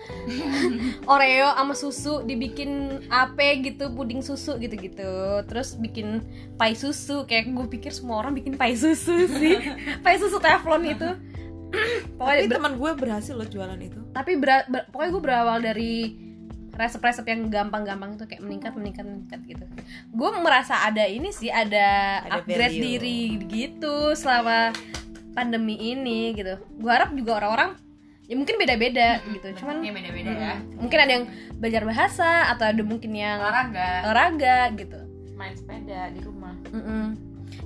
Oreo 1.13 1.49
sama 1.57 1.73
susu 1.73 2.21
dibikin 2.21 3.01
apa 3.09 3.57
gitu 3.65 3.89
puding 3.91 4.21
susu 4.21 4.61
gitu-gitu. 4.61 5.41
Terus 5.49 5.75
bikin 5.75 6.21
pai 6.55 6.77
susu 6.77 7.25
kayak 7.25 7.49
gue 7.51 7.67
pikir 7.79 7.91
semua 7.91 8.21
orang 8.21 8.37
bikin 8.37 8.55
pai 8.55 8.77
susu 8.77 9.25
sih. 9.41 9.57
Pai 10.05 10.21
susu 10.21 10.37
teflon 10.37 10.85
itu. 10.85 11.09
Pokoknya 12.17 12.45
tapi 12.45 12.53
teman 12.53 12.73
gue 12.77 12.91
berhasil 12.93 13.33
loh 13.33 13.49
jualan 13.49 13.77
itu. 13.81 13.99
Tapi 14.13 14.37
ber- 14.37 14.69
pokoknya 14.93 15.09
gue 15.09 15.23
berawal 15.23 15.57
dari 15.61 15.93
resep-resep 16.79 17.27
yang 17.27 17.51
gampang-gampang 17.51 18.15
itu 18.15 18.23
kayak 18.23 18.39
meningkat 18.39 18.71
meningkat 18.71 19.03
meningkat 19.03 19.39
gitu. 19.43 19.65
Gue 20.15 20.29
merasa 20.39 20.79
ada 20.87 21.03
ini 21.03 21.35
sih 21.35 21.51
ada, 21.51 22.23
Ada 22.23 22.39
upgrade 22.39 22.79
value. 22.79 22.83
diri 22.87 23.21
gitu 23.51 24.15
selama 24.15 24.71
pandemi 25.35 25.75
ini 25.75 26.31
gitu. 26.39 26.55
Gue 26.79 26.91
harap 26.91 27.11
juga 27.11 27.43
orang-orang 27.43 27.75
ya 28.29 28.37
mungkin 28.37 28.61
beda-beda 28.61 29.25
gitu 29.25 29.57
cuman 29.57 29.81
ya. 29.81 29.89
beda 29.89 30.09
beda 30.13 30.31
ya 30.37 30.53
mungkin 30.77 30.99
ada 31.01 31.11
yang 31.17 31.25
belajar 31.57 31.81
bahasa 31.81 32.29
atau 32.53 32.69
ada 32.69 32.85
mungkin 32.85 33.09
yang 33.17 33.41
olahraga. 33.41 33.89
olahraga 34.05 34.57
gitu. 34.77 34.99
Main 35.33 35.57
sepeda 35.57 36.13
di 36.13 36.21
rumah. 36.21 36.53
Mm-mm. 36.69 37.17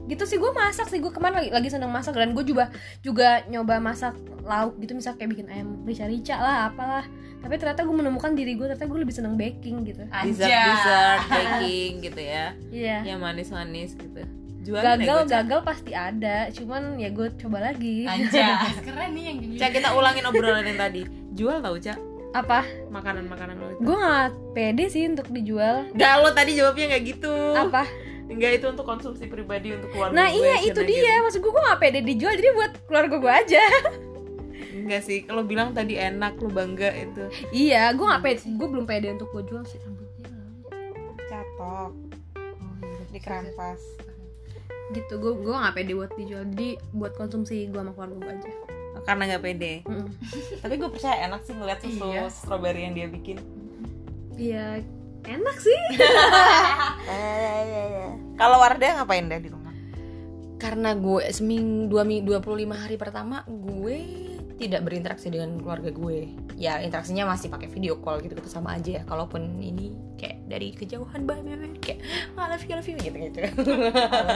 gitu 0.08 0.24
sih 0.24 0.40
gue 0.40 0.52
masak 0.56 0.88
sih 0.88 1.04
gue 1.04 1.12
kemarin 1.12 1.44
lagi, 1.44 1.50
lagi 1.52 1.68
seneng 1.68 1.92
masak 1.92 2.16
dan 2.16 2.32
gue 2.32 2.44
juga 2.48 2.72
juga 3.04 3.44
nyoba 3.52 3.84
masak 3.84 4.16
lauk 4.44 4.80
gitu 4.80 4.96
misal 4.96 5.20
kayak 5.20 5.36
bikin 5.36 5.48
ayam 5.52 5.84
rica-rica 5.84 6.40
lah 6.40 6.72
apalah 6.72 7.04
tapi 7.44 7.60
ternyata 7.60 7.84
gue 7.84 7.96
menemukan 7.96 8.32
diri 8.32 8.56
gue 8.56 8.72
ternyata 8.72 8.88
gue 8.88 9.00
lebih 9.04 9.16
seneng 9.16 9.36
baking 9.36 9.84
gitu. 9.84 10.04
Dessert 10.08 10.48
dessert 10.48 11.22
baking 11.36 11.92
gitu 12.00 12.22
ya. 12.24 12.56
Iya. 12.72 12.98
Ya 13.04 13.16
manis 13.20 13.52
manis 13.52 13.94
gitu 14.00 14.24
jualan 14.64 14.96
gagal 14.96 15.20
gagal 15.28 15.60
pasti 15.68 15.92
ada. 15.92 16.48
Cuman 16.56 16.96
ya 16.96 17.12
gue 17.12 17.28
coba 17.36 17.60
lagi. 17.60 18.08
Anjas, 18.08 18.80
keren 18.88 19.12
nih 19.12 19.24
yang 19.28 19.38
gini. 19.44 19.56
Cak 19.60 19.76
kita 19.76 19.92
ulangin 19.92 20.24
obrolan 20.24 20.64
yang 20.64 20.80
tadi. 20.80 21.04
Jual 21.36 21.60
tau 21.60 21.76
Cak? 21.76 22.00
Apa? 22.34 22.66
Makanan 22.90 23.30
makanan 23.30 23.62
lo 23.62 23.78
itu 23.78 23.82
gue 23.86 23.94
nggak 24.00 24.30
pede 24.58 24.86
sih 24.90 25.06
untuk 25.06 25.30
dijual. 25.30 25.86
Gak 25.94 26.14
lo 26.24 26.34
tadi 26.34 26.58
jawabnya 26.58 26.96
nggak 26.96 27.04
gitu. 27.06 27.36
Apa? 27.54 27.86
Enggak 28.24 28.52
itu 28.58 28.66
untuk 28.72 28.86
konsumsi 28.88 29.28
pribadi 29.28 29.76
untuk 29.76 29.92
keluarga 29.92 30.16
nah 30.16 30.28
gue, 30.32 30.42
iya 30.42 30.56
itu 30.64 30.80
gitu. 30.80 30.82
dia. 30.90 31.22
maksud 31.22 31.44
gue 31.44 31.52
gue 31.52 31.64
nggak 31.70 31.80
pede 31.84 32.00
dijual 32.02 32.34
jadi 32.34 32.50
buat 32.56 32.72
keluarga 32.88 33.16
gue 33.20 33.34
aja 33.46 33.64
Enggak 34.74 35.02
sih 35.06 35.22
kalau 35.24 35.46
bilang 35.46 35.72
tadi 35.72 35.96
enak 35.96 36.42
lo 36.42 36.50
bangga 36.50 36.90
itu. 36.98 37.30
Iya 37.54 37.94
gue 37.94 38.04
nggak 38.04 38.24
pede 38.26 38.42
gue 38.50 38.68
belum 38.68 38.86
pede 38.90 39.08
untuk 39.14 39.30
gue 39.32 39.44
jual 39.46 39.64
sih 39.70 39.78
catok. 41.30 41.94
Di 43.14 43.20
kerampas 43.22 43.82
gitu 44.94 45.18
gue 45.18 45.34
gue 45.42 45.56
nggak 45.56 45.74
pede 45.74 45.92
buat 45.98 46.12
dijual 46.14 46.44
jadi 46.54 46.78
buat 46.94 47.14
konsumsi 47.18 47.66
gue 47.72 47.80
sama 47.82 47.94
keluarga 47.94 48.18
gue 48.20 48.34
aja. 48.42 48.52
Karena 49.04 49.24
nggak 49.36 49.44
pede? 49.44 49.74
Mm. 49.86 50.08
tapi 50.64 50.74
gue 50.78 50.90
percaya 50.90 51.18
enak 51.28 51.42
sih 51.46 51.54
ngeliat 51.58 51.80
susu 51.82 52.06
Iya. 52.10 52.30
strawberry 52.30 52.82
yang 52.86 52.94
dia 52.94 53.08
bikin. 53.10 53.38
Iya 54.38 54.66
enak 55.24 55.58
sih. 55.58 55.80
kalau 58.40 58.58
Wardah 58.60 59.02
ngapain 59.02 59.30
deh 59.30 59.40
di 59.40 59.50
rumah? 59.52 59.74
Karena 60.60 60.96
gue 60.96 61.28
seminggu 61.32 61.92
dua 61.92 62.04
mi 62.08 62.24
25 62.24 62.44
hari 62.72 62.96
pertama 62.96 63.44
gue 63.48 64.23
tidak 64.58 64.86
berinteraksi 64.86 65.28
dengan 65.34 65.58
keluarga 65.60 65.90
gue. 65.90 66.30
Ya 66.56 66.80
interaksinya 66.80 67.26
masih 67.26 67.50
pakai 67.50 67.68
video 67.68 67.98
call 68.00 68.22
gitu 68.22 68.38
gitu 68.38 68.50
sama 68.50 68.78
aja 68.78 69.02
ya. 69.02 69.04
Kalaupun 69.04 69.60
ini 69.60 69.92
kayak 70.18 70.46
dari 70.48 70.72
kejauhan 70.78 71.26
bye. 71.26 71.42
kayak 71.82 72.00
I 72.38 72.48
love 72.48 72.64
you 72.64 72.76
love 72.78 72.88
you 72.88 72.96
gitu 72.98 73.18
gitu. 73.18 73.40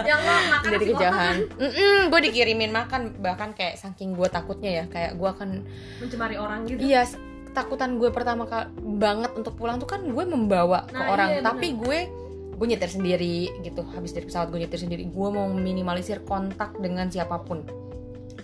Yang 0.04 0.20
lo 0.26 0.34
makan 0.52 0.70
dari 0.74 0.86
kejauhan. 0.92 1.36
Mm-mm, 1.56 1.98
gue 2.10 2.20
dikirimin 2.30 2.72
makan 2.74 3.02
bahkan 3.22 3.54
kayak 3.54 3.78
saking 3.80 4.18
gue 4.18 4.28
takutnya 4.28 4.84
ya 4.84 4.86
kayak 4.90 5.16
gue 5.16 5.30
akan 5.30 5.50
mencemari 6.02 6.36
orang 6.36 6.66
gitu. 6.68 6.82
Iya, 6.82 7.08
ketakutan 7.52 7.98
gue 8.02 8.10
pertama 8.12 8.46
kali 8.50 8.70
banget 9.00 9.32
untuk 9.38 9.56
pulang 9.56 9.78
tuh 9.80 9.90
kan 9.90 10.02
gue 10.04 10.24
membawa 10.28 10.86
ke 10.90 10.98
Nah, 10.98 11.14
orang, 11.14 11.30
iya, 11.38 11.42
tapi 11.46 11.78
gue 11.78 12.00
gue 12.58 12.66
nyetir 12.66 12.90
sendiri 12.90 13.54
gitu. 13.62 13.86
Habis 13.86 14.18
dari 14.18 14.26
pesawat 14.26 14.50
gue 14.50 14.60
nyetir 14.66 14.82
sendiri. 14.82 15.06
Gue 15.08 15.30
mau 15.30 15.46
minimalisir 15.54 16.26
kontak 16.26 16.74
dengan 16.82 17.08
siapa 17.08 17.38
pun. 17.46 17.87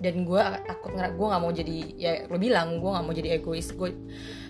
Dan 0.03 0.27
gue 0.27 0.43
takut 0.67 0.91
nggak 0.91 1.15
gue 1.15 1.27
nggak 1.31 1.41
mau 1.41 1.53
jadi 1.55 1.77
ya 1.95 2.11
lo 2.27 2.35
bilang 2.35 2.83
gue 2.83 2.89
nggak 2.91 3.05
mau 3.07 3.15
jadi 3.15 3.29
egois. 3.39 3.71
Gue 3.71 3.95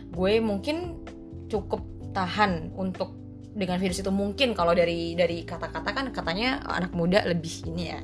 gue 0.10 0.32
mungkin 0.42 1.06
cukup 1.46 1.86
tahan 2.18 2.74
untuk 2.74 3.14
dengan 3.54 3.78
virus 3.78 4.02
itu 4.02 4.10
mungkin. 4.10 4.58
Kalau 4.58 4.74
dari 4.74 5.14
dari 5.14 5.46
kata-kata 5.46 5.90
kan 5.94 6.06
katanya 6.10 6.66
anak 6.66 6.98
muda 6.98 7.22
lebih 7.30 7.70
ini 7.70 7.84
ya. 7.94 8.02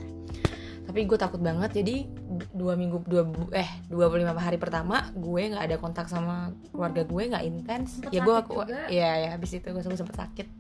Tapi 0.86 1.06
gue 1.06 1.18
takut 1.22 1.38
banget 1.42 1.82
jadi 1.82 2.06
dua 2.54 2.74
minggu 2.74 3.06
dua 3.06 3.22
eh 3.54 3.70
25 3.94 4.26
hari 4.34 4.58
pertama 4.58 5.14
gue 5.14 5.42
nggak 5.54 5.70
ada 5.70 5.78
kontak 5.78 6.10
sama 6.10 6.54
keluarga 6.70 7.02
gue 7.06 7.24
nggak 7.34 7.46
intens. 7.46 8.02
Ya 8.14 8.22
gue 8.22 8.36
aku 8.38 8.62
juga. 8.62 8.90
ya 8.90 9.10
ya 9.26 9.30
habis 9.34 9.58
itu 9.58 9.66
gue 9.66 9.82
sempet 9.82 10.18
sakit. 10.18 10.48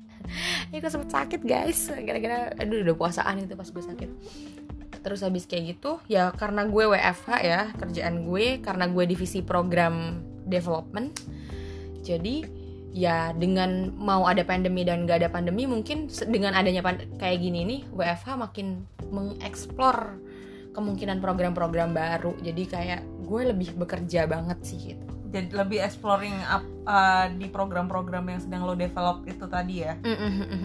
Ya 0.69 0.77
gue 0.77 0.91
sempet 0.93 1.09
sakit 1.09 1.41
guys. 1.41 1.89
Gara-gara 1.89 2.53
aduh 2.61 2.85
udah 2.85 2.93
puasaan 2.93 3.41
itu 3.41 3.57
pas 3.57 3.65
gue 3.65 3.81
sakit 3.81 4.09
terus 4.99 5.25
habis 5.25 5.49
kayak 5.49 5.77
gitu 5.77 5.99
ya 6.05 6.31
karena 6.35 6.67
gue 6.67 6.85
WFH 6.91 7.29
ya 7.41 7.61
kerjaan 7.75 8.27
gue 8.27 8.59
karena 8.61 8.85
gue 8.87 9.03
divisi 9.07 9.39
program 9.41 10.21
development. 10.45 11.19
Jadi 12.03 12.59
ya 12.89 13.31
dengan 13.37 13.93
mau 13.93 14.25
ada 14.25 14.41
pandemi 14.41 14.81
dan 14.81 15.05
gak 15.05 15.21
ada 15.21 15.29
pandemi 15.29 15.69
mungkin 15.69 16.09
dengan 16.29 16.57
adanya 16.57 16.81
kayak 17.21 17.37
gini 17.37 17.61
nih 17.65 17.81
WFH 17.93 18.29
makin 18.33 18.81
mengeksplor 19.13 20.17
kemungkinan 20.73 21.21
program-program 21.21 21.93
baru. 21.93 22.33
Jadi 22.41 22.63
kayak 22.65 23.01
gue 23.25 23.41
lebih 23.53 23.77
bekerja 23.77 24.25
banget 24.25 24.59
sih 24.65 24.93
gitu. 24.93 25.05
Jadi 25.29 25.53
lebih 25.53 25.77
exploring 25.85 26.33
up 26.49 26.65
uh, 26.89 27.29
di 27.29 27.45
program-program 27.53 28.25
yang 28.33 28.41
sedang 28.41 28.65
lo 28.65 28.73
develop 28.73 29.21
itu 29.29 29.45
tadi 29.45 29.85
ya? 29.85 29.93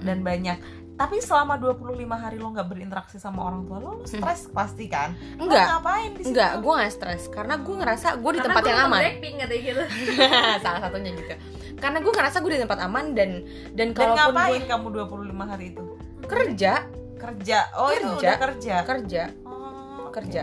Dan 0.09 0.25
banyak 0.25 0.84
tapi 0.95 1.19
selama 1.19 1.59
25 1.59 1.91
hari 2.07 2.39
lo 2.39 2.55
nggak 2.55 2.69
berinteraksi 2.71 3.19
sama 3.19 3.43
orang 3.45 3.67
tua 3.67 3.83
lo, 3.83 3.91
lo 3.99 4.07
stres 4.07 4.47
pasti 4.49 4.87
kan? 4.87 5.11
Lo 5.35 5.51
enggak 5.51 5.67
ngapain 5.69 6.11
di 6.15 6.23
situ? 6.23 6.31
enggak 6.31 6.53
gue 6.63 6.73
gak 6.73 6.93
stres. 6.95 7.23
Karena 7.27 7.55
gue 7.59 7.75
ngerasa 7.75 8.09
gue 8.15 8.31
di 8.31 8.41
tempat 8.41 8.63
yang 8.63 8.79
aman. 8.87 9.01
Blackpink 9.03 9.35
katanya 9.43 9.63
gitu. 9.65 9.83
salah 10.65 10.81
satunya 10.81 11.11
gitu. 11.13 11.35
Karena 11.75 11.99
gue 11.99 12.13
ngerasa 12.15 12.37
gue 12.39 12.53
di 12.55 12.61
tempat 12.63 12.79
aman 12.81 13.05
dan 13.11 13.31
dan 13.75 13.89
kalaupun 13.91 14.39
ngapain 14.39 14.63
gue 14.63 14.71
kamu 14.71 14.87
25 15.35 15.51
hari 15.51 15.67
itu? 15.75 15.85
Kerja. 16.25 16.73
Kerja. 17.19 17.59
Oh 17.75 17.91
itu 17.91 18.07
Kerja. 18.07 18.31
udah 18.31 18.35
kerja? 18.39 18.75
Kerja. 18.87 19.23
Oh, 19.43 20.09
kerja. 20.15 20.43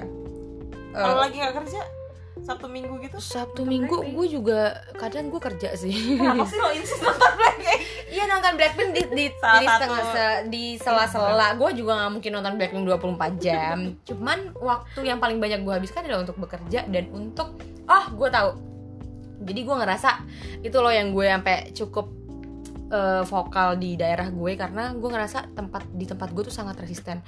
Kalau 0.92 1.16
Eh, 1.16 1.20
lagi 1.24 1.36
nggak 1.40 1.56
kerja 1.64 1.82
sabtu 2.40 2.68
minggu 2.72 2.96
gitu 3.04 3.18
Sabtu 3.20 3.68
Minggu 3.68 4.08
gue 4.08 4.28
juga 4.32 4.80
kadang 4.96 5.28
gue 5.28 5.38
kerja 5.38 5.76
sih 5.76 6.16
kenapa 6.16 6.48
sih 6.48 6.58
lo 6.58 6.72
insist 6.72 7.04
nonton 7.04 7.32
Blackpink 7.36 7.82
Iya 8.12 8.24
nonton 8.28 8.54
Blackpink 8.60 8.92
di 8.92 9.02
di, 9.08 9.26
Salah 9.40 9.60
di 9.60 9.66
setengah 9.68 10.04
se- 10.12 10.44
di 10.52 10.64
sela-sela. 10.76 11.56
Gue 11.56 11.72
juga 11.72 11.96
nggak 11.96 12.12
mungkin 12.12 12.32
nonton 12.36 12.54
Blackpink 12.60 12.84
24 12.84 13.40
jam. 13.40 13.78
Cuman 14.04 14.52
waktu 14.60 15.00
yang 15.08 15.24
paling 15.24 15.40
banyak 15.40 15.64
gue 15.64 15.72
habiskan 15.72 16.04
adalah 16.04 16.28
untuk 16.28 16.36
bekerja 16.36 16.92
dan 16.92 17.08
untuk 17.16 17.56
oh 17.88 18.06
gue 18.12 18.28
tahu. 18.28 18.50
Jadi 19.48 19.60
gue 19.64 19.76
ngerasa 19.80 20.10
itu 20.60 20.78
loh 20.84 20.92
yang 20.92 21.16
gue 21.16 21.24
sampai 21.24 21.72
cukup 21.72 22.12
eh, 22.92 23.24
vokal 23.24 23.80
di 23.80 23.96
daerah 23.96 24.28
gue 24.28 24.52
karena 24.60 24.92
gue 24.92 25.10
ngerasa 25.10 25.56
tempat 25.56 25.88
di 25.96 26.04
tempat 26.04 26.36
gue 26.36 26.44
tuh 26.44 26.56
sangat 26.56 26.84
resisten. 26.84 27.24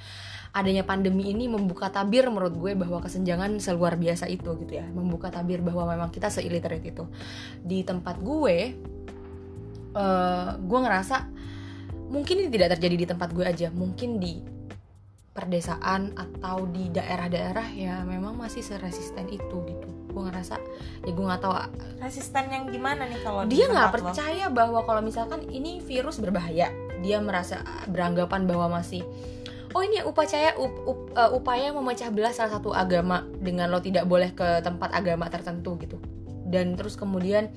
Adanya 0.54 0.86
pandemi 0.86 1.34
ini 1.34 1.50
membuka 1.50 1.90
tabir 1.90 2.30
menurut 2.30 2.54
gue 2.54 2.78
bahwa 2.78 3.02
kesenjangan 3.02 3.58
seluar 3.58 3.98
biasa 3.98 4.30
itu 4.30 4.54
gitu 4.62 4.78
ya. 4.78 4.86
Membuka 4.86 5.34
tabir 5.34 5.58
bahwa 5.58 5.90
memang 5.90 6.14
kita 6.14 6.30
seilliterate 6.30 6.86
itu. 6.86 7.04
Di 7.60 7.82
tempat 7.82 8.22
gue 8.22 8.56
eh 9.94 10.50
gue 10.58 10.78
ngerasa 10.82 11.16
mungkin 12.10 12.46
ini 12.46 12.50
tidak 12.50 12.78
terjadi 12.78 12.96
di 12.98 13.06
tempat 13.06 13.28
gue 13.30 13.46
aja 13.46 13.68
mungkin 13.70 14.18
di 14.18 14.42
perdesaan 15.34 16.14
atau 16.14 16.70
di 16.70 16.94
daerah-daerah 16.94 17.74
ya 17.74 18.06
memang 18.06 18.38
masih 18.38 18.62
seresisten 18.62 19.26
itu 19.26 19.66
gitu 19.66 19.88
gue 20.14 20.22
ngerasa 20.30 20.62
ya 21.02 21.10
gue 21.10 21.24
nggak 21.26 21.42
tahu 21.42 21.54
resisten 21.98 22.46
yang 22.54 22.70
gimana 22.70 23.10
nih 23.10 23.18
kalau 23.26 23.42
di 23.42 23.58
dia 23.58 23.66
nggak 23.66 23.90
tempat 23.90 23.98
lo? 23.98 24.06
percaya 24.14 24.46
bahwa 24.46 24.80
kalau 24.86 25.02
misalkan 25.02 25.42
ini 25.50 25.82
virus 25.82 26.22
berbahaya 26.22 26.70
dia 27.02 27.18
merasa 27.18 27.66
beranggapan 27.90 28.46
bahwa 28.46 28.78
masih 28.78 29.02
oh 29.74 29.82
ini 29.82 29.98
upaya 30.00 30.54
up- 30.54 30.82
up- 30.84 31.10
eh, 31.12 31.30
upaya 31.30 31.68
memecah 31.70 32.08
belah 32.08 32.30
salah 32.30 32.54
satu 32.54 32.70
agama 32.70 33.26
dengan 33.36 33.68
lo 33.68 33.78
tidak 33.78 34.06
boleh 34.06 34.30
ke 34.30 34.62
tempat 34.62 34.90
agama 34.90 35.26
tertentu 35.26 35.74
gitu. 35.76 35.98
Dan 36.46 36.74
terus 36.74 36.94
kemudian 36.94 37.50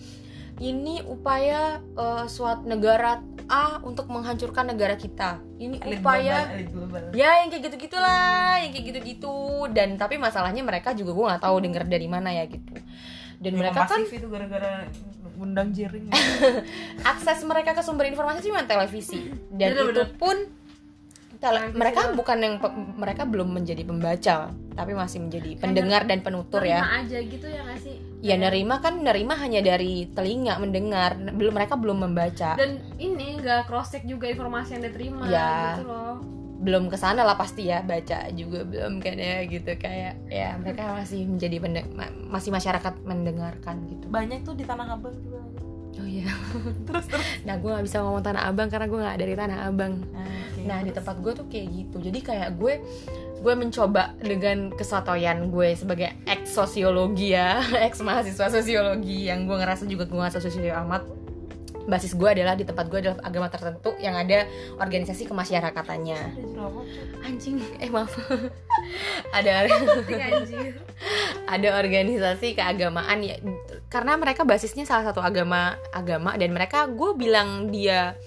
ini 0.57 1.05
upaya 1.05 1.77
eh, 1.93 2.25
suatu 2.27 2.65
negara 2.65 3.21
A 3.47 3.79
untuk 3.79 4.09
menghancurkan 4.09 4.67
negara 4.67 4.97
kita. 4.97 5.39
Ini 5.55 5.79
Elit 5.79 6.01
upaya 6.01 6.43
global, 6.43 6.51
elit 6.51 6.69
global. 6.73 7.03
ya 7.15 7.31
yang 7.39 7.47
kayak 7.47 7.63
gitu 7.63 7.75
gitulah 7.79 8.59
yang 8.59 8.71
kayak 8.71 8.85
gitu 8.85 8.99
gitu 9.05 9.35
dan 9.71 9.95
tapi 9.95 10.19
masalahnya 10.19 10.59
mereka 10.61 10.91
juga 10.91 11.15
gue 11.15 11.25
nggak 11.31 11.43
tahu 11.45 11.55
denger 11.61 11.83
dari 11.87 12.07
mana 12.09 12.33
ya 12.33 12.43
gitu. 12.43 12.75
Dan 13.37 13.53
Yang 13.53 13.59
mereka 13.61 13.81
kan 13.85 14.01
itu 14.03 14.27
gara-gara 14.27 14.71
undang 15.37 15.69
jiring 15.69 16.09
akses 17.13 17.45
mereka 17.45 17.71
ke 17.71 17.79
sumber 17.79 18.09
informasi 18.09 18.41
cuma 18.43 18.65
televisi. 18.65 19.29
Dan 19.47 19.77
Bener, 19.77 19.83
itu 19.85 20.03
bener. 20.03 20.07
pun 20.17 20.37
tele- 21.37 21.69
Televisi 21.69 21.77
mereka 21.77 22.01
bukan 22.11 22.37
yang 22.37 22.55
pe- 22.57 22.75
mereka 22.95 23.23
belum 23.23 23.49
menjadi 23.51 23.83
pembaca 23.83 24.37
tapi 24.73 24.91
masih 24.93 25.19
menjadi 25.19 25.57
pendengar 25.57 26.05
dan 26.05 26.21
penutur 26.21 26.61
ya. 26.61 26.79
Terima 26.79 27.01
aja 27.01 27.17
gitu 27.19 27.45
ya 27.45 27.61
nggak 27.61 27.79
sih? 27.79 27.95
Ya 28.19 28.35
nerima 28.35 28.77
kan 28.77 29.01
nerima 29.01 29.33
hanya 29.35 29.57
dari 29.59 30.05
telinga 30.07 30.57
mendengar 30.57 31.13
belum 31.17 31.53
mereka 31.53 31.73
belum 31.73 31.97
membaca. 32.03 32.53
Dan 32.53 32.77
ini 32.97 33.37
nggak 33.37 33.65
cross 33.65 33.89
check 33.89 34.05
juga 34.05 34.25
informasi 34.27 34.77
yang 34.77 34.83
diterima 34.85 35.25
Ya. 35.25 35.73
gitu 35.73 35.89
loh. 35.89 36.21
Belum 36.57 36.89
ke 36.89 36.97
sana 36.97 37.21
lah 37.21 37.33
pasti 37.33 37.65
ya 37.65 37.81
baca 37.81 38.29
juga 38.31 38.61
belum 38.63 38.97
kan 38.97 39.17
ya 39.17 39.45
gitu. 39.45 39.69
Kayak 39.77 40.17
ya 40.27 40.57
mereka 40.57 40.93
masih 40.95 41.25
menjadi 41.25 41.57
masih 42.27 42.49
masyarakat 42.51 42.93
mendengarkan 43.01 43.75
gitu. 43.87 44.05
Banyak 44.09 44.41
tuh 44.41 44.53
di 44.53 44.65
tanah 44.65 44.93
abang 44.93 45.13
juga 45.15 45.41
oh 45.41 45.66
iya. 46.07 46.31
Terus 46.87 47.05
terus? 47.11 47.27
Nah 47.43 47.59
gue 47.59 47.69
nggak 47.69 47.85
bisa 47.85 47.99
ngomong 48.01 48.23
tanah 48.23 48.47
abang 48.47 48.71
karena 48.71 48.87
gue 48.87 48.99
nggak 49.03 49.17
dari 49.19 49.33
tanah 49.35 49.57
abang. 49.67 49.93
Nah, 50.15 50.23
oke, 50.23 50.61
Nah 50.63 50.77
di 50.79 50.89
terus. 50.89 50.97
tempat 51.03 51.15
gue 51.19 51.33
tuh 51.35 51.45
kayak 51.51 51.67
gitu. 51.75 51.97
Jadi 51.99 52.19
kayak 52.23 52.49
gue 52.55 52.73
gue 53.37 53.53
mencoba 53.53 54.17
dengan 54.17 54.73
kesotoyan 54.73 55.53
gue 55.53 55.69
sebagai 55.75 56.15
ex 56.25 56.55
sosiologi 56.55 57.35
ya. 57.35 57.59
Ex 57.87 57.99
mahasiswa 58.01 58.47
sosiologi 58.49 59.27
yang 59.29 59.45
gue 59.45 59.57
ngerasa 59.59 59.85
juga 59.85 60.07
gue 60.07 60.17
nggak 60.17 60.39
sosiologi 60.39 60.71
amat 60.73 61.26
basis 61.87 62.13
gue 62.19 62.27
adalah 62.27 62.53
di 62.53 62.67
tempat 62.67 62.91
gue 62.91 62.99
adalah 62.99 63.17
agama 63.23 63.47
tertentu 63.47 63.95
yang 63.97 64.13
ada 64.19 64.43
organisasi 64.77 65.25
kemasyarakatannya. 65.25 66.19
Anjing 67.23 67.63
eh 67.79 67.89
maaf. 67.89 68.11
Ada 69.37 69.67
ada 71.47 71.79
organisasi 71.79 72.59
keagamaan 72.59 73.23
ya 73.23 73.39
karena 73.87 74.19
mereka 74.19 74.43
basisnya 74.43 74.83
salah 74.83 75.07
satu 75.07 75.23
agama 75.23 75.79
agama 75.95 76.35
dan 76.35 76.51
mereka 76.51 76.91
gue 76.91 77.15
bilang 77.15 77.71
dia 77.71 78.19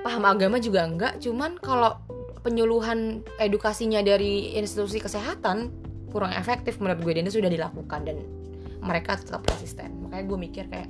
paham 0.00 0.28
agama 0.28 0.60
juga 0.60 0.84
enggak 0.84 1.20
cuman 1.20 1.56
kalau 1.60 1.96
penyuluhan 2.40 3.24
edukasinya 3.40 4.00
dari 4.00 4.56
institusi 4.56 5.00
kesehatan 5.00 5.72
kurang 6.12 6.32
efektif 6.36 6.80
menurut 6.80 7.00
gue 7.00 7.12
dan 7.16 7.24
itu 7.28 7.40
sudah 7.40 7.52
dilakukan 7.52 8.00
dan 8.04 8.16
mereka 8.80 9.16
tetap 9.20 9.44
resisten 9.48 10.08
makanya 10.08 10.24
gue 10.24 10.38
mikir 10.40 10.64
kayak 10.68 10.88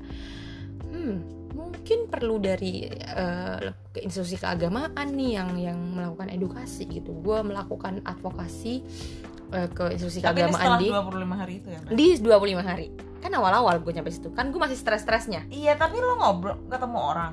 hmm 0.90 1.39
mungkin 1.80 2.12
perlu 2.12 2.36
dari 2.36 2.84
ke 3.96 4.04
institusi 4.04 4.36
keagamaan 4.36 5.16
nih 5.16 5.30
yang 5.40 5.50
yang 5.56 5.78
melakukan 5.80 6.28
edukasi 6.28 6.84
gitu. 6.84 7.16
Gue 7.24 7.40
melakukan 7.40 8.04
advokasi 8.04 8.84
eh, 9.56 9.68
ke 9.72 9.96
institusi 9.96 10.20
tapi 10.20 10.44
keagamaan 10.44 10.76
di 10.76 10.92
25 10.92 11.40
hari 11.40 11.54
itu 11.64 11.68
ya 11.72 11.80
di 11.88 12.06
25 12.20 12.60
hari. 12.60 12.86
Kan 13.24 13.32
awal-awal 13.32 13.80
gue 13.80 13.96
nyampe 13.96 14.12
situ. 14.12 14.28
Kan 14.36 14.52
gue 14.52 14.60
masih 14.60 14.76
stres-stresnya. 14.76 15.48
Iya 15.48 15.80
tapi 15.80 15.96
lo 16.04 16.20
ngobrol 16.20 16.60
ketemu 16.68 16.98
orang? 17.00 17.32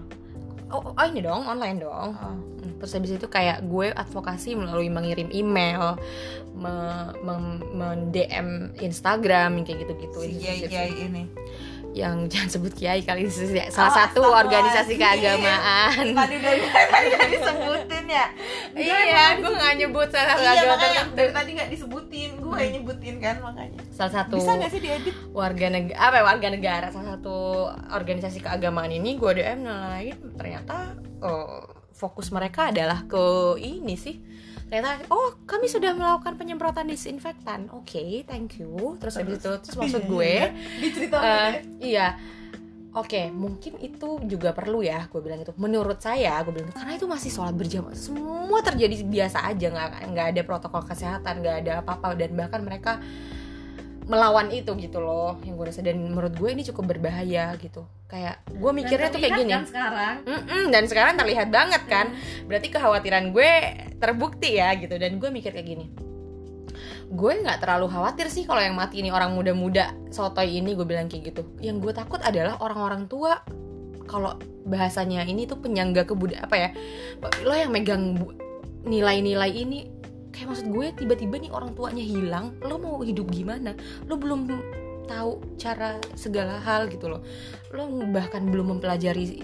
Oh, 0.71 0.95
oh 0.95 1.05
ini 1.05 1.19
dong 1.19 1.43
online 1.43 1.83
dong. 1.83 2.15
Oh. 2.15 2.37
Terus 2.79 2.91
habis 2.95 3.11
itu 3.19 3.27
kayak 3.27 3.67
gue 3.67 3.91
advokasi 3.91 4.55
melalui 4.55 4.87
mengirim 4.87 5.27
email 5.35 5.99
me, 6.55 6.73
mem- 7.21 7.67
men-DM 7.75 8.79
Instagram 8.79 9.59
yang 9.59 9.65
kayak 9.67 9.79
gitu-gitu 9.85 10.17
si 10.23 10.39
ini 10.41 11.23
yang 11.97 12.25
jangan 12.31 12.49
sebut 12.49 12.71
kiai 12.71 13.01
kali 13.01 13.25
institusi 13.25 13.57
salah 13.67 13.89
Oh, 13.89 13.95
satu 13.97 14.21
organisasi 14.23 14.93
astagfirullahaladzim. 14.93 15.41
keagamaan. 15.41 16.05
Tadi 16.13 16.33
udah 16.37 16.53
tadi 16.87 17.07
disebutin 17.33 18.05
ya. 18.05 18.25
Iya 18.71 19.23
gue 19.37 19.51
nggak 19.51 19.73
nyebut 19.75 20.07
salah 20.07 20.37
satu 20.37 20.45
iya 20.45 20.63
makanya 20.67 21.01
dari 21.11 21.31
tadi 21.33 21.49
nggak 21.57 21.69
disebutin. 21.69 22.29
Gue 22.37 22.57
yang 22.57 22.71
nyebutin 22.77 23.15
kan 23.17 23.35
makanya. 23.41 23.79
Salah 23.89 24.13
satu 24.13 24.35
bisa 24.37 24.51
nggak 24.53 24.71
sih 24.71 24.81
diedit? 24.81 25.15
warga 25.33 25.67
negara 25.67 25.97
apa 25.99 26.15
ya, 26.15 26.23
warga 26.23 26.47
negara 26.49 26.87
salah 26.89 27.17
satu 27.17 27.35
organisasi 27.91 28.39
keagamaan 28.39 28.89
ini 28.89 29.15
gue 29.15 29.31
DM 29.33 29.65
lain 29.65 30.15
ternyata 30.33 30.93
eh, 31.19 31.61
fokus 31.91 32.29
mereka 32.29 32.69
adalah 32.69 33.03
ke 33.03 33.25
ini 33.57 33.97
sih 33.97 34.15
ternyata 34.67 35.07
oh 35.09 35.39
kami 35.47 35.65
sudah 35.65 35.95
melakukan 35.95 36.35
penyemprotan 36.35 36.87
disinfektan. 36.87 37.71
Oke 37.71 38.23
thank 38.23 38.59
you. 38.59 38.95
Terus 38.99 39.15
habis 39.15 39.39
itu 39.39 39.51
terus 39.63 39.75
maksud 39.75 40.03
gue. 40.11 40.33
eh, 41.17 41.51
iya. 41.79 42.19
Oke, 42.97 43.29
mungkin 43.29 43.77
itu 43.77 44.17
juga 44.25 44.57
perlu 44.57 44.81
ya, 44.81 45.05
gue 45.05 45.21
bilang 45.21 45.37
itu. 45.37 45.53
Menurut 45.61 46.01
saya, 46.01 46.41
gue 46.41 46.49
bilang 46.49 46.65
itu 46.65 46.73
karena 46.81 46.97
itu 46.97 47.05
masih 47.05 47.29
sholat 47.29 47.53
berjamaah, 47.53 47.93
semua 47.93 48.57
terjadi 48.65 49.05
biasa 49.05 49.45
aja, 49.45 49.69
nggak 49.69 49.89
nggak 50.17 50.27
ada 50.33 50.41
protokol 50.41 50.81
kesehatan, 50.81 51.45
nggak 51.45 51.55
ada 51.61 51.71
apa-apa, 51.85 52.17
dan 52.17 52.33
bahkan 52.33 52.65
mereka 52.65 52.97
melawan 54.07 54.47
itu 54.49 54.71
gitu 54.79 55.03
loh, 55.03 55.35
yang 55.43 55.59
gue 55.59 55.67
rasa. 55.67 55.83
Dan 55.83 55.99
menurut 56.07 56.33
gue 56.33 56.49
ini 56.49 56.63
cukup 56.63 56.95
berbahaya 56.95 57.53
gitu. 57.59 57.83
Kayak 58.07 58.41
gue 58.47 58.71
mikirnya 58.71 59.11
tuh 59.11 59.19
kayak 59.19 59.35
gini. 59.43 59.53
kan 59.53 59.67
sekarang. 59.67 60.15
Mm-mm, 60.23 60.63
dan 60.71 60.83
sekarang 60.87 61.13
terlihat 61.19 61.47
banget 61.51 61.83
kan. 61.91 62.15
Berarti 62.47 62.67
kekhawatiran 62.71 63.35
gue 63.35 63.51
terbukti 63.99 64.57
ya 64.57 64.73
gitu. 64.79 64.95
Dan 64.95 65.19
gue 65.19 65.29
mikir 65.29 65.51
kayak 65.51 65.67
gini. 65.67 65.85
Gue 67.07 67.39
nggak 67.39 67.63
terlalu 67.63 67.87
khawatir 67.91 68.27
sih 68.31 68.43
kalau 68.47 68.59
yang 68.63 68.75
mati 68.75 68.99
ini 68.99 69.11
orang 69.11 69.35
muda-muda 69.35 69.95
sotoy 70.11 70.59
ini 70.59 70.75
gue 70.75 70.87
bilang 70.87 71.11
kayak 71.11 71.35
gitu. 71.35 71.43
Yang 71.59 71.77
gue 71.83 71.93
takut 71.99 72.19
adalah 72.23 72.57
orang-orang 72.63 73.11
tua. 73.11 73.43
Kalau 74.07 74.39
bahasanya 74.67 75.23
ini 75.23 75.47
tuh 75.47 75.63
penyangga 75.63 76.03
kebudayaan 76.03 76.43
apa 76.43 76.55
ya 76.59 76.69
lo 77.47 77.55
yang 77.55 77.71
megang 77.71 78.19
nilai-nilai 78.83 79.51
ini 79.51 79.96
kayak 80.37 80.53
maksud 80.53 80.69
gue 80.69 80.87
tiba-tiba 80.93 81.41
nih 81.41 81.49
orang 81.49 81.73
tuanya 81.73 82.05
hilang 82.05 82.53
lo 82.61 82.77
mau 82.77 83.01
hidup 83.01 83.25
gimana? 83.33 83.73
Lo 84.05 84.21
belum 84.21 84.45
tahu 85.09 85.57
cara 85.57 85.97
segala 86.13 86.61
hal 86.61 86.85
gitu 86.93 87.09
loh. 87.09 87.25
Lo 87.73 87.89
bahkan 88.13 88.45
belum 88.45 88.77
mempelajari 88.77 89.41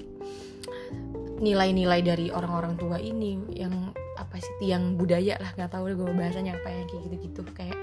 nilai-nilai 1.42 2.06
dari 2.06 2.30
orang-orang 2.30 2.78
tua 2.78 3.02
ini 3.02 3.42
yang 3.58 3.90
apa 4.22 4.38
sih 4.38 4.54
tiang 4.62 4.94
budaya 4.94 5.42
lah 5.42 5.50
nggak 5.58 5.74
tahu 5.74 5.90
gue 5.98 6.14
bahasanya 6.14 6.62
apa 6.62 6.70
yang 6.70 6.86
kayak 6.86 7.02
gitu-gitu. 7.10 7.42
Kayak 7.58 7.78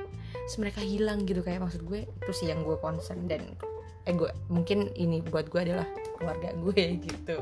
mereka 0.62 0.78
hilang 0.78 1.26
gitu 1.26 1.42
kayak 1.42 1.66
maksud 1.66 1.82
gue 1.82 2.06
itu 2.06 2.30
sih 2.30 2.46
yang 2.46 2.62
gue 2.62 2.78
concern 2.78 3.26
dan 3.26 3.42
eh 4.10 4.14
gue 4.18 4.30
mungkin 4.50 4.90
ini 4.98 5.22
buat 5.22 5.46
gue 5.46 5.60
adalah 5.62 5.86
keluarga 6.18 6.50
gue 6.50 6.82
gitu. 7.06 7.36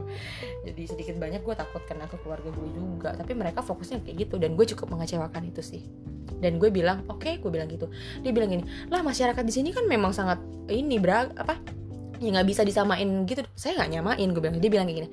Jadi 0.68 0.82
sedikit 0.84 1.16
banyak 1.16 1.40
gue 1.40 1.54
takut 1.56 1.80
kena 1.88 2.04
ke 2.04 2.20
keluarga 2.20 2.52
gue 2.52 2.68
juga. 2.76 3.16
Tapi 3.16 3.32
mereka 3.32 3.64
fokusnya 3.64 4.04
kayak 4.04 4.28
gitu 4.28 4.36
dan 4.36 4.52
gue 4.52 4.66
cukup 4.68 4.92
mengecewakan 4.92 5.48
itu 5.48 5.64
sih. 5.64 5.82
Dan 6.38 6.60
gue 6.60 6.68
bilang 6.68 7.08
oke 7.08 7.40
gue 7.40 7.50
bilang 7.50 7.72
gitu. 7.72 7.88
Dia 8.20 8.30
bilang 8.36 8.52
gini 8.52 8.68
lah 8.92 9.00
masyarakat 9.00 9.42
di 9.42 9.52
sini 9.52 9.72
kan 9.72 9.88
memang 9.88 10.12
sangat 10.12 10.38
ini 10.68 11.00
bra 11.00 11.24
apa 11.32 11.77
ya 12.18 12.28
nggak 12.34 12.48
bisa 12.50 12.62
disamain 12.66 13.06
gitu. 13.26 13.42
Saya 13.54 13.78
nggak 13.78 13.90
nyamain 13.98 14.28
gue 14.30 14.42
bilang. 14.42 14.56
Dia 14.58 14.70
bilang 14.70 14.86
kayak 14.90 14.98
gini 15.02 15.10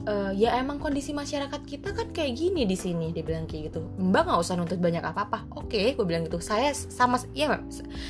"Eh, 0.00 0.32
ya 0.40 0.56
emang 0.56 0.80
kondisi 0.80 1.12
masyarakat 1.12 1.60
kita 1.68 1.92
kan 1.92 2.08
kayak 2.08 2.32
gini 2.32 2.64
di 2.64 2.72
sini. 2.72 3.12
Dia 3.12 3.20
bilang 3.20 3.44
kayak 3.44 3.70
gitu. 3.72 3.84
Mbak 4.00 4.22
nggak 4.26 4.40
usah 4.40 4.54
nuntut 4.56 4.80
banyak 4.80 5.04
apa 5.04 5.28
apa 5.28 5.38
oke 5.52 5.76
gue 5.76 6.06
bilang 6.08 6.24
gitu. 6.24 6.40
Saya 6.40 6.72
sama 6.72 7.20
ya 7.36 7.60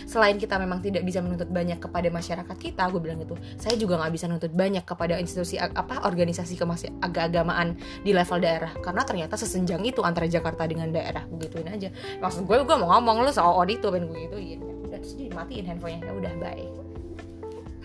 selain 0.06 0.38
kita 0.38 0.54
memang 0.56 0.78
tidak 0.80 1.02
bisa 1.02 1.18
menuntut 1.18 1.50
banyak 1.50 1.82
kepada 1.82 2.06
masyarakat 2.08 2.56
kita 2.56 2.86
gue 2.94 3.00
bilang 3.02 3.18
gitu. 3.20 3.34
Saya 3.58 3.74
juga 3.74 3.98
nggak 3.98 4.12
bisa 4.14 4.26
nuntut 4.30 4.52
banyak 4.54 4.84
kepada 4.86 5.18
institusi 5.18 5.58
apa 5.58 6.06
organisasi 6.06 6.54
kemasy- 6.54 6.94
agama-agamaan 7.02 7.74
di 8.06 8.14
level 8.14 8.38
daerah. 8.38 8.70
Karena 8.78 9.02
ternyata 9.02 9.34
sesenjang 9.34 9.82
itu 9.82 10.00
antara 10.06 10.30
Jakarta 10.30 10.62
dengan 10.64 10.94
daerah. 10.94 11.26
Gue 11.26 11.50
gituin 11.50 11.66
aja. 11.66 11.90
Maksud 12.22 12.46
gue 12.46 12.56
gue 12.62 12.76
mau 12.78 12.94
ngomong 12.96 13.26
lu 13.26 13.32
soal 13.34 13.66
itu 13.66 13.90
pengen 13.90 14.06
gue 14.08 14.18
gituin 14.30 14.60
udah 14.62 14.98
terus 15.02 15.18
dimatiin 15.18 15.66
handphonenya. 15.66 16.06
Ya 16.06 16.12
udah 16.14 16.34
bye 16.38 16.79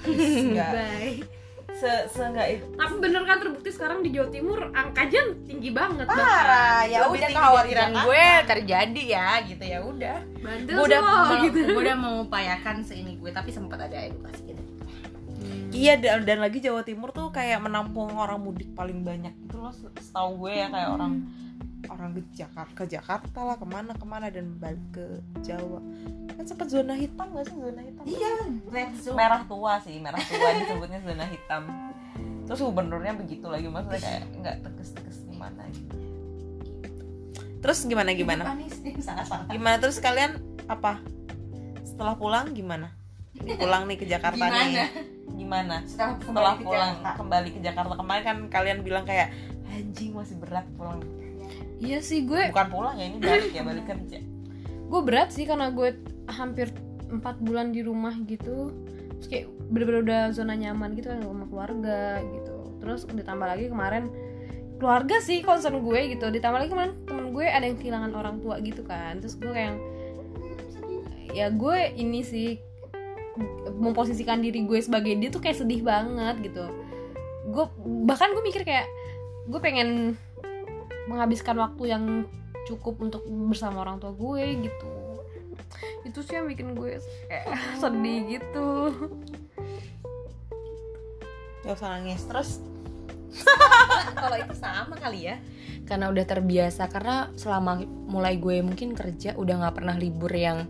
Nggak. 0.52 0.72
Bye. 0.74 1.18
se 1.76 1.92
se 2.08 2.24
itu 2.56 2.66
Tapi 2.72 2.94
bener 3.04 3.22
kan 3.28 3.36
terbukti 3.36 3.68
sekarang 3.68 4.00
di 4.00 4.16
Jawa 4.16 4.32
Timur 4.32 4.72
angkanya 4.72 5.28
tinggi 5.44 5.76
banget 5.76 6.08
parah 6.08 6.88
ya 6.88 7.04
Lebih 7.04 7.20
udah 7.20 7.30
kekhawatiran 7.36 7.90
gue 8.00 8.28
terjadi 8.48 9.04
ya 9.12 9.30
gitu 9.44 9.64
ya 9.64 9.80
udah 9.84 10.18
Bandel 10.40 10.72
gue 10.72 10.86
udah 10.88 11.02
mau, 11.04 11.36
gitu. 11.44 11.60
gue 11.68 11.82
udah 11.84 11.98
mengupayakan 12.08 12.80
seini 12.80 13.20
gue 13.20 13.28
tapi 13.36 13.52
sempat 13.52 13.92
ada 13.92 14.08
edukasi 14.08 14.56
gitu 14.56 14.64
Iya 15.76 16.00
dan, 16.00 16.24
dan 16.24 16.40
lagi 16.40 16.64
Jawa 16.64 16.88
Timur 16.88 17.12
tuh 17.12 17.36
kayak 17.36 17.60
menampung 17.60 18.16
orang 18.16 18.40
mudik 18.40 18.72
paling 18.72 19.04
banyak 19.04 19.36
itu 19.36 19.60
loh 19.60 19.76
setahu 20.00 20.48
gue 20.48 20.64
ya 20.64 20.72
kayak 20.72 20.96
orang 20.96 21.28
orang 21.90 22.12
ke 22.18 22.22
Jakarta 22.34 22.74
ke 22.74 22.86
Jakarta 22.90 23.40
lah 23.44 23.56
ke 23.58 23.66
mana 23.68 23.92
ke 23.96 24.06
mana 24.06 24.28
dan 24.30 24.56
balik 24.58 24.82
ke 24.94 25.06
Jawa. 25.46 25.80
Kan 26.36 26.44
sempat 26.46 26.68
zona 26.68 26.94
hitam 26.98 27.28
gak 27.32 27.46
sih? 27.48 27.56
Zona 27.56 27.82
hitam. 27.82 28.04
Iya, 28.04 28.34
red 28.70 28.92
zone. 29.00 29.18
merah 29.18 29.42
tua 29.48 29.74
sih 29.82 29.96
merah 30.02 30.20
tua 30.20 30.50
disebutnya 30.60 31.00
zona 31.06 31.26
hitam. 31.28 31.64
Terus 32.46 32.60
gubernurnya 32.62 33.14
begitu 33.18 33.46
lagi 33.50 33.66
maksudnya 33.66 34.00
kayak 34.02 34.22
nggak 34.38 34.56
tegas-tegas 34.62 35.18
gimana 35.26 35.62
gitu. 35.74 35.96
Terus 37.66 37.80
gimana 37.90 38.10
gimana? 38.14 38.44
gimana? 39.50 39.76
Terus 39.82 39.98
kalian 39.98 40.38
apa? 40.70 41.02
Setelah 41.82 42.14
pulang 42.14 42.54
gimana? 42.54 42.94
Pulang 43.36 43.90
nih 43.90 43.98
ke 43.98 44.06
Jakarta 44.06 44.38
Gimana? 44.38 44.70
nih. 44.70 44.90
Gimana? 45.36 45.76
Setelah, 45.90 46.16
setelah 46.22 46.54
kembali 46.54 46.62
ke 46.62 46.66
pulang 46.70 46.92
Jakarta. 46.94 47.18
kembali 47.18 47.50
ke 47.50 47.60
Jakarta. 47.66 47.94
Kemarin 47.98 48.24
kan 48.24 48.38
kalian 48.54 48.80
bilang 48.86 49.04
kayak 49.10 49.34
anjing 49.74 50.14
masih 50.14 50.38
berat 50.38 50.64
pulang 50.78 51.02
Iya 51.80 52.00
sih 52.00 52.24
gue 52.24 52.52
bukan 52.56 52.68
pulang 52.72 52.96
ya 52.96 53.06
ini 53.12 53.20
balik 53.20 53.52
ya 53.52 53.64
balik 53.68 53.86
kerja. 53.86 54.20
Gue 54.86 55.02
berat 55.04 55.34
sih 55.36 55.44
karena 55.44 55.74
gue 55.74 55.98
hampir 56.32 56.72
empat 57.12 57.38
bulan 57.44 57.76
di 57.76 57.84
rumah 57.84 58.16
gitu. 58.26 58.72
Terus 59.20 59.28
kayak 59.28 59.46
bener-bener 59.72 60.02
udah 60.06 60.22
zona 60.32 60.56
nyaman 60.56 60.96
gitu 60.96 61.12
kan 61.12 61.20
sama 61.24 61.46
keluarga 61.48 62.24
gitu. 62.32 62.58
Terus 62.80 63.02
ditambah 63.10 63.48
lagi 63.48 63.66
kemarin 63.68 64.08
keluarga 64.80 65.20
sih 65.24 65.44
concern 65.44 65.84
gue 65.84 66.16
gitu. 66.16 66.32
Ditambah 66.32 66.60
lagi 66.64 66.72
kemarin 66.72 66.94
temen 67.04 67.32
gue 67.36 67.46
ada 67.48 67.66
yang 67.68 67.78
kehilangan 67.80 68.12
orang 68.16 68.36
tua 68.40 68.56
gitu 68.64 68.82
kan. 68.88 69.20
Terus 69.20 69.36
gue 69.36 69.52
kayak 69.52 69.76
ya 71.36 71.52
gue 71.52 71.78
ini 72.00 72.24
sih 72.24 72.56
memposisikan 73.76 74.40
diri 74.40 74.64
gue 74.64 74.80
sebagai 74.80 75.12
dia 75.20 75.28
tuh 75.28 75.44
kayak 75.44 75.60
sedih 75.60 75.84
banget 75.84 76.40
gitu. 76.52 76.72
Gue 77.52 77.68
bahkan 78.08 78.32
gue 78.32 78.44
mikir 78.48 78.64
kayak 78.64 78.88
gue 79.46 79.60
pengen 79.60 80.16
menghabiskan 81.06 81.58
waktu 81.58 81.84
yang 81.94 82.04
cukup 82.66 82.98
untuk 83.02 83.22
bersama 83.30 83.86
orang 83.86 84.02
tua 84.02 84.12
gue 84.12 84.68
gitu. 84.70 84.94
Itu 86.06 86.20
sih 86.26 86.38
yang 86.38 86.50
bikin 86.50 86.74
gue 86.74 86.98
kayak 87.30 87.46
sedih 87.82 88.22
gitu. 88.40 88.70
Gak 91.66 91.76
usah 91.78 91.90
nangis 91.98 92.22
terus. 92.26 92.52
Kalau 94.22 94.38
itu 94.40 94.54
sama 94.58 94.96
kali 94.98 95.30
ya. 95.30 95.38
Karena 95.86 96.10
udah 96.10 96.26
terbiasa 96.26 96.90
karena 96.90 97.30
selama 97.38 97.86
mulai 98.10 98.42
gue 98.42 98.62
mungkin 98.66 98.98
kerja 98.98 99.38
udah 99.38 99.62
nggak 99.62 99.76
pernah 99.78 99.94
libur 99.94 100.34
yang 100.34 100.66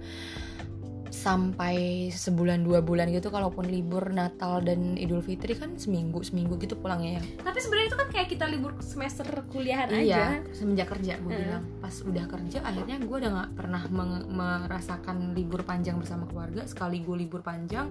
sampai 1.26 2.07
sebulan 2.13 2.61
dua 2.61 2.86
bulan 2.86 3.09
gitu 3.09 3.34
kalaupun 3.34 3.65
libur 3.65 4.13
Natal 4.13 4.61
dan 4.61 4.93
Idul 4.93 5.26
Fitri 5.26 5.57
kan 5.57 5.73
seminggu 5.73 6.21
seminggu 6.21 6.53
gitu 6.61 6.78
pulangnya 6.78 7.17
ya 7.17 7.21
Tapi 7.41 7.57
sebenarnya 7.57 7.88
itu 7.89 7.97
kan 7.97 8.07
kayak 8.13 8.28
kita 8.30 8.45
libur 8.45 8.78
semester 8.78 9.26
kuliahan 9.49 9.89
aja. 9.89 9.97
iya 10.05 10.26
semenjak 10.53 10.93
kerja 10.93 11.17
gue 11.17 11.32
Heeh. 11.34 11.41
bilang 11.49 11.63
pas 11.82 11.95
udah 12.05 12.26
kerja 12.30 12.57
akhirnya 12.61 13.01
gue 13.01 13.17
udah 13.26 13.32
nggak 13.41 13.51
pernah 13.57 13.82
merasakan 14.30 15.34
libur 15.34 15.65
panjang 15.65 15.97
bersama 15.97 16.30
keluarga 16.30 16.61
sekali 16.69 17.01
gue 17.01 17.17
libur 17.26 17.41
panjang 17.41 17.89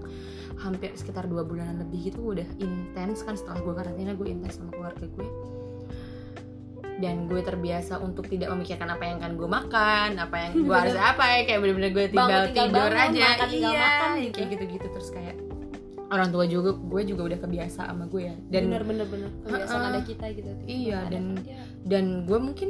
hampir 0.63 0.95
sekitar 0.95 1.27
dua 1.27 1.43
bulanan 1.43 1.83
lebih 1.83 2.15
gitu 2.15 2.31
udah 2.31 2.47
intens 2.63 3.19
kan 3.27 3.35
setelah 3.35 3.59
gue 3.59 3.73
karantina 3.75 4.15
gue 4.15 4.31
intens 4.31 4.63
sama 4.63 4.71
keluarga 4.71 5.03
gue 5.11 5.27
dan 6.95 7.25
gue 7.25 7.39
terbiasa 7.39 7.99
untuk 7.99 8.25
tidak 8.25 8.47
memikirkan 8.49 8.87
apa 8.87 9.03
yang 9.03 9.17
akan 9.19 9.33
gue 9.33 9.49
makan 9.49 10.09
apa 10.17 10.35
yang 10.37 10.51
gue 10.65 10.75
harus 10.77 10.95
apa 10.95 11.23
ya 11.25 11.39
kayak 11.43 11.59
bener-bener 11.59 11.91
gue 11.91 12.05
tinggal, 12.07 12.27
Bangun 12.29 12.47
tinggal 12.47 12.65
tidur 12.65 12.79
bangun, 12.87 13.05
aja 13.05 13.25
makan 13.27 13.47
tinggal 13.49 13.71
iya 13.71 13.81
makan 13.81 14.09
gitu. 14.17 14.33
kayak 14.33 14.49
gitu-gitu 14.49 14.87
terus 14.89 15.09
kayak 15.09 15.35
orang 16.05 16.29
tua 16.29 16.45
juga 16.45 16.69
gue 16.71 17.01
juga 17.03 17.21
udah 17.25 17.39
kebiasa 17.41 17.81
sama 17.83 18.05
gue 18.05 18.21
ya 18.23 18.35
dan 18.47 18.61
bener 18.65 18.83
bener 18.83 19.05
bener 19.05 19.29
kebiasaan 19.41 19.75
Heeh. 19.77 19.91
ada 19.91 20.01
kita 20.01 20.25
gitu 20.31 20.49
Iya, 20.63 20.97
Ada 20.99 21.09
dan- 21.11 21.35
dia. 21.37 21.61
dan 21.83 22.05
gue 22.23 22.39
mungkin 22.39 22.69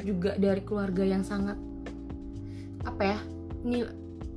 juga 0.00 0.30
dari 0.34 0.62
keluarga 0.62 1.04
yang 1.04 1.22
sangat 1.22 1.54
apa 2.82 3.02
ya 3.04 3.18
ini 3.62 3.84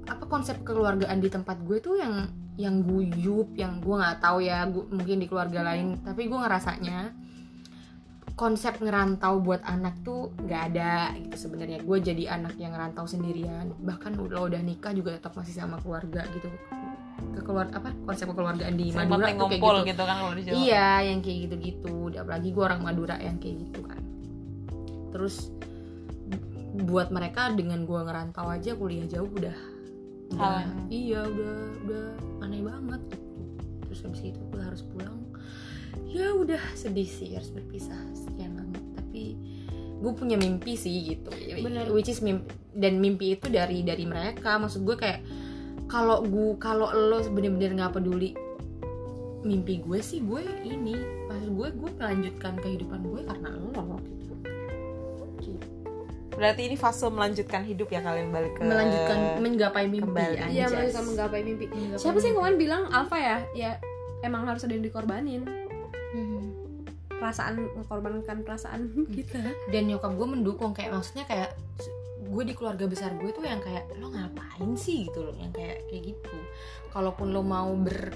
apa 0.03 0.23
konsep 0.25 0.59
kekeluargaan 0.59 1.17
di 1.17 1.31
tempat 1.31 1.63
gue 1.63 1.79
tuh 1.79 1.95
yang 1.95 2.27
yang 2.53 2.83
guyup 2.83 3.55
yang 3.55 3.79
gue 3.79 3.95
nggak 3.95 4.19
tahu 4.19 4.43
ya 4.43 4.67
gu- 4.67 4.85
mungkin 4.87 5.17
di 5.17 5.25
keluarga 5.25 5.63
lain 5.63 5.97
tapi 6.03 6.27
gue 6.27 6.37
ngerasanya 6.37 7.15
konsep 8.33 8.81
ngerantau 8.81 9.39
buat 9.39 9.61
anak 9.61 10.01
tuh 10.01 10.33
nggak 10.41 10.61
ada 10.73 11.13
gitu 11.15 11.35
sebenarnya 11.37 11.79
gue 11.79 11.97
jadi 12.01 12.23
anak 12.33 12.57
yang 12.57 12.73
ngerantau 12.73 13.05
sendirian 13.05 13.69
bahkan 13.79 14.17
lo 14.17 14.25
udah 14.43 14.57
nikah 14.57 14.89
juga 14.89 15.13
tetap 15.13 15.37
masih 15.37 15.53
sama 15.53 15.77
keluarga 15.79 16.25
gitu 16.33 16.49
kekeluar 17.33 17.69
apa 17.71 17.93
konsep 18.03 18.25
kekeluargaan 18.25 18.73
di 18.73 18.89
Sempat 18.89 19.05
Madura 19.07 19.29
tuh 19.31 19.47
kayak 19.47 19.61
gitu 19.61 19.81
gitu 19.85 20.03
kan 20.03 20.15
kalau 20.17 20.33
di 20.33 20.43
Jawa 20.43 20.53
Iya, 20.55 20.89
yang 21.07 21.19
kayak 21.21 21.37
gitu-gitu. 21.47 21.95
Apalagi 22.13 22.49
gue 22.51 22.63
orang 22.63 22.81
Madura 22.83 23.15
yang 23.17 23.37
kayak 23.37 23.55
gitu 23.63 23.79
kan. 23.81 24.01
Terus 25.09 25.35
bu- 26.27 26.45
buat 26.85 27.09
mereka 27.09 27.49
dengan 27.49 27.85
gue 27.85 27.95
ngerantau 27.95 28.49
aja 28.49 28.75
kuliah 28.75 29.07
jauh 29.07 29.29
udah, 29.29 29.55
udah 30.29 30.61
Hal. 30.61 30.69
iya 30.89 31.25
udah 31.25 31.53
udah 31.85 32.05
aneh 32.41 32.61
banget 32.61 33.01
gitu. 33.07 33.27
Terus 33.87 33.99
habis 34.03 34.21
itu 34.25 34.41
gue 34.51 34.61
harus 34.61 34.81
pulang. 34.83 35.17
Ya 36.13 36.29
udah 36.31 36.61
sedih 36.77 37.09
sih 37.09 37.33
harus 37.33 37.49
berpisah 37.49 37.97
sekian 38.13 38.53
lama. 38.53 38.77
Tapi 39.01 39.35
gue 39.99 40.11
punya 40.13 40.37
mimpi 40.37 40.77
sih 40.77 41.17
gitu. 41.17 41.33
Bener. 41.65 41.89
Which 41.89 42.13
is 42.13 42.21
mimpi 42.21 42.53
dan 42.73 43.01
mimpi 43.01 43.33
itu 43.35 43.49
dari 43.49 43.81
dari 43.81 44.05
mereka. 44.05 44.61
Maksud 44.61 44.85
gue 44.85 44.93
kayak 44.93 45.25
kalau 45.89 46.21
gue 46.21 46.57
kalau 46.61 46.89
lo 46.89 47.21
bener-bener 47.33 47.73
nggak 47.75 47.97
peduli 47.97 48.33
mimpi 49.43 49.83
gue 49.83 49.99
sih 49.99 50.23
gue 50.23 50.41
ini 50.63 50.95
pas 51.27 51.43
gue 51.43 51.67
gue 51.75 51.91
melanjutkan 51.99 52.55
kehidupan 52.63 53.03
gue 53.03 53.21
karena 53.27 53.49
lo 53.51 53.99
gitu 53.99 54.33
berarti 56.33 56.61
ini 56.65 56.75
fase 56.79 57.05
melanjutkan 57.13 57.61
hidup 57.61 57.93
ya 57.93 58.01
kalian 58.01 58.33
balik 58.33 58.57
ke 58.57 58.65
melanjutkan 58.65 59.37
menggapai 59.37 59.85
mimpi 59.85 60.09
kembali. 60.09 60.37
Iya 60.49 60.65
melanjutkan 60.65 61.05
menggapai 61.13 61.39
mimpi. 61.45 61.65
Menggapai 61.69 62.01
Siapa 62.01 62.17
sih 62.17 62.27
yang 62.33 62.37
kemarin 62.41 62.57
bilang 62.57 62.83
Alfa 62.89 63.17
ya? 63.21 63.37
Ya 63.53 63.71
emang 64.25 64.49
harus 64.49 64.65
ada 64.65 64.73
yang 64.73 64.81
dikorbanin. 64.81 65.45
Perasaan 67.23 67.55
mengorbankan 67.79 68.43
perasaan 68.43 68.91
kita. 69.15 69.39
dan 69.71 69.87
nyokap 69.87 70.11
gue 70.11 70.27
mendukung 70.27 70.75
kayak 70.75 70.91
maksudnya 70.91 71.23
kayak 71.23 71.55
gue 72.23 72.43
di 72.43 72.51
keluarga 72.51 72.83
besar 72.83 73.15
gue 73.15 73.31
tuh 73.31 73.45
yang 73.47 73.63
kayak 73.63 73.87
lo 73.95 74.11
ngapain 74.11 74.75
sih? 74.75 75.07
gitu 75.07 75.23
loh 75.23 75.35
yang 75.39 75.55
kayak 75.55 75.87
kayak 75.87 76.11
gitu. 76.11 76.35
Kalaupun 76.91 77.31
lo 77.31 77.39
mau 77.39 77.71
ber, 77.79 78.11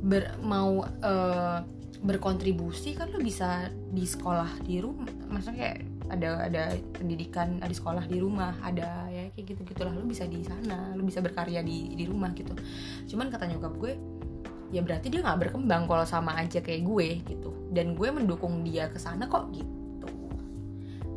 ber 0.00 0.40
mau 0.40 0.80
eh, 0.88 1.60
berkontribusi 2.00 2.96
kan 2.96 3.12
lo 3.12 3.20
bisa 3.20 3.72
di 3.72 4.04
sekolah 4.04 4.60
di 4.64 4.80
rumah 4.84 5.08
maksudnya 5.32 5.56
kayak 5.56 5.78
ada 6.06 6.28
ada 6.46 6.62
pendidikan 6.94 7.58
ada 7.58 7.74
sekolah 7.74 8.06
di 8.06 8.22
rumah 8.22 8.54
ada 8.62 9.10
ya 9.10 9.26
kayak 9.34 9.46
gitu 9.56 9.60
gitulah 9.74 9.90
lo 9.90 10.06
bisa 10.06 10.22
di 10.22 10.38
sana 10.46 10.94
lo 10.94 11.02
bisa 11.02 11.18
berkarya 11.18 11.66
di 11.66 11.98
di 11.98 12.04
rumah 12.06 12.30
gitu. 12.36 12.54
Cuman 13.10 13.26
kata 13.32 13.50
nyokap 13.50 13.74
gue 13.80 13.92
ya 14.74 14.82
berarti 14.82 15.06
dia 15.08 15.22
nggak 15.22 15.46
berkembang 15.46 15.86
kalau 15.86 16.02
sama 16.02 16.34
aja 16.38 16.58
kayak 16.58 16.82
gue 16.82 17.08
gitu 17.22 17.50
dan 17.70 17.94
gue 17.94 18.08
mendukung 18.10 18.66
dia 18.66 18.90
ke 18.90 18.98
sana 18.98 19.30
kok 19.30 19.50
gitu 19.54 20.08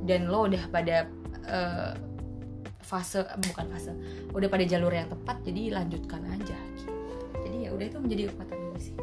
dan 0.06 0.30
lo 0.30 0.46
udah 0.46 0.64
pada 0.70 1.10
eh, 1.50 1.92
fase 2.82 3.26
bukan 3.50 3.66
fase 3.70 3.94
udah 4.34 4.48
pada 4.50 4.66
jalur 4.66 4.94
yang 4.94 5.10
tepat 5.10 5.42
jadi 5.46 5.82
lanjutkan 5.82 6.22
aja 6.30 6.58
gitu. 6.78 6.94
jadi 7.46 7.58
ya 7.66 7.70
udah 7.74 7.86
itu 7.86 7.98
menjadi 8.02 8.22
kekuatan 8.34 8.58
gue 8.58 8.80
sih 8.82 8.96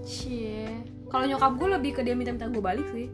Cie. 0.00 0.80
Kalau 1.12 1.28
nyokap 1.28 1.54
gue 1.60 1.68
lebih 1.70 1.90
ke 1.92 2.00
dia 2.02 2.16
minta-minta 2.16 2.48
gue 2.48 2.58
balik 2.58 2.88
sih. 2.88 3.12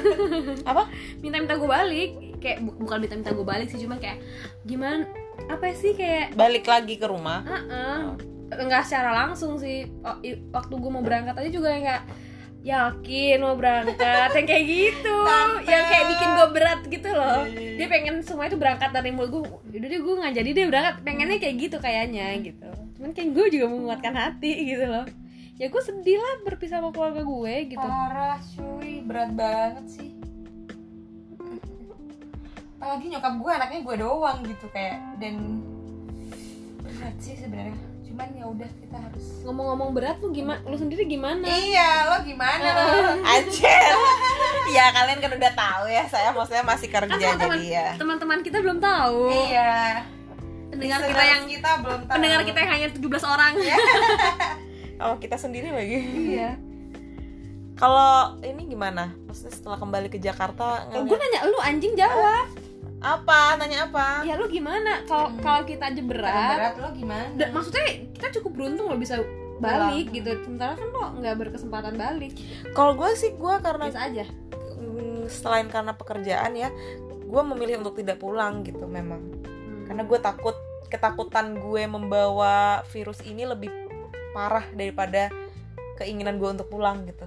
Apa? 0.70 0.86
Minta-minta 1.24 1.56
gue 1.56 1.66
balik. 1.66 2.10
Kayak 2.38 2.62
bu- 2.62 2.78
bukan 2.84 2.98
minta-minta 3.00 3.32
gue 3.32 3.46
balik 3.48 3.72
sih, 3.72 3.80
cuma 3.80 3.96
kayak 3.96 4.22
gimana? 4.62 5.08
Apa 5.48 5.72
sih 5.72 5.96
kayak? 5.96 6.36
balik 6.36 6.68
lagi 6.68 6.98
ke 6.98 7.06
rumah 7.08 7.46
Heeh. 7.46 7.98
Nggak 8.48 8.82
secara 8.84 9.10
langsung 9.12 9.60
sih. 9.60 9.84
O- 10.00 10.20
i- 10.24 10.40
waktu 10.48 10.74
gue 10.74 10.90
mau 10.90 11.04
berangkat 11.04 11.36
aja 11.36 11.50
juga 11.52 11.68
yang 11.68 11.84
kayak 11.84 12.04
yakin 12.58 13.38
mau 13.38 13.54
berangkat. 13.54 14.30
Yang 14.34 14.46
kayak 14.48 14.64
gitu. 14.66 15.16
Yang 15.64 15.84
kayak 15.88 16.04
bikin 16.10 16.28
gue 16.34 16.48
berat 16.50 16.80
gitu 16.84 17.10
loh. 17.12 17.40
Dia 17.48 17.86
pengen 17.86 18.14
semua 18.24 18.48
itu 18.48 18.56
berangkat 18.58 18.90
dari 18.90 19.12
mulut 19.12 19.30
gue 19.30 19.42
udah 19.78 19.88
deh 19.88 20.00
gue 20.00 20.14
nggak 20.18 20.34
jadi 20.34 20.50
deh 20.50 20.66
berangkat. 20.66 20.94
Pengennya 21.04 21.38
kayak 21.38 21.56
gitu 21.60 21.76
kayaknya 21.78 22.26
gitu. 22.40 22.68
Cuman 22.98 23.14
kayak 23.14 23.30
gue 23.30 23.46
juga 23.54 23.66
menguatkan 23.70 24.14
hati 24.16 24.52
gitu 24.74 24.84
loh. 24.84 25.06
Ya 25.58 25.66
gue 25.66 25.82
sedih 25.82 26.18
lah 26.18 26.34
berpisah 26.46 26.78
sama 26.78 26.90
keluarga 26.90 27.22
gue 27.22 27.54
gitu. 27.74 27.82
Parah 27.82 28.38
cuy. 28.56 29.02
Berat 29.06 29.30
banget 29.34 29.86
sih. 29.90 30.10
Apalagi 32.78 33.06
nyokap 33.10 33.34
gue 33.42 33.52
anaknya 33.52 33.80
gue 33.82 33.96
doang 33.98 34.38
gitu 34.46 34.66
kayak 34.70 35.18
dan 35.18 35.62
berat 36.78 37.16
sih 37.18 37.34
sebenarnya 37.34 37.74
cuman 38.18 38.34
ya 38.34 38.46
udah 38.50 38.66
kita 38.76 38.96
harus 38.98 39.26
ngomong-ngomong 39.40 39.94
berat 39.94 40.18
lu 40.18 40.34
gimana 40.34 40.58
lu 40.66 40.74
sendiri 40.74 41.06
gimana? 41.06 41.46
Iya 41.46 42.10
lo 42.10 42.18
gimana? 42.20 42.66
Lo 42.66 43.14
Anjir. 43.30 43.94
ya 44.68 44.90
kalian 44.90 45.22
kan 45.22 45.30
udah 45.32 45.52
tahu 45.54 45.84
ya 45.86 46.02
saya 46.04 46.34
maksudnya 46.34 46.66
masih 46.66 46.90
kerja 46.90 47.06
Kan 47.08 47.14
teman-teman- 47.38 47.54
jadi 47.54 47.68
ya. 47.70 47.88
teman-teman 47.94 48.38
kita 48.42 48.58
belum 48.58 48.82
tahu. 48.82 49.30
Iya. 49.30 50.02
Pendengar 50.68 50.98
kita 51.00 51.22
yang 51.24 51.42
kita 51.46 51.70
belum 51.78 52.00
tahu. 52.02 52.12
pendengar 52.12 52.40
kita 52.42 52.58
yang 52.58 52.72
hanya 52.72 52.88
17 52.90 52.98
orang. 53.24 53.52
Oh 54.98 55.14
kita 55.14 55.38
sendiri 55.38 55.70
lagi. 55.70 55.98
iya. 56.34 56.58
Kalau 57.78 58.34
ini 58.42 58.66
gimana? 58.66 59.14
Maksudnya 59.24 59.54
setelah 59.54 59.78
kembali 59.78 60.10
ke 60.10 60.18
Jakarta 60.18 60.90
gue 60.90 60.98
ngeliat- 60.98 61.22
nanya 61.22 61.40
lu 61.46 61.58
anjing 61.62 61.94
jawab 61.94 62.50
apa? 62.98 63.54
Nanya 63.56 63.86
apa? 63.86 64.22
ya 64.22 64.34
lu 64.34 64.46
gimana 64.46 65.02
kalau 65.04 65.30
Hmm. 65.30 65.38
kalau 65.38 65.62
kita 65.62 65.86
aja 65.86 66.02
berat, 66.02 66.56
berat 66.56 66.74
lo 66.76 66.88
gimana 66.92 67.30
da- 67.32 67.50
maksudnya 67.50 67.84
kita 68.10 68.28
cukup 68.34 68.50
beruntung 68.52 68.86
lo 68.86 68.96
bisa 68.96 69.22
balik 69.58 70.10
gitu 70.10 70.30
sementara 70.40 70.74
kan 70.74 70.88
lo 70.88 71.18
nggak 71.18 71.34
berkesempatan 71.36 71.94
balik 71.94 72.34
Kalau 72.70 72.94
gue 72.94 73.10
sih 73.12 73.32
gue 73.32 73.54
karena 73.58 73.86
biasa 73.86 74.02
aja 74.04 74.24
mm, 74.74 75.26
selain 75.28 75.66
karena 75.66 75.92
pekerjaan 75.92 76.52
ya, 76.52 76.70
gue 77.22 77.42
memilih 77.44 77.78
untuk 77.78 77.94
tidak 77.94 78.16
pulang 78.16 78.62
gitu 78.62 78.84
memang. 78.84 79.20
Hmm. 79.44 79.84
Karena 79.84 80.02
gue 80.02 80.18
takut 80.18 80.56
ketakutan 80.86 81.52
gue 81.54 81.82
membawa 81.84 82.80
virus 82.88 83.20
ini 83.20 83.44
lebih 83.44 83.68
parah 84.30 84.64
daripada 84.72 85.28
keinginan 85.96 86.38
gue 86.38 86.48
untuk 86.48 86.68
pulang 86.68 87.04
gitu. 87.04 87.26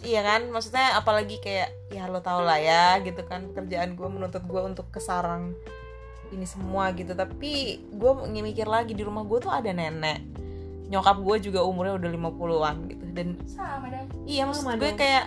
Iya 0.00 0.20
kan, 0.22 0.48
maksudnya 0.48 0.96
apalagi 0.96 1.36
kayak 1.38 1.92
ya 1.92 2.08
lo 2.08 2.20
tau 2.20 2.40
lah 2.40 2.56
ya 2.56 2.96
gitu 3.00 3.20
kan. 3.22 3.52
Pekerjaan 3.52 3.92
gue 3.92 4.08
menuntut 4.08 4.40
gue 4.42 4.60
untuk 4.60 4.88
kesarang 4.88 5.52
ini 6.30 6.44
semua 6.44 6.88
gitu. 6.92 7.12
Tapi 7.12 7.52
gue 7.90 8.10
mikir 8.30 8.64
lagi 8.64 8.96
di 8.96 9.04
rumah 9.04 9.22
gue 9.22 9.38
tuh 9.38 9.52
ada 9.52 9.68
nenek, 9.68 10.24
nyokap 10.88 11.20
gue 11.20 11.36
juga 11.50 11.60
umurnya 11.62 12.00
udah 12.00 12.10
50-an 12.10 12.76
gitu. 12.88 13.04
Dan 13.10 13.28
sama 13.44 13.90
dong 13.90 14.06
iya 14.24 14.46
maksud 14.46 14.62
Sama 14.64 14.78
gue 14.78 14.88
dong. 14.88 14.98
kayak 14.98 15.24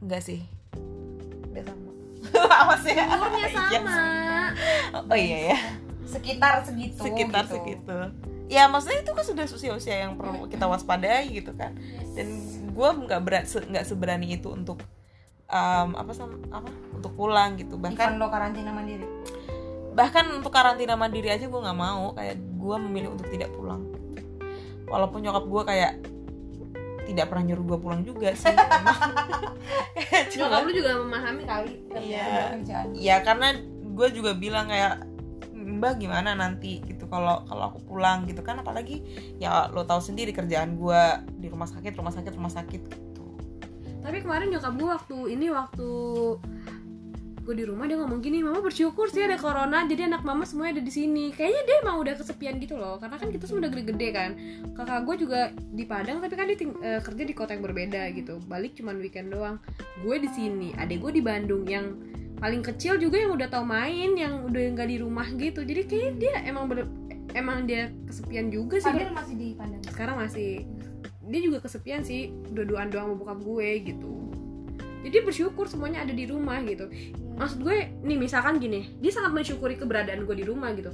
enggak 0.00 0.22
sih. 0.22 0.40
Enggak 1.52 1.64
sama. 1.68 1.90
Apa 2.64 2.74
sih? 2.80 2.94
Umurnya 2.96 3.38
Iya 3.38 3.50
sama 3.52 3.90
sih. 3.90 4.06
oh 5.12 5.18
iya 5.18 5.38
ya. 5.52 5.58
Sekitar 6.08 6.64
segitu 6.64 7.02
sekitar 7.04 7.44
gitu. 7.44 7.54
segitu. 7.60 7.96
Ya 8.48 8.64
maksudnya 8.64 9.04
itu 9.04 9.12
kan 9.12 9.24
sudah 9.28 9.44
usia-usia 9.44 10.08
yang 10.08 10.16
perlu 10.16 10.48
kita 10.48 10.64
waspadai 10.64 11.28
gitu 11.28 11.52
kan. 11.52 11.76
Dan 12.16 12.28
gue 12.78 12.88
nggak 13.04 13.20
berat 13.20 13.44
se- 13.44 13.66
nggak 13.66 13.82
seberani 13.82 14.30
itu 14.32 14.46
untuk 14.48 14.78
um, 15.46 15.88
apa 15.92 16.14
sam 16.14 16.38
apa 16.48 16.70
untuk 16.94 17.10
pulang 17.12 17.58
gitu. 17.58 17.74
Bahkan 17.74 17.98
Even 18.08 18.16
lo 18.16 18.30
karantina 18.30 18.70
mandiri? 18.70 19.02
bahkan 19.90 20.30
untuk 20.30 20.54
karantina 20.54 20.94
mandiri 20.94 21.26
aja 21.26 21.42
gue 21.42 21.58
nggak 21.58 21.74
mau. 21.76 22.14
Kayak 22.14 22.38
gue 22.38 22.76
memilih 22.80 23.10
untuk 23.12 23.26
tidak 23.26 23.50
pulang. 23.50 23.82
Walaupun 24.86 25.20
nyokap 25.20 25.44
gue 25.44 25.62
kayak 25.66 25.92
tidak 27.04 27.26
pernah 27.26 27.44
nyuruh 27.44 27.64
gue 27.66 27.78
pulang 27.80 28.02
juga 28.02 28.30
sih. 28.32 28.46
Nyokap 30.38 30.60
lu 30.62 30.72
juga 30.72 30.90
memahami 30.96 31.42
kali 31.42 31.72
Iya. 31.90 32.54
kerjaan 32.54 32.86
ya 32.94 33.16
karena 33.20 33.58
gue 33.90 34.08
juga 34.14 34.32
bilang 34.32 34.70
kayak 34.70 35.02
mbak 35.52 35.98
gimana 35.98 36.32
nanti? 36.32 36.80
gitu 36.80 36.97
kalau 37.08 37.44
kalau 37.48 37.62
aku 37.74 37.78
pulang 37.88 38.28
gitu 38.28 38.40
kan 38.44 38.60
apalagi 38.60 39.02
ya 39.40 39.68
lo 39.72 39.84
tahu 39.84 40.00
sendiri 40.00 40.30
kerjaan 40.32 40.76
gue 40.76 41.02
di 41.40 41.48
rumah 41.48 41.66
sakit 41.68 41.92
rumah 41.96 42.12
sakit 42.12 42.32
rumah 42.36 42.52
sakit 42.52 42.82
gitu. 42.86 43.26
Tapi 44.04 44.24
kemarin 44.24 44.48
nyokap 44.52 44.72
gue 44.78 44.88
waktu 44.88 45.16
ini 45.36 45.46
waktu 45.52 45.88
gue 47.48 47.64
di 47.64 47.64
rumah 47.64 47.88
dia 47.88 47.96
ngomong 47.96 48.20
gini 48.20 48.44
mama 48.44 48.60
bersyukur 48.60 49.08
sih 49.08 49.24
ada 49.24 49.40
corona 49.40 49.88
jadi 49.88 50.04
anak 50.04 50.20
mama 50.20 50.44
semuanya 50.44 50.76
ada 50.76 50.84
di 50.84 50.92
sini. 50.92 51.32
Kayaknya 51.32 51.62
dia 51.64 51.76
emang 51.80 51.96
udah 52.04 52.14
kesepian 52.20 52.60
gitu 52.60 52.76
loh 52.76 53.00
karena 53.00 53.16
kan 53.16 53.32
kita 53.32 53.48
semua 53.48 53.64
udah 53.64 53.72
gede-gede 53.72 54.08
kan. 54.12 54.30
Kakak 54.76 55.08
gue 55.08 55.14
juga 55.24 55.40
di 55.56 55.88
Padang 55.88 56.20
tapi 56.20 56.36
kan 56.36 56.44
dia 56.44 56.60
ting- 56.60 56.76
eh, 56.84 57.00
kerja 57.00 57.24
di 57.24 57.32
kota 57.32 57.56
yang 57.56 57.64
berbeda 57.64 58.12
gitu. 58.12 58.36
Balik 58.44 58.76
cuman 58.76 59.00
weekend 59.00 59.32
doang. 59.32 59.56
Gue 60.04 60.20
di 60.20 60.28
sini 60.28 60.76
adek 60.76 61.00
gue 61.00 61.12
di 61.16 61.22
Bandung 61.24 61.64
yang 61.64 61.96
paling 62.36 62.60
kecil 62.60 63.00
juga 63.00 63.16
yang 63.16 63.32
udah 63.32 63.48
tau 63.48 63.64
main 63.64 64.12
yang 64.12 64.44
udah 64.44 64.68
nggak 64.76 64.88
di 64.92 64.96
rumah 65.00 65.32
gitu. 65.32 65.64
Jadi 65.64 65.88
kayaknya 65.88 66.12
dia 66.20 66.32
emang 66.44 66.68
bener 66.68 66.84
emang 67.32 67.64
dia 67.64 67.88
kesepian 68.04 68.52
juga 68.52 68.76
sih. 68.76 68.92
Fadil 68.92 69.08
masih 69.16 69.34
di 69.40 69.48
Padang. 69.56 69.80
Sekarang 69.88 70.20
masih. 70.20 70.68
Dia 71.24 71.40
juga 71.40 71.64
kesepian 71.64 72.04
sih 72.04 72.28
dua-duaan 72.52 72.92
doang 72.92 73.08
sama 73.08 73.16
bokap 73.16 73.40
gue 73.40 73.68
gitu. 73.88 74.12
Jadi 74.98 75.16
bersyukur 75.24 75.64
semuanya 75.64 76.04
ada 76.04 76.12
di 76.12 76.28
rumah 76.28 76.60
gitu 76.66 76.92
maksud 77.38 77.62
gue 77.62 77.76
nih 78.02 78.18
misalkan 78.18 78.58
gini 78.58 78.90
dia 78.98 79.08
sangat 79.08 79.30
mensyukuri 79.30 79.78
keberadaan 79.78 80.26
gue 80.26 80.34
di 80.34 80.42
rumah 80.42 80.74
gitu. 80.74 80.90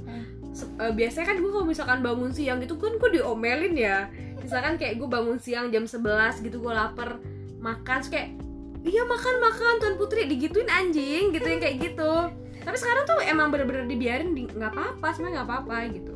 Se- 0.53 0.69
eh, 0.77 0.93
biasanya 0.93 1.33
kan 1.33 1.37
gue 1.37 1.49
kalau 1.49 1.65
misalkan 1.65 1.99
bangun 1.99 2.31
siang 2.31 2.61
gitu 2.61 2.77
kan 2.77 2.95
gue 2.95 3.09
diomelin 3.11 3.73
ya. 3.73 4.07
Misalkan 4.39 4.77
kayak 4.77 4.95
gue 4.95 5.09
bangun 5.09 5.41
siang 5.41 5.67
jam 5.67 5.83
11 5.83 6.05
gitu 6.39 6.61
gue 6.61 6.69
lapar 6.69 7.17
makan 7.57 7.97
terus 7.99 8.13
kayak 8.13 8.29
iya 8.85 9.01
makan 9.03 9.35
makan 9.41 9.73
tuan 9.81 9.95
putri 9.97 10.29
digituin 10.29 10.69
anjing 10.69 11.33
gitu 11.33 11.43
yang 11.43 11.57
kayak 11.57 11.81
gitu. 11.81 12.13
Tapi 12.61 12.77
sekarang 12.77 13.03
tuh 13.03 13.17
emang 13.25 13.49
bener-bener 13.49 13.85
dibiarin 13.85 14.31
di- 14.31 14.45
nggak 14.47 14.71
apa-apa 14.71 15.07
sebenarnya 15.11 15.41
nggak 15.41 15.49
apa-apa 15.49 15.75
gitu. 15.91 16.13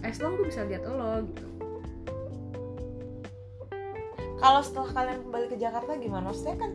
As 0.00 0.22
long 0.22 0.38
gue 0.38 0.46
bisa 0.46 0.62
lihat 0.62 0.86
lo 0.86 1.26
gitu. 1.26 1.46
Kalau 4.38 4.62
setelah 4.62 4.90
kalian 4.94 5.18
kembali 5.26 5.46
ke 5.50 5.56
Jakarta 5.58 5.98
gimana? 5.98 6.30
Maksudnya 6.30 6.56
kan 6.56 6.70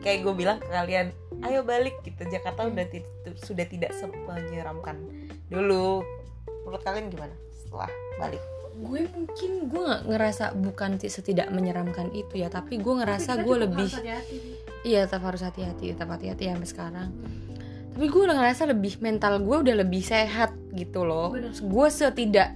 kayak 0.00 0.22
gue 0.22 0.34
bilang 0.34 0.58
ke 0.58 0.66
kalian 0.66 1.10
ayo 1.42 1.62
balik 1.62 2.00
gitu. 2.00 2.24
Jakarta 2.24 2.64
udah 2.64 2.84
ti- 2.86 3.04
sudah 3.38 3.64
tidak 3.64 3.92
semenyeramkan 3.92 4.96
dulu. 5.46 6.02
Menurut 6.64 6.82
kalian 6.82 7.06
gimana 7.08 7.34
setelah 7.52 7.90
balik? 8.16 8.42
Gue 8.76 9.08
mungkin 9.08 9.50
gue 9.66 9.80
nggak 9.80 10.02
ngerasa 10.04 10.44
bukan 10.54 11.00
ti- 11.00 11.08
setidak 11.08 11.48
menyeramkan 11.48 12.12
itu 12.12 12.36
ya 12.36 12.48
tapi 12.48 12.76
gue 12.76 12.94
ngerasa 12.94 13.34
Tapi 13.34 13.44
gue 13.44 13.56
lebih 13.64 13.88
iya 14.82 15.04
tetap 15.04 15.24
harus 15.24 15.40
hati-hati 15.40 15.96
tetap 15.96 16.10
hati-hati 16.10 16.46
sampai 16.46 16.68
sekarang. 16.68 17.08
Tapi 17.96 18.06
gue 18.06 18.22
udah 18.28 18.36
ngerasa 18.36 18.68
lebih 18.68 19.00
mental 19.00 19.40
gue 19.40 19.56
udah 19.64 19.74
lebih 19.80 20.04
sehat 20.04 20.52
gitu 20.72 21.08
loh. 21.08 21.32
Bener. 21.32 21.56
gue 21.56 21.86
setidak 21.88 22.52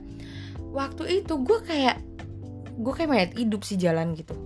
waktu 0.70 1.24
itu 1.24 1.34
gue 1.40 1.58
kayak 1.64 1.96
gue 2.76 2.92
kayak 2.92 3.10
mayat 3.10 3.32
hidup 3.34 3.64
sih 3.64 3.74
jalan 3.74 4.12
gitu 4.14 4.36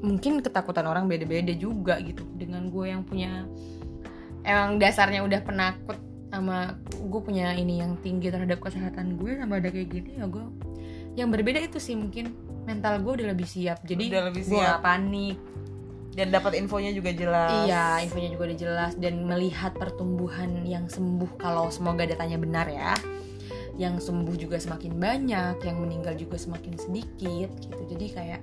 mungkin 0.00 0.40
ketakutan 0.40 0.84
orang 0.84 1.06
beda-beda 1.06 1.52
juga 1.52 1.96
gitu 2.00 2.24
dengan 2.36 2.68
gue 2.68 2.86
yang 2.92 3.02
punya 3.02 3.48
emang 4.42 4.76
dasarnya 4.76 5.24
udah 5.24 5.40
penakut 5.42 5.98
sama 6.26 6.74
gue 6.90 7.20
punya 7.22 7.54
ini 7.54 7.80
yang 7.80 7.96
tinggi 8.02 8.28
terhadap 8.28 8.58
kesehatan 8.60 9.16
gue 9.16 9.38
sama 9.38 9.62
ada 9.62 9.70
kayak 9.70 9.88
gini 9.88 10.18
ya 10.18 10.26
gue 10.26 10.44
yang 11.16 11.32
berbeda 11.32 11.62
itu 11.62 11.80
sih 11.80 11.96
mungkin 11.96 12.34
mental 12.66 13.00
gue 13.00 13.22
udah 13.22 13.26
lebih 13.32 13.46
siap 13.46 13.80
jadi 13.86 14.10
Udah 14.10 14.22
lebih 14.28 14.42
gue 14.44 14.58
siap. 14.58 14.68
gak 14.78 14.82
panik 14.84 15.38
dan 16.16 16.32
dapat 16.32 16.56
infonya 16.56 16.96
juga 16.96 17.12
jelas 17.12 17.68
Iya, 17.68 18.08
infonya 18.08 18.28
juga 18.32 18.42
udah 18.48 18.58
jelas 18.58 18.92
dan 18.96 19.20
melihat 19.28 19.76
pertumbuhan 19.76 20.64
yang 20.64 20.88
sembuh 20.88 21.36
kalau 21.36 21.68
semoga 21.68 22.08
datanya 22.08 22.40
benar 22.40 22.64
ya. 22.72 22.96
Yang 23.76 24.08
sembuh 24.08 24.32
juga 24.40 24.56
semakin 24.56 24.96
banyak, 24.96 25.60
yang 25.60 25.76
meninggal 25.76 26.16
juga 26.16 26.40
semakin 26.40 26.72
sedikit 26.80 27.52
gitu. 27.60 27.82
Jadi 27.92 28.06
kayak 28.16 28.40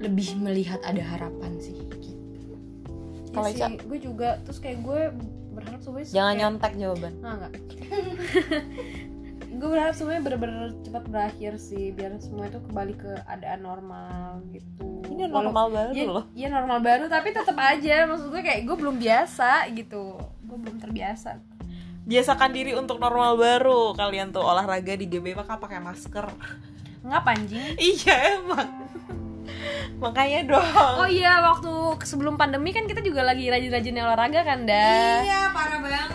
lebih 0.00 0.34
melihat 0.36 0.80
ada 0.80 1.00
harapan 1.00 1.54
sih. 1.56 1.76
Gitu. 1.76 2.56
Kalau 3.30 3.46
Iya 3.46 3.68
sih, 3.68 3.76
gue 3.78 3.98
juga 4.00 4.40
terus 4.42 4.58
kayak 4.58 4.80
gue 4.80 5.00
berharap 5.50 5.80
semuanya 5.80 6.06
jangan 6.08 6.16
kayak- 6.26 6.40
nyontek 6.40 6.72
jawaban 6.74 7.12
Nah, 7.18 7.32
enggak. 7.36 7.52
gue 9.52 9.68
berharap 9.68 9.92
semuanya 9.92 10.22
bener-bener 10.22 10.62
cepat 10.80 11.04
berakhir 11.04 11.52
sih 11.56 11.90
biar 11.90 12.16
semua 12.18 12.46
itu 12.46 12.62
kembali 12.62 12.94
ke 12.94 13.10
keadaan 13.20 13.60
normal 13.60 14.40
gitu. 14.48 14.88
ini 15.06 15.26
Walau- 15.26 15.50
normal 15.50 15.66
baru 15.68 15.92
ya, 15.92 16.06
loh 16.06 16.24
ya 16.32 16.48
normal 16.48 16.78
baru 16.80 17.04
tapi 17.06 17.28
tetap 17.30 17.54
aja 17.54 18.06
maksud 18.06 18.30
gue 18.30 18.40
kayak 18.40 18.62
gue 18.62 18.72
belum 18.74 18.96
biasa 18.96 19.50
gitu. 19.70 20.16
Gue 20.40 20.56
belum 20.56 20.78
terbiasa. 20.78 21.38
biasakan 22.00 22.50
diri 22.50 22.72
untuk 22.72 22.96
normal 22.96 23.36
baru 23.36 23.92
kalian 23.92 24.30
tuh 24.30 24.40
olahraga 24.40 24.94
di 24.94 25.06
GB 25.06 25.36
maka 25.36 25.54
pakai 25.54 25.78
masker 25.78 26.26
Ngapa 27.02 27.30
anjing? 27.30 27.76
iya 27.92 28.16
emang 28.34 28.66
makanya 29.96 30.40
dong 30.48 30.66
Oh 30.96 31.06
iya, 31.06 31.40
waktu 31.42 31.70
sebelum 32.02 32.34
pandemi 32.34 32.70
kan 32.70 32.84
kita 32.84 33.00
juga 33.00 33.22
lagi 33.22 33.46
rajin-rajin 33.46 33.96
olahraga 33.98 34.40
kan, 34.42 34.64
dah. 34.64 35.20
Iya, 35.20 35.40
parah 35.50 35.78
banget. 35.78 36.10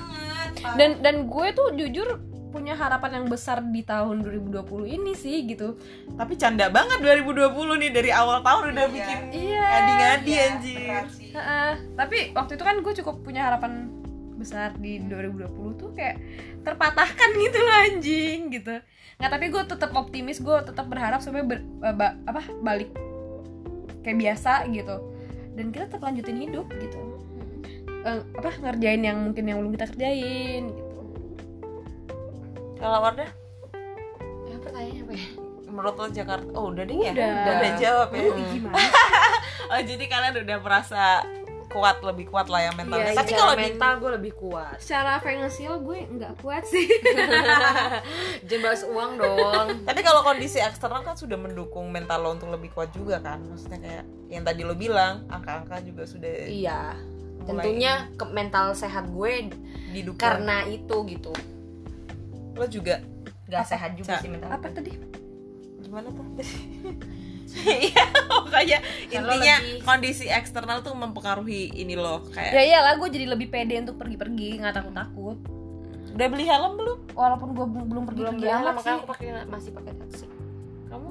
Dan 0.74 0.90
dan 1.00 1.16
gue 1.26 1.48
tuh 1.52 1.68
jujur 1.74 2.08
punya 2.48 2.72
harapan 2.74 3.20
yang 3.20 3.28
besar 3.28 3.60
di 3.62 3.84
tahun 3.84 4.24
2020 4.24 4.64
ini 4.88 5.12
sih 5.14 5.44
gitu 5.44 5.76
tapi 6.16 6.34
canda 6.34 6.72
banget 6.72 7.04
2020 7.04 7.52
nih 7.76 7.92
dari 7.92 8.10
awal 8.10 8.40
tahun 8.40 8.72
udah 8.72 8.86
Iya. 8.86 8.96
bikin 8.96 9.20
iya 9.36 9.60
ngadi-ngadi 9.62 10.32
Iya, 10.32 10.46
anjir. 10.48 11.04
Heeh. 11.36 11.72
tapi 11.94 12.18
waktu 12.32 12.56
itu 12.56 12.64
kan 12.64 12.80
gue 12.80 12.94
cukup 12.96 13.16
punya 13.22 13.44
harapan 13.44 13.92
besar 14.36 14.72
di 14.74 15.04
2020 15.04 15.52
tuh 15.76 15.92
kayak 15.92 16.16
terpatahkan 16.62 17.30
gitu 17.44 17.58
loh 17.58 17.76
anjing 17.84 18.40
gitu 18.50 18.76
nggak 19.16 19.30
tapi 19.30 19.46
gue 19.50 19.64
tetap 19.66 19.92
optimis 19.92 20.40
gue 20.40 20.56
tetap 20.64 20.88
berharap 20.88 21.20
supaya 21.20 21.44
ber- 21.44 21.60
eh, 21.60 21.92
ba- 21.92 22.16
apa 22.24 22.40
balik 22.58 22.88
kayak 24.06 24.22
biasa 24.22 24.70
gitu. 24.70 25.02
Dan 25.58 25.74
kita 25.74 25.90
tetap 25.90 26.06
lanjutin 26.06 26.38
hidup 26.38 26.70
gitu. 26.78 27.02
Eh, 28.06 28.22
apa 28.22 28.50
ngerjain 28.62 29.02
yang 29.02 29.18
mungkin 29.18 29.50
yang 29.50 29.58
belum 29.66 29.74
kita 29.74 29.90
kerjain 29.90 30.70
gitu. 30.70 31.02
Kalau 32.78 33.02
Wardah? 33.02 33.32
Ya 34.46 34.56
pertanyaannya 34.62 35.02
apa 35.10 35.14
ya 35.18 35.30
menurut 35.76 35.96
lo 36.00 36.08
Jakarta? 36.08 36.50
Oh 36.56 36.72
udah 36.72 36.84
deh 36.88 36.96
ya? 36.96 37.12
Udah. 37.12 37.32
udah 37.60 37.74
jawab 37.82 38.10
ya? 38.16 38.26
Gimana? 38.32 38.78
Oh 39.66 39.82
jadi 39.82 40.06
kalian 40.06 40.46
udah 40.46 40.58
merasa 40.62 41.26
kuat 41.76 42.00
lebih 42.00 42.32
kuat 42.32 42.48
lah 42.48 42.64
ya 42.64 42.72
mentalnya. 42.72 43.12
Iya, 43.12 43.20
tapi 43.20 43.36
secara 43.36 43.42
kalau 43.44 43.54
di 43.60 43.64
mental 43.68 43.92
gue 44.00 44.12
lebih 44.16 44.34
kuat. 44.40 44.76
Secara 44.80 45.20
finansial 45.20 45.76
gue 45.84 46.00
nggak 46.08 46.34
kuat 46.40 46.64
sih. 46.64 46.88
Bahas 48.64 48.88
uang 48.88 49.12
dong. 49.20 49.68
Tapi 49.84 50.00
kalau 50.00 50.24
kondisi 50.24 50.64
eksternal 50.64 51.04
kan 51.04 51.20
sudah 51.20 51.36
mendukung 51.36 51.92
mental 51.92 52.24
lo 52.24 52.32
untuk 52.32 52.48
lebih 52.48 52.72
kuat 52.72 52.96
juga 52.96 53.20
kan. 53.20 53.44
Maksudnya 53.44 53.84
kayak 53.84 54.04
yang 54.32 54.48
tadi 54.48 54.64
lo 54.64 54.74
bilang 54.80 55.28
angka-angka 55.28 55.84
juga 55.84 56.08
sudah 56.08 56.48
iya. 56.48 56.96
tentunya 57.44 58.10
ke 58.16 58.26
mental 58.32 58.74
sehat 58.74 59.12
gue 59.12 59.52
didukung. 59.92 60.24
karena 60.24 60.64
itu 60.72 60.96
gitu. 61.12 61.36
Lo 62.56 62.66
juga 62.72 63.04
gak 63.52 63.68
sehat 63.68 64.00
juga 64.00 64.16
Ca? 64.16 64.24
sih 64.24 64.32
mental 64.32 64.50
apa 64.56 64.72
tadi? 64.72 64.96
Gimana 65.84 66.08
tuh 66.10 66.24
iya 67.64 68.06
Kalau 69.12 69.32
intinya 69.32 69.56
lebih- 69.60 69.84
kondisi 69.84 70.26
eksternal 70.28 70.84
tuh 70.84 70.96
mempengaruhi 70.96 71.72
ini 71.76 71.96
loh 71.96 72.24
ya 72.36 72.52
kayak 72.52 72.66
iyalah 72.68 72.94
gue 73.00 73.10
jadi 73.12 73.26
lebih 73.32 73.48
pede 73.52 73.76
untuk 73.80 73.96
pergi-pergi 74.00 74.60
nggak 74.60 74.76
takut-takut. 74.76 75.38
Udah 76.16 76.28
beli 76.32 76.46
helm 76.48 76.80
belum? 76.80 77.00
Walaupun 77.12 77.50
gue 77.52 77.66
belum 77.68 77.68
belum 77.68 77.86
belum 77.88 78.04
pergi-pergi 78.08 78.40
bilang 78.40 78.62
amat 78.64 78.76
makanya 78.80 78.96
sih. 78.96 79.00
aku 79.00 79.08
pakai 79.12 79.28
masih 79.48 79.72
pakai 79.76 79.92
taksi. 80.00 80.26
Kamu? 80.88 81.10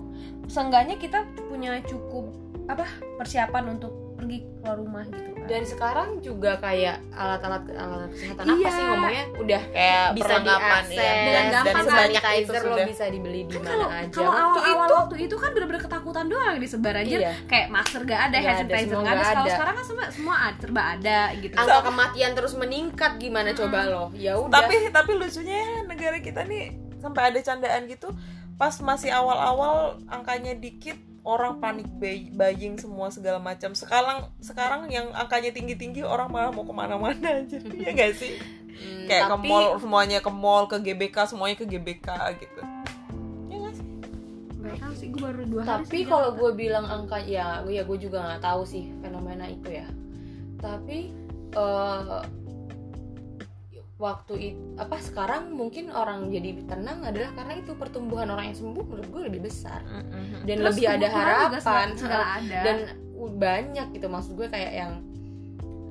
Seenggaknya 0.49 0.97
kita 0.97 1.19
punya 1.49 1.81
cukup 1.85 2.33
apa 2.65 2.89
persiapan 3.21 3.77
untuk 3.77 3.93
pergi 4.15 4.39
keluar 4.57 4.77
rumah 4.77 5.05
gitu 5.07 5.21
kan. 5.29 5.43
Dan 5.45 5.63
sekarang 5.63 6.09
juga 6.19 6.53
kayak 6.57 6.97
alat-alat 7.11 7.63
alat 7.71 8.09
kesehatan 8.09 8.45
apa 8.45 8.57
Iya. 8.57 8.71
sih 8.71 8.83
ngomongnya? 8.85 9.25
Udah 9.37 9.63
kayak 9.69 10.07
bisa 10.11 10.25
perlengkapan 10.25 10.83
diakses. 10.85 10.97
Ya 10.97 11.05
Dan 11.05 11.25
dan, 11.27 11.45
gampang 11.53 11.75
dan 11.75 11.85
sebanyak 11.85 12.15
itu 12.15 12.25
sanitizer 12.25 12.55
lo 12.57 12.69
sudah. 12.71 12.87
bisa 12.87 13.05
dibeli 13.07 13.41
di 13.43 13.51
kan 13.51 13.61
mana 13.61 13.69
kalau 13.69 13.87
aja. 13.91 14.09
kalau 14.11 14.31
Waktu 14.31 14.41
awal-awal 14.41 14.87
itu- 14.87 14.97
waktu 14.97 15.17
itu 15.21 15.37
kan 15.37 15.51
bener-bener 15.51 15.83
ketakutan 15.83 16.25
doang 16.27 16.55
disebar 16.57 16.95
aja. 16.97 17.17
Iya. 17.17 17.33
kayak 17.45 17.67
masker 17.69 18.03
gak 18.03 18.21
ada, 18.23 18.29
Nggak 18.31 18.41
hand 18.41 18.57
ada, 18.57 18.63
sanitizer 18.65 18.97
nggak 18.97 19.15
ada. 19.15 19.25
Kalau 19.27 19.49
sekarang 19.51 19.75
kan 19.75 19.85
semua 19.85 20.05
semua 20.09 20.37
ada, 20.45 20.59
serba 20.59 20.83
ada 20.93 21.19
gitu. 21.37 21.55
angka 21.55 21.79
kematian 21.85 22.31
terus 22.33 22.53
meningkat 22.55 23.13
gimana 23.17 23.51
coba 23.53 23.79
lo? 23.85 24.05
Ya 24.15 24.33
udah. 24.35 24.53
Tapi 24.55 24.75
tapi 24.91 25.11
lucunya 25.15 25.57
ya 25.57 25.79
negara 25.85 26.17
kita 26.19 26.41
nih 26.43 26.73
sampai 26.97 27.23
ada 27.29 27.39
candaan 27.39 27.85
gitu. 27.85 28.09
Pas 28.55 28.73
masih 28.79 29.11
awal-awal 29.11 29.77
angkanya 30.07 30.55
dikit 30.55 30.95
orang 31.25 31.57
panik 31.57 31.89
buy- 31.97 32.29
buying 32.31 32.77
semua 32.77 33.09
segala 33.09 33.41
macam. 33.41 33.73
Sekarang 33.73 34.29
sekarang 34.45 34.87
yang 34.93 35.09
angkanya 35.17 35.51
tinggi-tinggi 35.51 36.05
orang 36.05 36.29
malah 36.29 36.53
mau 36.53 36.69
ke 36.69 36.75
mana-mana 36.77 37.43
aja. 37.43 37.59
Iya 37.81 37.91
gak 37.97 38.13
sih? 38.21 38.37
Hmm, 38.75 39.07
kayak 39.09 39.25
ke 39.25 39.33
tapi 39.33 39.49
mall 39.49 39.81
semuanya 39.81 40.19
ke 40.21 40.31
mall 40.31 40.65
ke 40.69 40.77
GBK 40.79 41.17
semuanya 41.33 41.57
ke 41.57 41.65
GBK 41.65 42.09
gitu. 42.39 42.61
Ya 43.49 43.57
gak 43.65 43.75
sih? 43.75 43.87
Gak 44.61 44.77
tahu 44.85 44.93
sih 44.95 45.07
gue 45.09 45.21
baru 45.25 45.43
dua 45.49 45.63
hari. 45.65 45.73
tapi 45.81 45.99
kalau 46.05 46.31
gue 46.37 46.51
bilang 46.53 46.85
angka 46.85 47.19
ya 47.25 47.65
ya 47.65 47.83
gue 47.83 47.99
juga 47.99 48.21
nggak 48.21 48.43
tahu 48.45 48.63
sih 48.69 48.93
fenomena 49.01 49.49
itu 49.49 49.81
ya. 49.81 49.89
Tapi 50.61 51.09
eh, 51.57 52.21
waktu 53.95 54.35
itu 54.51 54.63
apa 54.75 54.99
sekarang 54.99 55.55
mungkin 55.55 55.89
orang 55.89 56.27
jadi 56.27 56.67
tenang 56.67 57.07
adalah 57.07 57.31
karena 57.33 57.55
itu 57.57 57.73
pertumbuhan 57.73 58.27
orang 58.27 58.51
yang 58.51 58.59
sembuh 58.59 58.85
menurut 58.85 59.09
gue 59.09 59.23
lebih 59.25 59.41
besar. 59.47 59.87
Dan 60.43 60.57
Terus 60.61 60.67
lebih 60.75 60.87
ada 60.89 60.99
juga 61.01 61.17
harapan. 61.17 61.61
segala- 61.61 61.97
segala 62.03 62.27
ada. 62.39 62.59
dan 62.61 62.77
banyak 63.15 63.87
gitu 63.93 64.07
maksud 64.07 64.33
gue 64.35 64.49
kayak 64.51 64.73
yang 64.75 64.93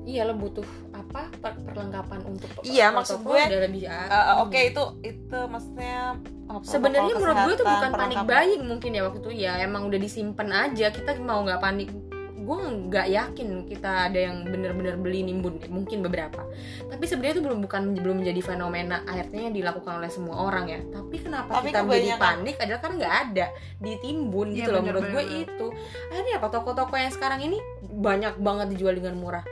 iya 0.04 0.22
lo 0.22 0.36
butuh 0.36 0.62
apa 0.92 1.32
per- 1.40 1.64
perlengkapan 1.64 2.20
untuk 2.22 2.46
Iya, 2.60 2.92
maksud 2.92 3.24
gue, 3.24 3.40
udah 3.40 3.60
lebih 3.64 3.88
Uh, 3.88 4.44
Oke 4.44 4.60
itu 4.68 4.82
itu 5.00 5.38
maksudnya 5.48 6.20
uh, 6.46 6.60
sebenarnya 6.60 7.16
menurut 7.16 7.36
gue 7.42 7.54
itu 7.56 7.64
bukan 7.64 7.90
panik 7.90 8.18
buying 8.22 8.62
mungkin 8.68 8.90
ya 8.92 9.02
waktu 9.08 9.24
itu. 9.24 9.30
Ya 9.32 9.56
emang 9.58 9.88
udah 9.88 9.96
disimpan 9.96 10.48
aja. 10.52 10.92
Kita 10.92 11.16
mau 11.18 11.40
nggak 11.40 11.56
panik 11.56 11.88
gue 12.44 12.58
nggak 12.92 13.06
yakin 13.08 13.48
kita 13.64 14.12
ada 14.12 14.18
yang 14.30 14.44
bener-bener 14.44 15.00
beli 15.00 15.24
nimbun 15.24 15.56
deh. 15.58 15.72
mungkin 15.72 16.04
beberapa. 16.04 16.44
Tapi 16.86 17.04
sebenarnya 17.08 17.40
itu 17.40 17.44
belum 17.44 17.58
bukan 17.64 17.82
belum 17.98 18.16
menjadi 18.20 18.40
fenomena 18.44 19.00
akhirnya 19.08 19.48
dilakukan 19.50 19.98
oleh 19.98 20.10
semua 20.12 20.44
orang 20.44 20.68
ya. 20.68 20.80
Tapi 20.92 21.16
kenapa 21.24 21.60
Tapi 21.60 21.72
kita 21.72 21.80
menjadi 21.82 22.10
panik 22.20 22.56
adalah 22.60 22.80
karena 22.84 22.94
nggak 23.00 23.16
ada 23.28 23.46
ditimbun 23.80 24.48
Iya, 24.52 24.56
gitu 24.60 24.68
loh 24.70 24.82
bener, 24.84 24.92
menurut 24.92 25.06
gue 25.08 25.24
itu. 25.48 25.66
Akhirnya 26.12 26.34
apa 26.38 26.48
toko-toko 26.52 26.94
yang 26.94 27.12
sekarang 27.12 27.40
ini 27.42 27.58
banyak 27.82 28.36
banget 28.38 28.66
dijual 28.76 28.94
dengan 28.94 29.16
murah 29.16 29.44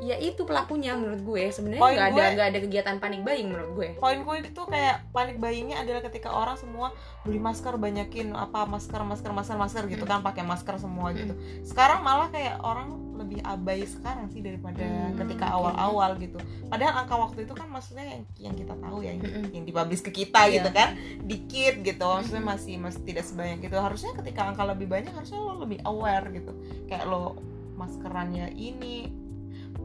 ya 0.00 0.16
itu 0.16 0.42
pelakunya 0.42 0.92
menurut 0.92 1.20
gue. 1.20 1.44
Sebenarnya 1.48 1.78
Poin 1.78 1.92
nggak 1.92 2.08
ada 2.08 2.16
gue- 2.16 2.34
nggak 2.34 2.48
ada 2.48 2.60
kegiatan 2.60 2.96
panik 2.96 3.20
buying 3.20 3.48
menurut 3.48 3.70
gue. 3.74 3.88
Poin-poin 3.96 4.40
itu 4.40 4.62
kayak 4.64 5.04
panik 5.10 5.36
buyingnya 5.36 5.76
adalah 5.78 6.00
ketika 6.02 6.32
orang 6.32 6.56
semua 6.56 6.90
beli 7.20 7.36
masker 7.36 7.76
banyakin 7.76 8.32
apa 8.32 8.64
masker 8.64 8.96
masker 8.98 9.28
masker 9.30 9.56
masker 9.56 9.84
gitu 9.86 10.02
kan 10.02 10.20
pakai 10.20 10.40
masker 10.40 10.76
semua 10.76 11.12
gitu. 11.12 11.36
Sekarang 11.62 12.00
malah 12.00 12.28
kayak 12.28 12.58
orang 12.58 12.96
lebih 13.12 13.44
abai 13.44 13.84
sekarang 13.84 14.26
sih 14.26 14.40
daripada 14.40 14.80
Hmm, 14.80 15.12
ketika 15.14 15.52
awal-awal 15.52 16.16
gitu. 16.16 16.40
Padahal 16.66 17.04
angka 17.04 17.20
waktu 17.20 17.44
itu 17.44 17.52
kan 17.52 17.68
maksudnya 17.68 18.08
yang, 18.08 18.22
yang 18.40 18.54
kita 18.56 18.72
tahu 18.74 19.04
ya 19.04 19.12
yang, 19.12 19.20
Mm-mm. 19.20 19.44
yang 19.52 19.64
dipublish 19.64 20.00
ke 20.00 20.08
kita 20.10 20.48
Iya. 20.48 20.56
gitu 20.56 20.70
kan 20.72 20.96
dikit 21.20 21.74
gitu. 21.84 22.00
Maksudnya 22.00 22.40
masih 22.40 22.80
masih 22.80 23.04
tidak 23.04 23.28
sebanyak 23.28 23.60
gitu 23.60 23.76
harusnya 23.76 24.16
ketika 24.16 24.48
angka 24.48 24.64
lebih 24.64 24.88
banyak 24.88 25.12
harusnya 25.12 25.36
lo 25.36 25.60
lebih 25.60 25.84
aware 25.84 26.32
gitu. 26.32 26.56
Kayak 26.88 27.04
lo 27.04 27.36
maskerannya 27.76 28.52
ini 28.52 29.12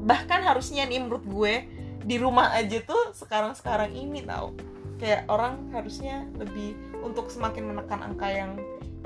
bahkan 0.05 0.39
harusnya 0.39 0.85
nih 0.85 1.01
menurut 1.01 1.25
gue 1.25 1.53
di 1.99 2.15
rumah 2.15 2.53
aja 2.53 2.77
tuh 2.79 3.11
sekarang-sekarang 3.11 3.91
ini 3.91 4.21
tau. 4.21 4.53
Kayak 4.95 5.27
orang 5.27 5.73
harusnya 5.73 6.23
lebih 6.37 6.71
untuk 7.01 7.27
semakin 7.27 7.67
menekan 7.67 7.99
angka 7.99 8.29
yang 8.29 8.51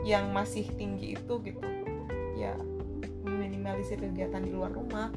yang 0.03 0.29
masih 0.29 0.67
tinggi 0.75 1.15
itu 1.15 1.33
gitu. 1.41 1.63
Ya 2.35 2.53
meminimalisir 3.19 3.97
kegiatan 3.97 4.39
di 4.39 4.51
luar 4.51 4.69
rumah. 4.69 5.09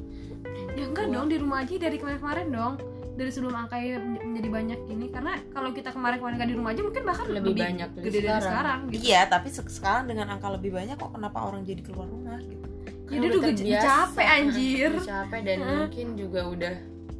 Ya 0.73 0.87
enggak 0.87 1.07
dong 1.07 1.27
di 1.27 1.37
rumah 1.37 1.61
aja 1.61 1.75
dari 1.77 1.95
kemarin-kemarin 1.95 2.47
dong. 2.49 2.73
Dari 3.13 3.29
sebelum 3.29 3.53
angkanya 3.53 4.01
men- 4.01 4.25
menjadi 4.25 4.49
banyak 4.49 4.79
ini 4.89 5.05
karena 5.07 5.37
kalau 5.53 5.69
kita 5.69 5.93
kemarin-kemarin 5.93 6.33
nggak 6.33 6.49
di 6.49 6.57
rumah 6.57 6.73
aja 6.73 6.81
mungkin 6.81 7.03
bahkan 7.05 7.25
Lebih 7.29 7.45
lebih, 7.45 7.61
banyak 7.61 7.89
dari 7.93 8.03
gede 8.03 8.09
dari 8.09 8.25
sekarang. 8.25 8.41
sekarang 8.49 8.79
gitu. 8.89 9.01
iya 9.05 9.21
tapi 9.29 9.47
se- 9.53 9.69
sekarang 9.69 10.03
dengan 10.09 10.25
angka 10.33 10.49
lebih 10.49 10.71
banyak 10.73 10.97
kok 10.97 11.13
kenapa 11.13 11.39
orang 11.45 11.61
jadi 11.61 11.81
keluar 11.85 12.09
rumah 12.09 12.41
gitu 12.41 12.65
Jadi 13.03 13.19
Karena 13.19 13.35
udah 13.35 13.53
terbiasa. 13.53 13.85
capek, 13.85 14.27
anjir. 14.27 14.89
Udah 14.91 15.05
capek 15.05 15.39
dan 15.43 15.57
Heeh. 15.57 15.77
mungkin 15.81 16.07
juga 16.15 16.41
udah 16.45 16.75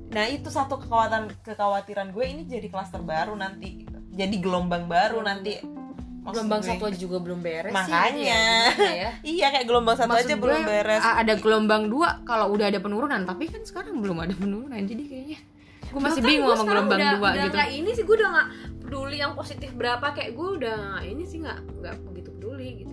nah 0.06 0.30
itu 0.30 0.46
satu 0.46 0.78
kekhawatiran 0.78 1.26
kekhawatiran 1.42 2.08
gue 2.14 2.22
ini 2.22 2.46
jadi 2.46 2.70
klaster 2.70 3.02
baru 3.02 3.34
nanti 3.34 3.82
jadi 4.14 4.36
gelombang 4.38 4.86
baru 4.86 5.26
nanti 5.26 5.58
Maksud 5.58 6.38
gelombang 6.38 6.62
gue. 6.62 6.70
satu 6.70 6.84
aja 6.86 6.98
juga 7.02 7.18
belum 7.18 7.40
beres 7.42 7.74
Makanya. 7.74 8.14
sih 8.14 8.30
ya, 8.78 8.94
ya. 8.94 9.10
iya 9.34 9.48
kayak 9.50 9.66
gelombang 9.66 9.98
satu 9.98 10.14
Maksud 10.14 10.30
aja 10.30 10.36
gue, 10.38 10.44
belum 10.46 10.62
beres 10.64 11.02
ada 11.02 11.34
gelombang 11.34 11.90
dua 11.90 12.22
kalau 12.24 12.54
udah 12.54 12.70
ada 12.70 12.78
penurunan 12.78 13.26
tapi 13.26 13.50
kan 13.50 13.66
sekarang 13.66 13.98
belum 14.00 14.22
ada 14.22 14.38
penurunan 14.38 14.78
jadi 14.80 15.02
kayaknya 15.02 15.40
gue 15.82 15.98
masih 16.00 16.22
Bahkan 16.22 16.30
bingung 16.30 16.46
gua 16.46 16.56
sama 16.56 16.70
gelombang 16.70 17.00
udah, 17.02 17.12
dua 17.12 17.30
udah 17.34 17.44
gitu 17.44 17.56
nggak 17.58 17.70
ini 17.74 17.90
sih 17.92 18.04
gue 18.06 18.16
udah 18.16 18.30
nggak 18.30 18.48
peduli 18.86 19.18
yang 19.18 19.34
positif 19.34 19.70
berapa 19.74 20.08
kayak 20.14 20.32
gue 20.32 20.48
udah 20.62 20.80
ini 21.02 21.24
sih 21.26 21.38
nggak 21.42 21.60
nggak 21.82 21.96
begitu 22.06 22.30
peduli 22.32 22.70
gitu 22.86 22.93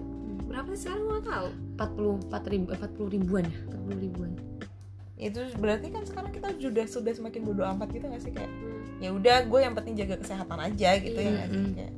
berapa 0.51 0.70
sih? 0.74 0.82
Sekarang 0.84 1.01
gue 1.01 1.12
nggak 1.14 1.28
tahu. 1.30 1.48
44 2.26 2.53
ribu 2.53 2.66
40 2.68 3.14
ribuan 3.14 3.44
ya. 3.46 3.59
40 3.70 4.05
ribuan. 4.05 4.30
Itu 5.14 5.40
berarti 5.57 5.86
kan 5.88 6.03
sekarang 6.03 6.32
kita 6.32 6.48
sudah 6.57 6.84
sudah 6.84 7.12
semakin 7.12 7.40
bodoh 7.44 7.66
amat 7.68 7.88
gitu 7.90 8.05
gak 8.05 8.20
sih? 8.20 8.32
Kayak 8.32 8.51
ya 8.98 9.12
udah 9.12 9.36
gue 9.44 9.61
yang 9.61 9.72
penting 9.72 9.94
jaga 9.94 10.16
kesehatan 10.16 10.59
aja 10.59 10.90
gitu 10.98 11.16
ya 11.16 11.44
sih? 11.44 11.48
Mm-mm. 11.48 11.72
kayak 11.72 11.92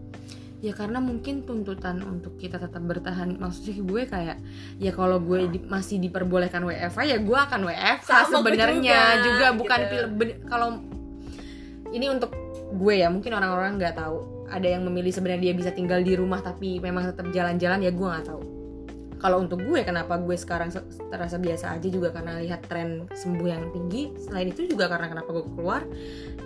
ya 0.63 0.71
karena 0.71 1.03
mungkin 1.03 1.43
tuntutan 1.43 1.99
untuk 1.99 2.39
kita 2.39 2.55
tetap 2.55 2.79
bertahan 2.79 3.35
maksudnya 3.35 3.83
gue 3.83 4.03
kayak 4.07 4.39
ya 4.79 4.95
kalau 4.95 5.19
gue 5.19 5.51
di- 5.51 5.67
masih 5.67 5.99
diperbolehkan 5.99 6.63
WFH 6.63 6.99
ya 7.03 7.19
gue 7.19 7.35
akan 7.35 7.67
WFH 7.67 8.07
Sama 8.07 8.47
gue 8.47 8.55
sebenarnya. 8.55 8.79
juga, 8.79 9.27
juga, 9.27 9.47
bukan 9.59 9.79
gitu. 9.83 10.07
kalau 10.47 10.69
ini 11.91 12.07
untuk 12.07 12.31
gue 12.73 12.95
ya 12.95 13.11
mungkin 13.11 13.35
orang-orang 13.35 13.75
nggak 13.75 13.99
tahu 13.99 14.42
ada 14.49 14.67
yang 14.67 14.83
memilih 14.83 15.11
sebenarnya 15.11 15.43
dia 15.43 15.55
bisa 15.55 15.71
tinggal 15.71 16.01
di 16.01 16.13
rumah 16.13 16.39
tapi 16.39 16.79
memang 16.79 17.07
tetap 17.07 17.29
jalan-jalan 17.29 17.79
ya 17.79 17.91
gue 17.91 18.09
nggak 18.09 18.27
tahu. 18.27 18.43
Kalau 19.17 19.39
untuk 19.39 19.63
gue 19.63 19.87
kenapa 19.87 20.19
gue 20.19 20.35
sekarang 20.35 20.69
se- 20.69 20.83
terasa 21.07 21.39
biasa 21.39 21.71
aja 21.71 21.87
juga 21.87 22.11
karena 22.11 22.43
lihat 22.43 22.67
tren 22.67 23.07
sembuh 23.09 23.47
yang 23.47 23.71
tinggi. 23.71 24.11
Selain 24.19 24.51
itu 24.51 24.67
juga 24.67 24.91
karena 24.91 25.07
kenapa 25.07 25.31
gue 25.31 25.47
keluar? 25.47 25.87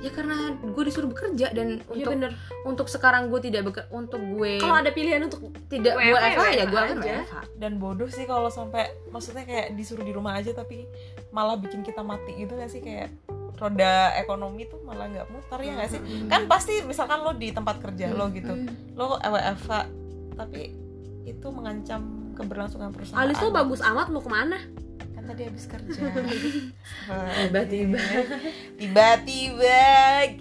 Ya 0.04 0.12
karena 0.12 0.36
gue 0.52 0.82
disuruh 0.84 1.08
bekerja 1.08 1.56
dan 1.56 1.80
Iya 1.80 1.88
untuk 1.96 2.12
bener. 2.12 2.32
untuk 2.68 2.86
sekarang 2.86 3.32
gue 3.32 3.40
tidak 3.40 3.64
beker 3.64 3.88
untuk 3.88 4.20
gue 4.20 4.60
Kalau 4.60 4.76
ada 4.76 4.92
pilihan 4.92 5.24
untuk 5.24 5.40
tidak 5.72 5.96
WFH, 5.96 6.04
gue 6.04 6.20
WFH 6.36 6.44
ya 6.52 6.64
gue 6.66 6.80
akan. 6.82 6.96
WFH 7.00 7.34
dan 7.56 7.72
bodoh 7.80 8.10
sih 8.12 8.28
kalau 8.28 8.52
sampai 8.52 8.84
maksudnya 9.08 9.48
kayak 9.48 9.72
disuruh 9.72 10.04
di 10.04 10.12
rumah 10.12 10.36
aja 10.36 10.52
tapi 10.52 10.84
malah 11.32 11.56
bikin 11.56 11.80
kita 11.80 12.04
mati 12.04 12.36
gitu 12.36 12.54
gak 12.54 12.68
sih? 12.68 12.84
Kayak 12.84 13.08
roda 13.56 14.12
ekonomi 14.20 14.68
tuh 14.68 14.80
malah 14.84 15.08
nggak 15.08 15.28
muter 15.32 15.58
ya 15.64 15.72
nggak 15.80 15.90
sih? 15.90 16.00
Kan 16.28 16.44
pasti 16.46 16.84
misalkan 16.84 17.24
lo 17.24 17.32
di 17.32 17.50
tempat 17.50 17.80
kerja 17.80 18.12
lo 18.12 18.28
gitu 18.30 18.52
lo 18.92 19.16
WFH 19.18 19.70
tapi 20.36 20.76
itu 21.26 21.46
mengancam 21.48 22.32
keberlangsungan 22.36 22.92
perusahaan. 22.92 23.24
Alis 23.24 23.40
lo 23.40 23.48
bagus 23.50 23.80
amat 23.80 24.12
mau 24.12 24.20
ke 24.20 24.30
mana? 24.30 24.58
kan 25.16 25.32
tadi 25.32 25.42
habis 25.48 25.64
kerja. 25.66 26.00
Tiba-tiba. 27.48 27.98
tiba-tiba. 28.78 29.80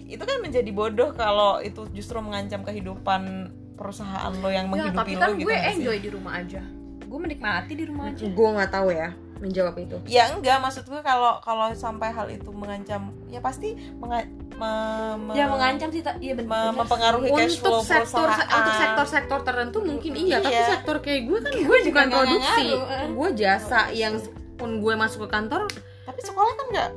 Itu 0.05 0.23
kan 0.27 0.37
menjadi 0.43 0.69
bodoh 0.69 1.09
kalau 1.15 1.57
itu 1.63 1.87
justru 1.95 2.19
mengancam 2.21 2.61
kehidupan 2.61 3.49
perusahaan 3.75 4.31
lo 4.35 4.49
yang 4.51 4.67
Ya, 4.67 4.91
menghidupi 4.91 4.99
tapi 4.99 5.13
lo 5.15 5.21
kan 5.25 5.31
gitu 5.39 5.47
gue 5.49 5.57
enjoy 5.57 5.97
di 6.03 6.09
rumah 6.11 6.33
aja. 6.37 6.61
Gue 7.07 7.19
menikmati 7.23 7.73
di 7.73 7.85
rumah 7.87 8.11
aja. 8.11 8.23
gue 8.27 8.49
nggak 8.59 8.71
tahu 8.71 8.89
ya 8.91 9.09
menjawab 9.45 9.75
itu 9.77 9.95
ya 10.05 10.27
enggak 10.27 10.57
maksud 10.57 10.83
gue 10.83 10.99
kalau 10.99 11.37
kalau 11.39 11.69
sampai 11.71 12.09
hal 12.09 12.25
itu 12.27 12.49
mengancam 12.49 13.13
ya 13.25 13.39
pasti 13.39 13.71
menga- 13.95 14.25
me- 14.51 15.17
me- 15.21 15.35
Ya 15.35 15.45
mengancam 15.45 15.89
sih, 15.89 15.99
ta- 15.99 16.15
iya 16.17 16.33
me- 16.33 16.41
benar. 16.41 16.71
mempengaruhi 16.73 17.27
cash 17.29 17.59
flow 17.59 17.79
untuk 17.79 17.87
sektor 17.87 18.23
perusahaan 18.23 18.55
untuk 18.55 18.73
sektor-sektor 18.75 19.39
tertentu 19.43 19.77
mungkin 19.81 20.11
iya, 20.15 20.39
tapi 20.39 20.51
Iya. 20.51 20.65
sektor 20.71 20.95
kayak 20.99 21.21
gue 21.23 21.39
kan 21.39 21.51
gue 21.53 21.77
juga 21.83 21.99
bukan 22.01 22.07
produksi 22.09 22.65
ngaruh. 22.71 23.07
gue 23.11 23.29
jasa 23.35 23.79
yang 23.91 24.13
pun 24.55 24.69
gue 24.77 24.93
masuk 24.93 25.19
ke 25.21 25.29
kantor 25.29 25.61
tapi 26.03 26.19
sekolah 26.19 26.51
kan 26.53 26.65
enggak 26.67 26.89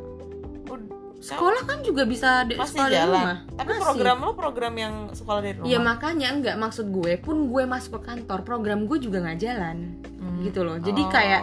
sekolah 1.20 1.66
kan 1.66 1.82
juga 1.82 2.07
bisa 2.07 2.46
di 2.46 2.55
masih 2.55 2.78
sekolah 2.78 2.90
jalan 2.94 3.11
rumah 3.11 3.36
tapi 3.53 3.68
Masih. 3.68 3.82
program 3.82 4.16
lo 4.20 4.30
program 4.34 4.74
yang 4.76 4.94
sekolah 5.11 5.40
dari 5.42 5.55
rumah 5.59 5.66
Iya 5.66 5.78
makanya 5.82 6.28
enggak 6.30 6.57
maksud 6.57 6.86
gue 6.88 7.12
pun 7.18 7.36
gue 7.44 7.62
masuk 7.64 7.99
ke 7.99 8.07
kantor 8.07 8.38
program 8.44 8.86
gue 8.86 8.99
juga 8.99 9.18
nggak 9.20 9.38
jalan 9.40 9.99
Hmm. 10.14 10.38
gitu 10.40 10.62
loh 10.62 10.78
jadi 10.78 11.01
Oh. 11.01 11.11
kayak 11.11 11.42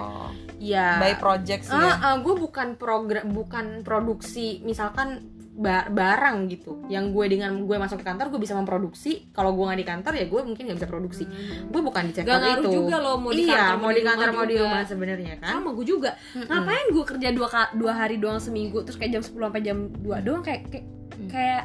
ya 0.58 0.98
by 0.98 1.16
project 1.16 1.62
sih 1.64 1.74
Ah, 1.74 1.84
ya. 1.84 1.94
Ah, 1.98 2.16
gue 2.18 2.34
bukan 2.34 2.76
program 2.76 3.26
bukan 3.28 3.66
produksi 3.82 4.60
misalkan 4.62 5.24
ba- 5.52 5.88
barang 5.88 6.48
gitu. 6.48 6.84
Yang 6.86 7.06
gue 7.12 7.26
dengan 7.30 7.56
gue 7.58 7.76
masuk 7.76 8.00
ke 8.00 8.06
kantor 8.06 8.28
gue 8.28 8.40
bisa 8.40 8.52
memproduksi. 8.54 9.32
Kalau 9.32 9.52
gue 9.52 9.64
nggak 9.64 9.80
di 9.80 9.88
kantor 9.88 10.14
ya 10.14 10.26
gue 10.26 10.42
mungkin 10.42 10.64
nggak 10.66 10.78
bisa 10.78 10.90
produksi. 10.90 11.24
Gue 11.66 11.80
bukan 11.82 12.04
di 12.06 12.14
sektor 12.14 12.28
Gak 12.30 12.42
ngaruh 12.42 12.64
itu. 12.66 12.76
juga 12.76 12.96
lo 12.98 13.16
mau 13.16 13.32
di 13.32 13.44
iya 13.44 13.56
kantor 13.72 13.78
mau 13.78 13.92
di 13.92 14.02
kantor 14.02 14.30
mau 14.32 14.46
di 14.46 14.56
rumah 14.58 14.84
sebenarnya 14.84 15.34
kan. 15.38 15.52
Sama 15.56 15.70
gue 15.72 15.86
juga. 15.86 16.12
Ngapain 16.36 16.88
gue 16.90 17.04
kerja 17.06 17.28
dua 17.32 17.48
dua 17.72 17.94
hari 17.94 18.16
doang 18.16 18.38
seminggu 18.38 18.84
terus 18.84 18.96
kayak 18.96 19.12
jam 19.14 19.24
10 19.24 19.32
sampai 19.46 19.62
jam 19.62 19.78
2 19.94 20.20
doang? 20.22 20.42
Kayak 20.42 20.62
kayak, 20.70 20.86
Hmm. 21.16 21.30
kayak 21.30 21.64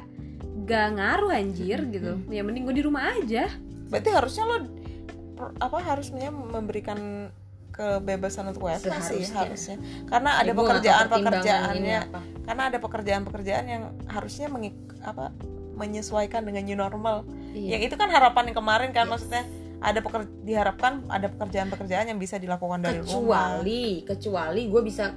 gak 0.62 0.88
ngaruh 0.94 1.30
anjir 1.32 1.78
gitu. 1.84 2.12
Ya 2.28 2.40
mending 2.40 2.62
gue 2.62 2.76
di 2.76 2.84
rumah 2.84 3.10
aja. 3.12 3.50
Berarti 3.86 4.08
harusnya 4.08 4.44
lo 4.46 4.56
apa 5.56 5.78
harusnya 5.80 6.28
memberikan 6.30 7.26
kebebasan 7.80 8.44
untuk 8.46 8.62
WFH 8.62 8.92
sih 9.02 9.24
harusnya. 9.30 9.76
Karena 10.04 10.36
ada 10.36 10.46
Ya, 10.46 10.54
pekerjaan 10.54 11.04
pekerjaannya. 11.08 12.00
karena 12.44 12.62
ada 12.66 12.78
pekerjaan-pekerjaan 12.78 13.64
yang 13.64 13.82
harusnya 14.04 14.46
mengik 14.46 14.74
apa 15.00 15.32
menyesuaikan 15.72 16.44
dengan 16.44 16.60
new 16.62 16.76
normal. 16.76 17.24
Iya. 17.50 17.74
yang 17.74 17.82
itu 17.82 17.96
kan 17.96 18.06
harapan 18.06 18.46
yang 18.46 18.56
kemarin 18.56 18.90
kan 18.90 19.08
maksudnya 19.08 19.42
ada 19.80 19.98
peker, 19.98 20.22
diharapkan 20.44 21.02
ada 21.08 21.26
pekerjaan-pekerjaan 21.26 22.06
yang 22.06 22.18
bisa 22.18 22.36
dilakukan 22.36 22.78
dari 22.78 23.00
rumah. 23.00 23.58
Kecuali 23.58 23.82
kecuali 24.04 24.62
gue 24.68 24.82
bisa 24.84 25.10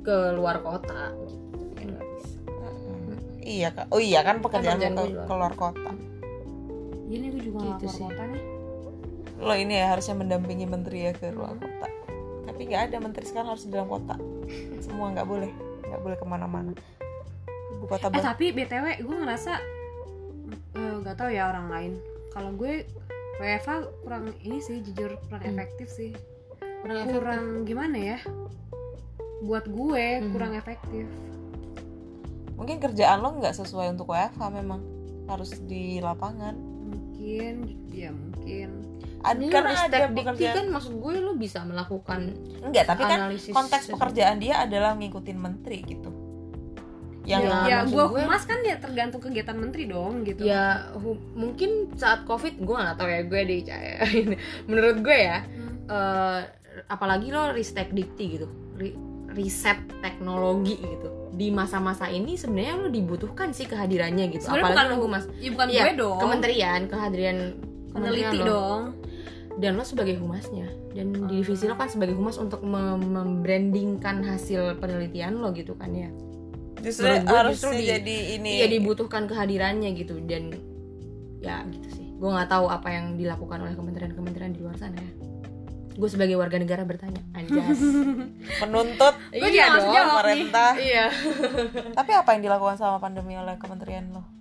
ke 0.00 0.32
luar 0.32 0.62
kota 0.62 1.12
gitu 1.18 1.34
kan 1.74 2.06
bisa. 2.14 2.38
Mm-mm. 2.46 3.18
iya 3.42 3.68
kak. 3.68 3.90
Oh 3.90 3.98
iya 3.98 4.22
kan 4.22 4.38
pekerjaan 4.38 4.78
pekerjaan 4.78 4.94
ke, 4.94 5.02
luar 5.04 5.26
keluar 5.26 5.52
kota. 5.54 5.90
Ini 7.06 7.26
gue 7.26 7.42
juga 7.42 7.58
Gitu 7.58 7.74
keluar 7.82 7.92
sih. 7.92 8.04
kota 8.06 8.22
nih 8.24 8.42
lo 9.38 9.54
ini 9.54 9.78
ya 9.78 9.94
harusnya 9.94 10.18
mendampingi 10.18 10.66
menteri 10.66 11.06
ya 11.06 11.12
ke 11.14 11.30
luar 11.30 11.54
kota. 11.54 11.86
Tapi 12.44 12.60
nggak 12.66 12.82
ada 12.90 12.96
menteri 12.98 13.24
sekarang 13.24 13.54
harus 13.54 13.64
di 13.64 13.70
dalam 13.70 13.86
kota. 13.86 14.18
Semua 14.82 15.14
nggak 15.14 15.26
boleh 15.26 15.50
nggak 15.86 16.00
boleh 16.02 16.16
ke 16.18 16.26
mana-mana. 16.26 16.72
Ibu 17.78 17.86
kota 17.86 18.10
eh 18.10 18.18
tapi 18.18 18.50
btw 18.50 18.98
gue 18.98 19.16
ngerasa 19.22 19.52
eh, 20.74 20.94
nggak 21.00 21.16
tahu 21.16 21.30
ya 21.30 21.48
orang 21.48 21.70
lain. 21.70 21.92
Kalau 22.34 22.50
gue 22.52 22.82
WFH 23.38 23.70
kurang 24.02 24.34
ini 24.42 24.58
sih 24.58 24.82
jujur 24.82 25.14
kurang 25.30 25.42
Hmm. 25.46 25.54
efektif 25.54 25.86
sih. 25.86 26.10
Kurang 26.82 27.06
kurang 27.14 27.44
gimana 27.62 27.94
ya? 27.94 28.18
Buat 29.46 29.70
gue 29.70 30.04
Hmm. 30.18 30.34
kurang 30.34 30.52
efektif. 30.58 31.06
Mungkin 32.58 32.82
kerjaan 32.82 33.22
lo 33.22 33.38
nggak 33.38 33.54
sesuai 33.54 33.94
untuk 33.94 34.10
WFH 34.10 34.42
memang. 34.50 34.82
Harus 35.30 35.54
di 35.62 36.02
lapangan. 36.02 36.58
Mungkin 36.58 37.54
ya 37.94 38.10
mungkin 38.10 38.87
Ad- 39.20 39.34
Ini 39.36 39.50
karena 39.50 39.70
Ristek 39.72 39.90
ada 39.90 39.98
Dikti 40.04 40.16
pekerjaan. 40.16 40.54
kan 40.54 40.66
maksud 40.70 40.92
gue 40.94 41.12
lo 41.16 41.32
bisa 41.34 41.58
melakukan 41.62 42.20
enggak 42.62 42.84
tapi 42.86 43.02
kan 43.02 43.18
analisis 43.18 43.50
konteks 43.50 43.84
pekerjaan 43.88 44.36
dia 44.36 44.54
adalah 44.60 44.94
ngikutin 44.94 45.34
menteri 45.36 45.78
gitu. 45.82 46.10
Yang 47.24 47.42
Ya, 47.44 47.56
ya 47.60 47.76
maksud 47.78 47.92
gue 47.92 48.04
gue- 48.06 48.20
humas 48.20 48.42
kan 48.42 48.58
ya 48.62 48.76
tergantung 48.76 49.20
kegiatan 49.20 49.52
menteri 49.54 49.84
dong 49.84 50.22
gitu. 50.22 50.42
Ya 50.42 50.88
mungkin 51.34 51.70
saat 51.92 52.24
covid 52.24 52.56
gue 52.56 52.72
nggak 52.74 52.94
tahu 52.94 53.06
ya 53.06 53.20
gue 53.22 53.42
di 53.44 53.56
menurut 54.68 54.96
gue 54.98 55.18
ya 55.18 55.42
Hmm. 55.42 55.76
eh, 55.84 56.40
apalagi 56.86 57.28
lo 57.28 57.50
ristek 57.50 57.90
dikti 57.90 58.24
gitu 58.32 58.46
ri- 58.74 58.96
riset 59.28 59.76
teknologi 59.98 60.78
gitu. 60.78 61.10
Di 61.30 61.50
masa-masa 61.50 62.08
ini 62.08 62.34
sebenarnya 62.34 62.74
lo 62.76 62.88
dibutuhkan 62.88 63.50
sih 63.50 63.64
kehadirannya 63.64 64.30
gitu 64.30 64.46
Sebenarnya 64.46 64.64
apalagi 64.64 64.78
bukan 64.80 64.86
lo 64.88 65.04
humas. 65.04 65.24
ya 65.36 65.50
bukan 65.52 65.66
Iya, 65.68 65.82
gue 65.82 65.94
dong. 65.96 66.18
kementerian 66.18 66.80
kehadiran 66.84 66.88
kementerian 66.88 67.38
peneliti 67.90 68.38
lo. 68.38 68.46
dong. 68.46 68.82
Dan 69.58 69.74
lo 69.74 69.82
sebagai 69.82 70.14
humasnya. 70.16 70.70
Dan 70.94 71.10
di 71.26 71.42
divisi 71.42 71.66
lo 71.66 71.74
kan 71.74 71.90
sebagai 71.90 72.14
humas 72.14 72.38
untuk 72.38 72.62
mem- 72.62 73.10
membrandingkan 73.10 74.22
hasil 74.22 74.78
penelitian 74.78 75.38
lo 75.38 75.50
gitu 75.50 75.74
kan 75.74 75.90
ya. 75.90 76.10
Justru 76.78 77.10
justru 77.50 77.74
di- 77.74 77.90
jadi 77.90 78.16
ini. 78.38 78.62
iya 78.62 78.66
dibutuhkan 78.70 79.26
kehadirannya 79.26 79.90
gitu. 79.92 80.22
Dan 80.22 80.54
ya 81.38 81.66
gitu 81.66 81.88
sih. 81.90 82.06
Gue 82.14 82.30
nggak 82.30 82.48
tahu 82.48 82.66
apa 82.66 82.88
yang 82.90 83.14
dilakukan 83.14 83.58
oleh 83.60 83.74
kementerian-kementerian 83.74 84.54
di 84.54 84.62
luar 84.62 84.78
sana 84.78 84.94
ya. 84.94 85.12
Gue 85.98 86.06
sebagai 86.06 86.38
warga 86.38 86.62
negara 86.62 86.86
bertanya 86.86 87.18
anjas. 87.34 87.82
Bisa 89.82 89.90
jawab 89.90 90.22
nih. 90.22 90.22
pemerintah. 90.22 90.72
Iya. 90.78 91.06
Tapi 91.98 92.10
apa 92.14 92.28
yang 92.30 92.42
dilakukan 92.46 92.78
sama 92.78 93.02
pandemi 93.02 93.34
oleh 93.34 93.58
kementerian 93.58 94.06
lo 94.14 94.37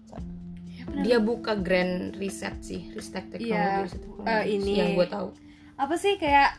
dia 1.00 1.18
buka 1.18 1.54
grand 1.54 2.16
reset 2.16 2.58
sih 2.60 2.90
riset 2.92 3.28
teknologi 3.28 3.52
Iya, 3.52 3.84
riset 3.84 4.02
teknologi 4.02 4.32
eh, 4.32 4.44
ini. 4.50 4.74
yang 4.74 4.92
gue 4.94 5.08
tahu. 5.08 5.28
apa 5.76 5.94
sih 5.94 6.14
kayak 6.16 6.58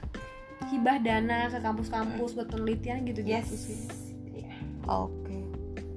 hibah 0.69 0.99
dana 0.99 1.47
ke 1.47 1.59
kampus-kampus 1.59 2.31
buat 2.33 2.49
penelitian 2.49 3.03
gitu 3.03 3.21
gitu 3.21 3.51
sih. 3.51 3.79
Oke. 4.85 5.39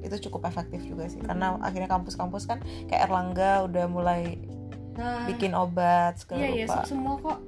Itu 0.02 0.18
cukup 0.24 0.46
efektif 0.46 0.82
juga 0.82 1.06
sih 1.06 1.20
karena 1.20 1.58
akhirnya 1.60 1.86
kampus-kampus 1.88 2.46
kan 2.46 2.58
kayak 2.86 3.06
Erlangga 3.06 3.64
udah 3.64 3.86
mulai 3.86 4.42
nah. 4.94 5.26
bikin 5.26 5.54
obat 5.54 6.18
segala 6.18 6.42
iya 6.42 6.50
iya 6.56 6.66
rupa. 6.66 6.76
se- 6.80 6.90
semua 6.90 7.14
kok. 7.16 7.40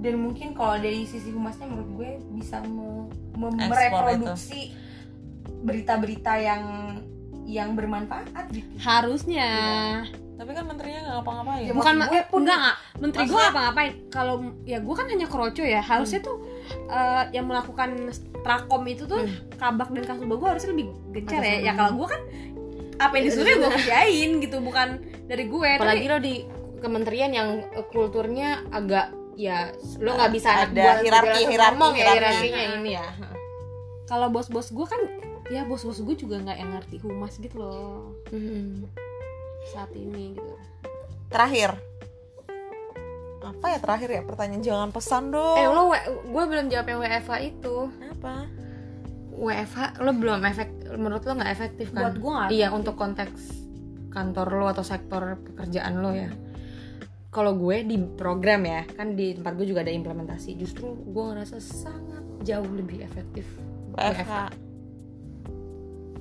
Dan 0.00 0.14
mungkin 0.18 0.52
kalau 0.52 0.76
dari 0.76 1.04
sisi 1.04 1.28
humasnya 1.28 1.64
menurut 1.64 1.90
gue 1.94 2.10
bisa 2.34 2.60
mereproduksi 3.36 4.72
berita-berita 5.60 6.32
yang 6.36 6.64
yang 7.50 7.74
bermanfaat 7.74 8.46
gitu. 8.54 8.70
Harusnya. 8.78 9.50
Tapi 10.40 10.56
kan 10.56 10.64
menterinya 10.64 11.00
nggak 11.02 11.14
ngapa-ngapain. 11.20 11.62
Ya, 11.66 11.72
bukan 11.74 11.94
ma- 11.98 12.08
gue 12.08 12.16
eh, 12.16 12.24
enggak 12.30 12.56
enggak. 12.56 12.76
Menteri 12.96 13.22
gue 13.26 13.42
apa 13.42 13.58
ngapain 13.60 13.92
kalau 14.08 14.34
ya 14.64 14.78
gue 14.78 14.94
kan 14.94 15.06
hanya 15.06 15.26
kroco 15.26 15.60
ya. 15.60 15.82
Harusnya 15.82 16.20
tuh 16.20 16.36
eh, 16.88 17.24
yang 17.32 17.44
melakukan 17.44 17.90
trakom 18.40 18.82
itu 18.86 19.04
tuh 19.04 19.20
kabak 19.58 19.92
dan 19.92 20.04
kasubag 20.06 20.38
gue 20.38 20.48
harusnya 20.48 20.70
lebih 20.72 20.86
gencar 21.12 21.42
ya. 21.42 21.56
Ya 21.60 21.72
kalau 21.74 21.92
gue 21.98 22.08
kan 22.08 22.20
apa 22.96 23.12
yang 23.16 23.24
disuruh 23.26 23.52
gue 23.58 23.70
kerjain 23.74 24.30
gitu 24.38 24.56
bukan 24.60 24.88
dari 25.26 25.44
gue. 25.44 25.68
Apalagi 25.76 26.00
tapi 26.00 26.08
lo 26.08 26.18
di 26.18 26.34
kementerian 26.80 27.30
yang 27.30 27.48
eh, 27.66 27.84
kulturnya 27.86 28.64
agak 28.72 29.12
ya 29.36 29.72
lo 30.00 30.16
nggak 30.16 30.32
bisa 30.32 30.48
anak 30.48 30.68
Ada 30.68 30.80
buah 30.80 30.96
hierarki- 31.00 31.44
hierarki- 31.44 31.44
ya 31.44 31.48
hierarki. 31.52 32.00
hierarkinya 32.16 32.62
ini 32.78 32.90
ya. 32.96 33.06
Kalau 34.04 34.26
bos-bos 34.26 34.68
gue 34.68 34.86
kan 34.88 35.00
ya 35.50 35.66
bos-bos 35.66 35.98
gue 35.98 36.14
juga 36.14 36.38
nggak 36.38 36.58
yang 36.62 36.70
ngerti 36.78 36.96
humas 37.02 37.34
gitu 37.42 37.58
loh. 37.58 38.14
Hmm. 38.30 38.86
saat 39.74 39.92
ini 39.92 40.32
gitu. 40.32 40.56
Terakhir. 41.28 41.76
Apa 43.44 43.66
ya 43.76 43.78
terakhir 43.82 44.08
ya? 44.08 44.22
Pertanyaan 44.24 44.62
jangan 44.64 44.90
pesan 44.94 45.34
dong. 45.34 45.56
Eh 45.58 45.68
lo 45.68 45.92
gue 46.24 46.44
belum 46.48 46.72
jawab 46.72 46.86
yang 46.88 46.98
WFH 47.04 47.32
itu. 47.44 47.76
Apa? 48.16 48.48
WFH 49.36 50.00
lo 50.00 50.12
belum 50.16 50.40
efek 50.48 50.68
menurut 50.96 51.22
lo 51.28 51.32
nggak 51.36 51.52
efektif 51.52 51.92
kan? 51.92 52.08
Buat 52.08 52.16
gue 52.20 52.32
iya 52.56 52.68
untuk 52.72 52.96
konteks 52.96 53.68
kantor 54.10 54.48
lo 54.58 54.66
atau 54.70 54.84
sektor 54.86 55.36
pekerjaan 55.44 56.00
lo 56.00 56.10
ya. 56.16 56.30
Kalau 57.30 57.54
gue 57.54 57.86
di 57.86 58.00
program 58.16 58.66
ya 58.66 58.82
kan 58.90 59.14
di 59.14 59.36
tempat 59.36 59.54
gue 59.54 59.66
juga 59.68 59.86
ada 59.86 59.92
implementasi. 59.92 60.56
Justru 60.56 60.96
gue 60.96 61.24
ngerasa 61.30 61.60
sangat 61.60 62.24
jauh 62.42 62.70
lebih 62.72 63.04
efektif 63.04 63.44
WFH 63.94 64.69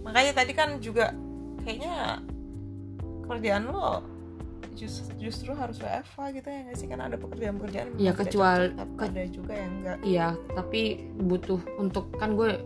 makanya 0.09 0.33
tadi 0.35 0.51
kan 0.51 0.69
juga 0.79 1.13
kayaknya 1.61 2.17
kerjaan 3.23 3.69
lo 3.69 4.01
just- 4.73 5.13
justru 5.15 5.53
harus 5.53 5.77
WFH 5.77 6.17
gitu 6.33 6.47
ya 6.47 6.59
nggak 6.65 6.77
sih? 6.77 6.87
Kan 6.87 6.99
ada 6.99 7.15
pekerjaan-pekerjaan 7.15 7.87
Iya, 7.93 8.11
tidak 8.11 8.19
kecuali- 8.25 8.71
cocok, 8.71 8.79
tapi 8.89 9.03
ada 9.05 9.23
juga 9.29 9.53
yang 9.53 9.71
enggak 9.75 9.97
Iya, 10.01 10.27
tapi 10.49 10.81
butuh 11.15 11.61
untuk 11.77 12.05
kan 12.15 12.33
gue 12.33 12.57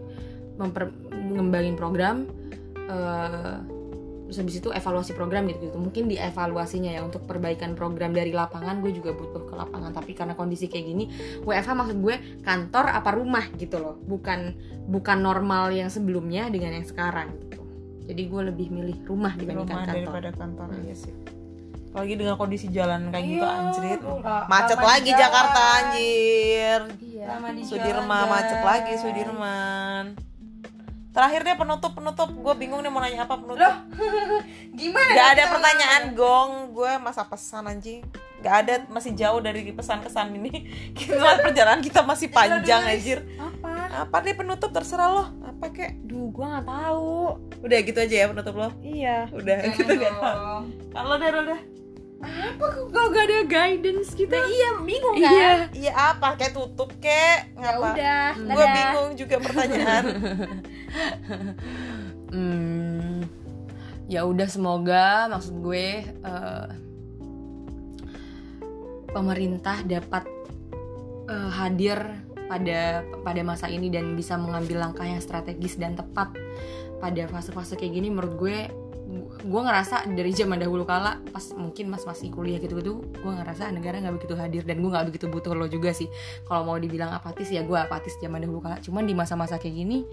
memper 0.56 0.84
ngembangin 1.12 1.76
program 1.76 2.30
eh 2.84 3.56
terus 4.34 4.42
habis 4.42 4.58
itu 4.58 4.70
evaluasi 4.70 5.14
program 5.14 5.46
gitu 5.46 5.70
gitu. 5.70 5.78
Mungkin 5.78 6.10
di 6.10 6.18
evaluasinya 6.18 6.90
ya 6.90 7.00
untuk 7.00 7.24
perbaikan 7.24 7.72
program 7.72 8.10
dari 8.10 8.34
lapangan 8.34 8.82
gue 8.82 8.90
juga 8.90 9.14
butuh 9.14 9.46
ke 9.46 9.54
lapangan. 9.54 9.94
Tapi 9.94 10.12
karena 10.12 10.34
kondisi 10.34 10.66
kayak 10.66 10.86
gini, 10.86 11.06
WFH 11.40 11.70
maksud 11.72 11.98
gue 12.00 12.16
kantor 12.42 12.90
apa 12.90 13.14
rumah 13.14 13.46
gitu 13.54 13.78
loh. 13.78 14.02
Bukan 14.02 14.58
bukan 14.84 15.18
normal 15.20 15.70
yang 15.70 15.88
sebelumnya 15.88 16.50
dengan 16.50 16.74
yang 16.74 16.84
sekarang 16.84 17.30
gitu. 17.40 17.62
Jadi 18.04 18.22
gue 18.26 18.42
lebih 18.44 18.68
milih 18.68 19.06
rumah 19.06 19.32
di 19.32 19.46
dibandingkan 19.46 19.70
rumah 19.70 19.86
kantor. 19.86 19.94
daripada 20.02 20.30
kantor 20.34 20.68
Hmm. 20.68 20.84
iya 20.84 20.98
sih 20.98 21.14
apalagi 21.94 22.18
dengan 22.18 22.36
kondisi 22.36 22.68
jalan 22.68 23.14
kayak 23.14 23.22
gitu 23.24 23.38
Iya, 23.38 23.54
anjrit 23.54 24.02
nggak- 24.02 24.46
macet 24.50 24.80
lagi 24.82 25.06
jalan. 25.06 25.22
Jakarta 25.22 25.62
anjir 25.78 26.80
Iya. 26.98 27.26
Sudirman 27.62 28.02
jalan, 28.18 28.34
macet 28.34 28.60
lagi 28.66 28.94
Sudirman 28.98 30.06
terakhir 31.14 31.46
deh 31.46 31.56
penutup 31.56 31.94
penutup 31.94 32.30
gue 32.34 32.54
bingung 32.58 32.82
nih 32.82 32.90
mau 32.90 33.00
nanya 33.00 33.30
apa 33.30 33.38
penutup. 33.38 33.74
Gimana? 34.80 35.14
Gak 35.14 35.30
ada 35.38 35.44
pertanyaan 35.54 36.04
gong. 36.18 36.74
Gue 36.74 36.92
masa 36.98 37.24
pesan 37.30 37.70
anjing. 37.70 38.02
Gak 38.42 38.56
ada 38.66 38.74
masih 38.90 39.14
jauh 39.14 39.40
dari 39.40 39.62
pesan-kesan 39.70 40.34
ini. 40.36 40.68
Kita 40.98 41.40
perjalanan 41.40 41.86
kita 41.86 42.02
masih 42.02 42.34
panjang 42.34 42.82
anjir. 42.84 43.22
Apa? 43.38 44.04
Apa 44.10 44.26
nih 44.26 44.34
penutup? 44.34 44.74
Terserah 44.74 45.10
lo. 45.14 45.26
Apa 45.46 45.70
kek? 45.70 46.02
Duh 46.02 46.34
gua 46.34 46.58
nggak 46.58 46.68
tahu. 46.68 47.38
Udah 47.62 47.78
gitu 47.86 48.00
aja 48.02 48.16
ya 48.26 48.26
penutup 48.28 48.58
lo? 48.58 48.70
Iya. 48.82 49.30
Udah 49.30 49.58
gitu 49.78 49.92
gak 49.94 50.18
tau 50.18 50.66
Kalau 50.92 51.16
udah 51.16 51.60
udah 52.24 52.88
Kalau 52.90 53.08
gak 53.12 53.26
ada 53.28 53.40
guidance 53.44 54.16
gitu. 54.16 54.32
nah 54.32 54.48
iya 54.48 54.70
bingung 54.80 55.16
kan? 55.20 55.34
Iya. 55.34 55.52
Iya 55.76 55.92
apa? 55.94 56.28
Kayak 56.40 56.54
tutup 56.56 56.90
kek 56.98 57.52
ya 57.54 57.76
Ngapa? 57.76 57.88
udah 57.94 58.28
Gue 58.40 58.66
bingung 58.72 59.10
juga 59.20 59.36
pertanyaan. 59.40 60.04
Hmm, 62.34 63.22
ya 64.10 64.26
udah 64.26 64.50
semoga 64.50 65.30
maksud 65.30 65.54
gue 65.62 66.02
eh, 66.02 66.68
pemerintah 69.10 69.86
dapat 69.86 70.26
eh, 71.30 71.50
hadir 71.54 71.98
pada 72.50 73.02
pada 73.22 73.42
masa 73.46 73.70
ini 73.70 73.94
dan 73.94 74.18
bisa 74.18 74.34
mengambil 74.38 74.82
langkah 74.82 75.06
yang 75.06 75.22
strategis 75.22 75.78
dan 75.78 75.94
tepat 75.94 76.34
pada 76.98 77.26
fase-fase 77.30 77.78
kayak 77.78 78.02
gini 78.02 78.10
menurut 78.10 78.34
gue 78.38 78.58
gue 79.42 79.62
ngerasa 79.62 80.08
dari 80.14 80.32
zaman 80.32 80.62
dahulu 80.62 80.86
kala 80.86 81.20
pas 81.34 81.52
mungkin 81.58 81.90
mas 81.92 82.06
masih 82.08 82.30
kuliah 82.32 82.62
gitu 82.62 82.80
gitu 82.80 83.04
gue 83.04 83.32
ngerasa 83.34 83.74
negara 83.74 84.00
nggak 84.00 84.16
begitu 84.22 84.36
hadir 84.38 84.64
dan 84.64 84.80
gue 84.80 84.88
nggak 84.88 85.08
begitu 85.10 85.26
butuh 85.28 85.52
lo 85.58 85.68
juga 85.68 85.92
sih. 85.92 86.08
Kalau 86.46 86.64
mau 86.64 86.78
dibilang 86.78 87.12
apatis 87.12 87.52
ya 87.52 87.66
gue 87.66 87.76
apatis 87.76 88.16
zaman 88.22 88.44
dahulu 88.44 88.64
kala. 88.64 88.80
Cuman 88.80 89.04
di 89.04 89.14
masa-masa 89.18 89.60
kayak 89.60 89.76
gini 89.76 90.06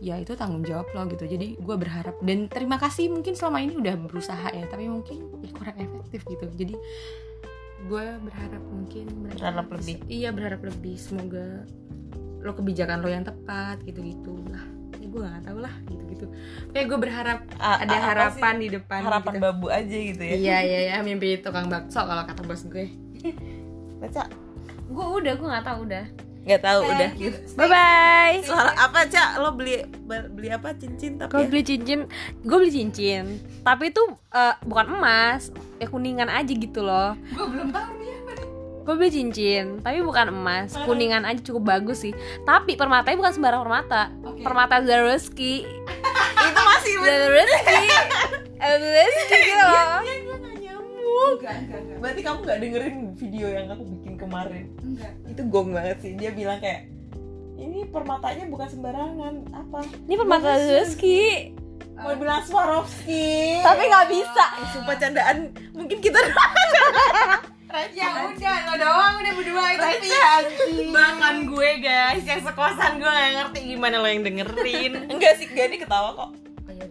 ya 0.00 0.16
itu 0.16 0.32
tanggung 0.34 0.64
jawab 0.64 0.88
lo 0.96 1.04
gitu. 1.12 1.28
Jadi 1.28 1.60
gue 1.60 1.76
berharap 1.76 2.16
dan 2.24 2.48
terima 2.48 2.80
kasih 2.80 3.12
mungkin 3.12 3.36
selama 3.36 3.60
ini 3.60 3.76
udah 3.76 3.94
berusaha 4.00 4.48
ya 4.54 4.64
tapi 4.70 4.88
mungkin 4.88 5.28
ya 5.44 5.50
kurang 5.52 5.76
efektif 5.76 6.20
gitu. 6.28 6.46
Jadi 6.52 6.74
gue 7.82 8.04
berharap 8.22 8.62
mungkin 8.70 9.04
mereka 9.26 9.36
Berharap 9.52 9.66
lebih. 9.74 9.96
iya 10.08 10.30
berharap 10.32 10.60
lebih. 10.64 10.96
Semoga 10.96 11.66
lo 12.42 12.52
kebijakan 12.58 13.04
lo 13.04 13.08
yang 13.12 13.22
tepat 13.22 13.78
gitu 13.86 14.02
gitu 14.02 14.34
lah 14.50 14.81
gue 15.12 15.20
nggak 15.20 15.44
tahu 15.44 15.58
lah 15.60 15.74
gitu 15.84 16.02
gitu 16.08 16.26
kayak 16.72 16.86
gue 16.86 16.98
berharap 16.98 17.38
A- 17.54 17.84
ada 17.84 17.96
harapan 18.02 18.54
sih? 18.54 18.60
di 18.62 18.68
depan 18.72 19.00
Harapan 19.02 19.32
gitu. 19.34 19.44
babu 19.44 19.66
aja 19.68 19.96
gitu 20.02 20.22
ya. 20.22 20.34
Iya 20.34 20.56
iya 20.62 20.78
iya 20.82 20.96
mimpi 21.06 21.36
tukang 21.38 21.68
bakso 21.68 22.00
kalau 22.00 22.24
kata 22.24 22.40
bos 22.40 22.64
gue. 22.64 22.88
Baca. 23.98 24.24
Gua 24.88 25.06
udah 25.14 25.32
gua 25.34 25.48
nggak 25.52 25.66
tahu 25.66 25.80
udah. 25.86 26.04
Gak 26.42 26.58
tahu 26.60 26.80
udah. 26.82 27.10
bye 27.54 27.70
bye 27.70 28.34
Suara 28.42 28.74
apa 28.74 29.06
Cak? 29.06 29.38
Lo 29.38 29.54
beli 29.54 29.78
beli 30.04 30.50
apa? 30.50 30.74
Cincin 30.74 31.14
tapi 31.14 31.30
Gue 31.30 31.40
ya? 31.40 31.48
beli 31.48 31.62
cincin, 31.62 32.00
gue 32.42 32.56
beli 32.58 32.72
cincin, 32.72 33.24
tapi 33.62 33.94
itu 33.94 34.02
eh, 34.28 34.54
bukan 34.60 34.90
emas, 34.90 35.48
ya 35.78 35.86
kuningan 35.86 36.26
aja 36.26 36.50
gitu 36.50 36.82
loh. 36.82 37.14
gue 37.14 37.46
belum 37.46 37.70
tahu 37.70 37.90
nih 37.94 38.01
Gue 38.82 38.94
beli 38.98 39.14
cincin, 39.14 39.78
tapi 39.78 40.02
bukan 40.02 40.34
emas, 40.34 40.74
kuningan 40.82 41.22
aja 41.22 41.38
cukup 41.38 41.70
bagus 41.70 42.02
sih. 42.02 42.10
Tapi 42.42 42.74
permatanya 42.74 43.14
bukan 43.14 43.32
sembarang 43.32 43.62
permata, 43.62 44.10
Oke. 44.26 44.42
permata 44.42 44.82
Swarovski, 44.82 45.62
itu 46.50 46.60
masih 46.66 46.92
Swarovski, 46.98 47.78
Swarovski 48.58 49.38
gitu 49.46 49.62
loh. 49.62 50.02
Iya, 50.02 50.14
gak 50.34 50.56
nyambung. 50.58 51.32
Enggak 51.38 51.54
enggak 51.62 51.78
enggak. 51.78 51.98
Berarti 52.02 52.20
kamu 52.20 52.38
gak 52.42 52.58
dengerin 52.58 52.96
video 53.14 53.46
yang 53.46 53.66
aku 53.70 53.82
bikin 53.86 54.14
kemarin? 54.18 54.64
Enggak. 54.82 55.12
Itu 55.30 55.42
gong 55.46 55.68
banget 55.70 55.96
sih. 56.02 56.12
Dia 56.18 56.30
bilang 56.34 56.58
kayak 56.58 56.90
Ini 57.62 57.86
permatanya 57.94 58.50
bukan 58.50 58.66
sembarangan. 58.66 59.34
Apa? 59.54 59.86
Ini 60.10 60.14
permata 60.18 60.58
Swarovski, 60.58 61.20
Mau 61.94 62.18
bilang 62.18 62.42
Swarovski. 62.42 63.62
Tapi 63.62 63.82
nggak 63.86 64.08
bisa. 64.10 64.44
Eh, 64.58 64.66
Sumpah 64.74 64.96
candaan. 64.98 65.54
Mungkin 65.70 66.02
kita 66.02 66.18
ya 67.90 68.08
udah 68.28 68.56
lo 68.62 68.74
doang 68.76 69.14
udah 69.18 69.32
berdua 69.32 69.62
itu 69.72 69.86
bahkan 70.88 71.34
gue 71.44 71.70
guys 71.78 72.22
yang 72.22 72.42
sekosan 72.42 72.92
gue 72.96 73.08
gak 73.08 73.30
ngerti 73.34 73.58
gimana 73.66 73.96
lo 73.96 74.06
yang 74.06 74.22
dengerin 74.22 74.92
Enggak 75.12 75.36
sih 75.36 75.48
Gani 75.48 75.76
ketawa 75.76 76.12
kok 76.12 76.30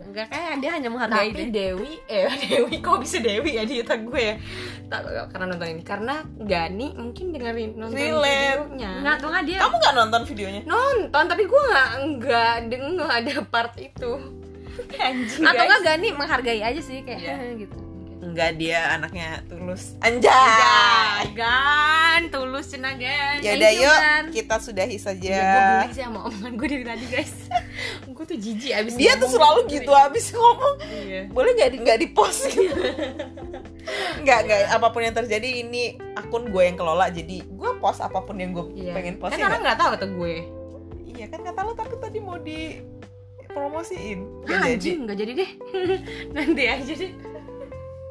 Enggak 0.03 0.27
kayak 0.27 0.59
dia 0.59 0.71
hanya 0.71 0.87
menghargai 0.87 1.29
tapi 1.29 1.43
deh. 1.45 1.49
Dewi 1.71 1.91
eh 2.05 2.27
Dewi 2.43 2.75
kok 2.79 2.99
bisa 2.99 3.17
Dewi 3.17 3.55
ya 3.55 3.63
di 3.63 3.79
otak 3.79 4.03
gue 4.03 4.21
ya 4.21 4.35
Tak- 4.85 5.07
karena 5.29 5.45
nonton 5.47 5.67
ini 5.69 5.81
karena 5.81 6.15
Gani 6.37 6.87
mungkin 6.93 7.25
dengerin 7.29 7.71
nonton 7.75 7.95
Relate. 7.95 8.59
videonya 8.67 8.91
Enggak 8.97 9.15
tuh 9.17 9.27
nggak 9.29 9.45
dia. 9.45 9.57
Kamu 9.59 9.75
gak 9.77 9.95
nonton 9.95 10.21
videonya? 10.25 10.61
nonton 10.65 11.23
tapi 11.25 11.43
gue 11.43 11.61
nggak 11.63 11.89
nggak 12.17 12.55
denger 12.67 13.07
ada 13.09 13.33
part 13.45 13.73
itu 13.77 14.11
anjing 14.99 15.43
Atau 15.43 15.63
enggak 15.63 15.81
Gani 15.85 16.07
menghargai 16.11 16.61
aja 16.61 16.81
sih 16.81 16.99
kayak 17.01 17.19
Iya. 17.21 17.35
gitu. 17.57 17.77
Enggak 18.21 18.53
dia 18.55 18.93
anaknya 18.93 19.41
tulus. 19.45 19.97
Anjay! 19.99 21.25
Gan, 21.33 22.29
tulus 22.29 22.69
cenagan 22.69 23.41
Ya 23.41 23.57
udah 23.57 23.71
yuk. 23.73 23.99
Kita 24.29 24.61
sudahi 24.61 24.95
saja. 24.95 25.25
Ya, 25.25 25.41
gue 25.41 25.61
geli 25.81 25.89
sih 25.91 26.03
sama 26.05 26.29
omongan 26.29 26.53
gue 26.53 26.67
dari 26.69 26.85
tadi 26.85 27.05
guys. 27.07 27.33
Gue 28.13 28.25
tuh 28.27 28.37
jijik 28.37 28.71
abis 28.71 28.93
Dia 28.93 29.17
tuh 29.17 29.25
selalu 29.27 29.65
gitu. 29.67 29.89
habis 29.89 30.29
ngomong. 30.29 30.75
Iya. 30.85 31.21
Boleh 31.29 31.51
gak 31.55 31.69
di 31.71 31.77
nggak 31.81 31.97
di 31.97 32.07
post 32.11 32.45
gitu 32.47 32.77
nggak 34.21 34.39
nggak. 34.45 34.59
Apa 34.69 34.87
pun 34.89 35.01
yang 35.01 35.15
terjadi 35.15 35.65
ini 35.65 35.83
akun 36.13 36.47
gue 36.47 36.61
yang 36.61 36.77
kelola 36.77 37.09
jadi 37.09 37.41
gue 37.41 37.71
post 37.81 37.99
apa 37.99 38.21
pun 38.21 38.37
yang 38.37 38.53
gue 38.53 38.69
Iya. 38.77 38.93
pengen 38.93 39.17
post 39.17 39.33
Kan 39.33 39.41
ya. 39.41 39.49
orang 39.49 39.65
nggak? 39.65 39.73
nggak 39.73 39.77
tahu 39.79 39.89
kata 39.91 40.07
gue. 40.13 40.35
Iya 41.11 41.25
kan 41.27 41.39
kata 41.41 41.59
lo 41.63 41.73
tapi 41.73 41.95
tadi 41.97 42.17
mau 42.19 42.37
di 42.37 42.59
promosiin. 43.47 44.19
Ah, 44.45 44.61
Gak 44.61 44.61
jadi. 44.61 44.71
Anjing 44.77 44.97
nggak 45.01 45.17
jadi 45.17 45.31
deh. 45.33 45.51
Nanti 46.35 46.63
aja 46.63 46.93
deh 46.93 47.11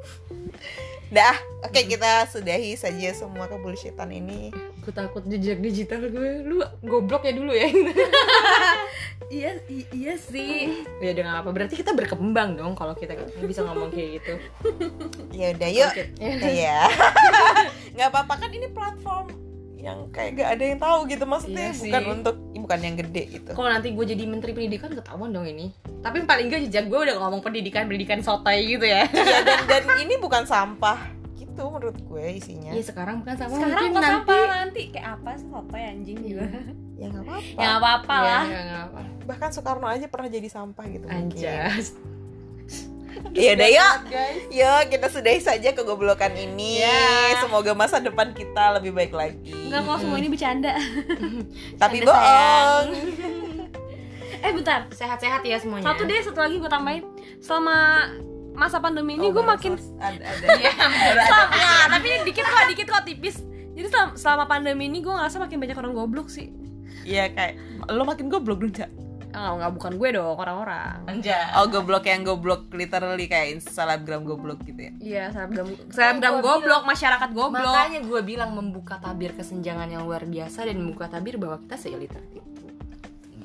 dah 1.17 1.35
oke 1.67 1.81
kita 1.91 2.31
sudahi 2.31 2.79
saja 2.79 3.11
semua 3.13 3.51
kebullshitan 3.51 4.11
ini. 4.15 4.55
Gue 4.81 4.93
takut 4.95 5.27
jejak 5.27 5.59
digital 5.59 6.07
gue. 6.07 6.47
Lu 6.47 6.63
goblok 6.87 7.27
ya 7.27 7.33
dulu 7.35 7.53
ya. 7.53 7.69
Iya 9.31 9.63
iya 9.95 10.19
sih. 10.19 10.83
Ya 10.99 11.15
nggak 11.15 11.47
apa 11.47 11.55
Berarti 11.55 11.79
kita 11.79 11.95
berkembang 11.95 12.59
dong 12.59 12.75
Kalau 12.75 12.99
kita 12.99 13.15
bisa 13.47 13.63
ngomong 13.63 13.95
kayak 13.95 14.19
gitu. 14.19 14.35
Ya 15.39 15.55
udah 15.55 15.71
yuk. 15.71 15.91
Oke. 15.95 16.05
iya 16.51 16.91
nggak 17.95 18.17
apa-apa 18.17 18.35
kan 18.47 18.51
ini 18.55 18.69
platform 18.73 19.40
yang 19.81 19.99
kayak 20.09 20.37
gak 20.37 20.51
ada 20.51 20.65
yang 20.67 20.79
tahu 20.79 20.99
gitu 21.07 21.25
maksudnya 21.25 21.67
Iya 21.67 21.75
sih. 21.75 21.89
bukan 21.89 22.05
untuk 22.15 22.37
bukan 22.55 22.81
yang 22.81 22.97
gede 22.97 23.23
gitu 23.31 23.51
Kalau 23.51 23.69
nanti 23.69 23.89
gue 23.91 24.05
jadi 24.07 24.23
menteri 24.25 24.53
pendidikan 24.53 24.91
ketahuan 24.91 25.31
dong 25.31 25.45
ini 25.45 25.73
Tapi 25.99 26.23
paling 26.23 26.47
gak 26.47 26.63
jejak 26.63 26.85
gue 26.87 27.01
udah 27.01 27.17
ngomong 27.19 27.41
pendidikan-pendidikan 27.41 28.21
sotoy 28.21 28.61
gitu 28.69 28.85
ya 28.85 29.05
Iya 29.07 29.39
dan 29.41 29.61
dan 29.71 29.83
ini 29.99 30.15
bukan 30.17 30.45
sampah 30.45 31.01
gitu 31.35 31.65
menurut 31.67 31.97
gue 31.99 32.25
isinya 32.35 32.71
Iya 32.71 32.85
sekarang 32.85 33.21
bukan 33.21 33.35
sama 33.35 33.51
Sekarang 33.51 33.73
mungkin 33.73 33.91
kok 33.91 33.97
nanti 33.97 34.13
sampah 34.13 34.41
nanti 34.55 34.81
kayak 34.91 35.09
apa 35.11 35.31
sih 35.35 35.49
foto 35.49 35.75
ya 35.75 35.89
anjing 35.89 36.19
juga. 36.21 36.47
ya 36.95 37.07
nggak 37.09 37.23
apa-apa 37.23 37.49
Ya 37.51 37.65
nggak 37.65 37.79
apa-apa 37.79 38.15
Iya, 38.15 38.29
lah. 38.29 38.45
apa. 38.85 39.01
bahkan 39.25 39.51
Soekarno 39.51 39.87
aja 39.87 40.07
pernah 40.07 40.29
jadi 40.29 40.49
sampah 40.49 40.85
gitu 40.87 41.07
mungkin. 41.07 41.41
Anjas 43.11 43.43
ya 43.43 43.53
udah 43.59 43.71
yuk. 43.71 43.97
yuk 44.55 44.83
kita 44.91 45.07
sudahi 45.11 45.41
saja 45.43 45.69
kegoblokan 45.75 46.33
ini. 46.35 46.83
Ya. 46.83 47.39
semoga 47.43 47.75
masa 47.75 47.99
depan 47.99 48.33
kita 48.33 48.79
lebih 48.79 48.95
baik 48.95 49.13
lagi. 49.15 49.53
Enggak 49.53 49.87
kok 49.87 49.99
semua 50.03 50.17
ini 50.19 50.29
bercanda. 50.31 50.73
tapi 51.83 52.03
bohong. 52.03 52.87
Eh 54.41 54.57
bentar. 54.57 54.89
Sehat-sehat 54.89 55.45
ya 55.45 55.61
semuanya. 55.61 55.93
Satu 55.93 56.09
deh 56.09 56.17
satu 56.25 56.41
lagi 56.41 56.57
gue 56.57 56.71
tambahin. 56.73 57.05
Selama 57.45 58.09
masa 58.57 58.81
pandemi 58.81 59.21
ini 59.21 59.29
Oh, 59.29 59.37
gue 59.37 59.45
makin 59.45 59.77
ada 60.01 60.17
ada 60.17 60.45
baru 60.49 61.13
ada 61.13 61.23
selama, 61.29 61.55
nah, 61.57 61.85
tapi 61.97 62.07
ini 62.09 62.19
dikit 62.29 62.45
kok 62.49 62.65
dikit 62.73 62.87
kok 62.89 63.05
tipis. 63.05 63.37
Jadi 63.77 63.87
selama, 63.93 64.11
selama 64.17 64.45
pandemi 64.49 64.89
ini 64.89 65.05
gue 65.05 65.13
ngerasa 65.13 65.37
makin 65.41 65.61
banyak 65.61 65.77
orang 65.77 65.93
goblok 65.93 66.29
sih. 66.33 66.49
Iya 67.05 67.33
kayak 67.33 67.55
lo 67.93 68.05
makin 68.09 68.33
goblok 68.33 68.65
dong 68.65 68.73
cak 68.73 68.91
Enggak, 69.31 69.53
enggak 69.55 69.73
bukan 69.79 69.93
gue 69.95 70.09
dong, 70.19 70.37
orang-orang. 70.37 70.99
Anjay. 71.07 71.55
Oh 71.55 71.67
goblok 71.71 72.05
yang 72.07 72.23
goblok 72.27 72.67
literally 72.75 73.31
kayak 73.31 73.63
selebgram 73.63 74.27
goblok 74.27 74.59
gitu 74.67 74.91
ya? 74.91 74.93
Iya, 74.99 75.25
selebgram 75.31 75.69
selebgram 75.91 76.35
gua 76.43 76.59
goblok, 76.59 76.83
masyarakat 76.87 77.31
goblok. 77.31 77.71
Makanya 77.71 78.01
gue 78.03 78.21
bilang 78.27 78.51
membuka 78.53 78.99
tabir 78.99 79.33
kesenjangan 79.39 79.87
yang 79.87 80.03
luar 80.03 80.27
biasa 80.27 80.67
dan 80.67 80.83
membuka 80.83 81.07
tabir 81.07 81.39
bahwa 81.39 81.63
kita 81.63 81.77
seiliter 81.79 82.23
itu 82.35 82.51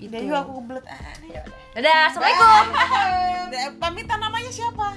Udah 0.06 0.22
yuk 0.22 0.38
aku 0.38 0.52
kebelet 0.62 0.86
ah, 0.92 1.16
nih. 1.24 1.42
Dadah, 1.80 2.02
Assalamualaikum. 2.12 2.66
Eh, 3.56 3.72
Pamitan 3.80 4.20
namanya 4.20 4.52
siapa? 4.52 4.88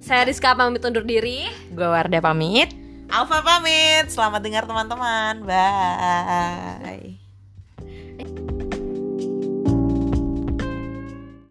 Saya 0.00 0.24
Rizka 0.24 0.56
pamit 0.56 0.82
undur 0.82 1.04
diri. 1.04 1.46
Gue 1.70 1.86
Wardah 1.86 2.24
pamit. 2.24 2.72
Alfa 3.12 3.44
pamit. 3.44 4.08
Selamat 4.08 4.40
dengar 4.40 4.64
teman-teman. 4.64 5.44
Bye 5.44 7.27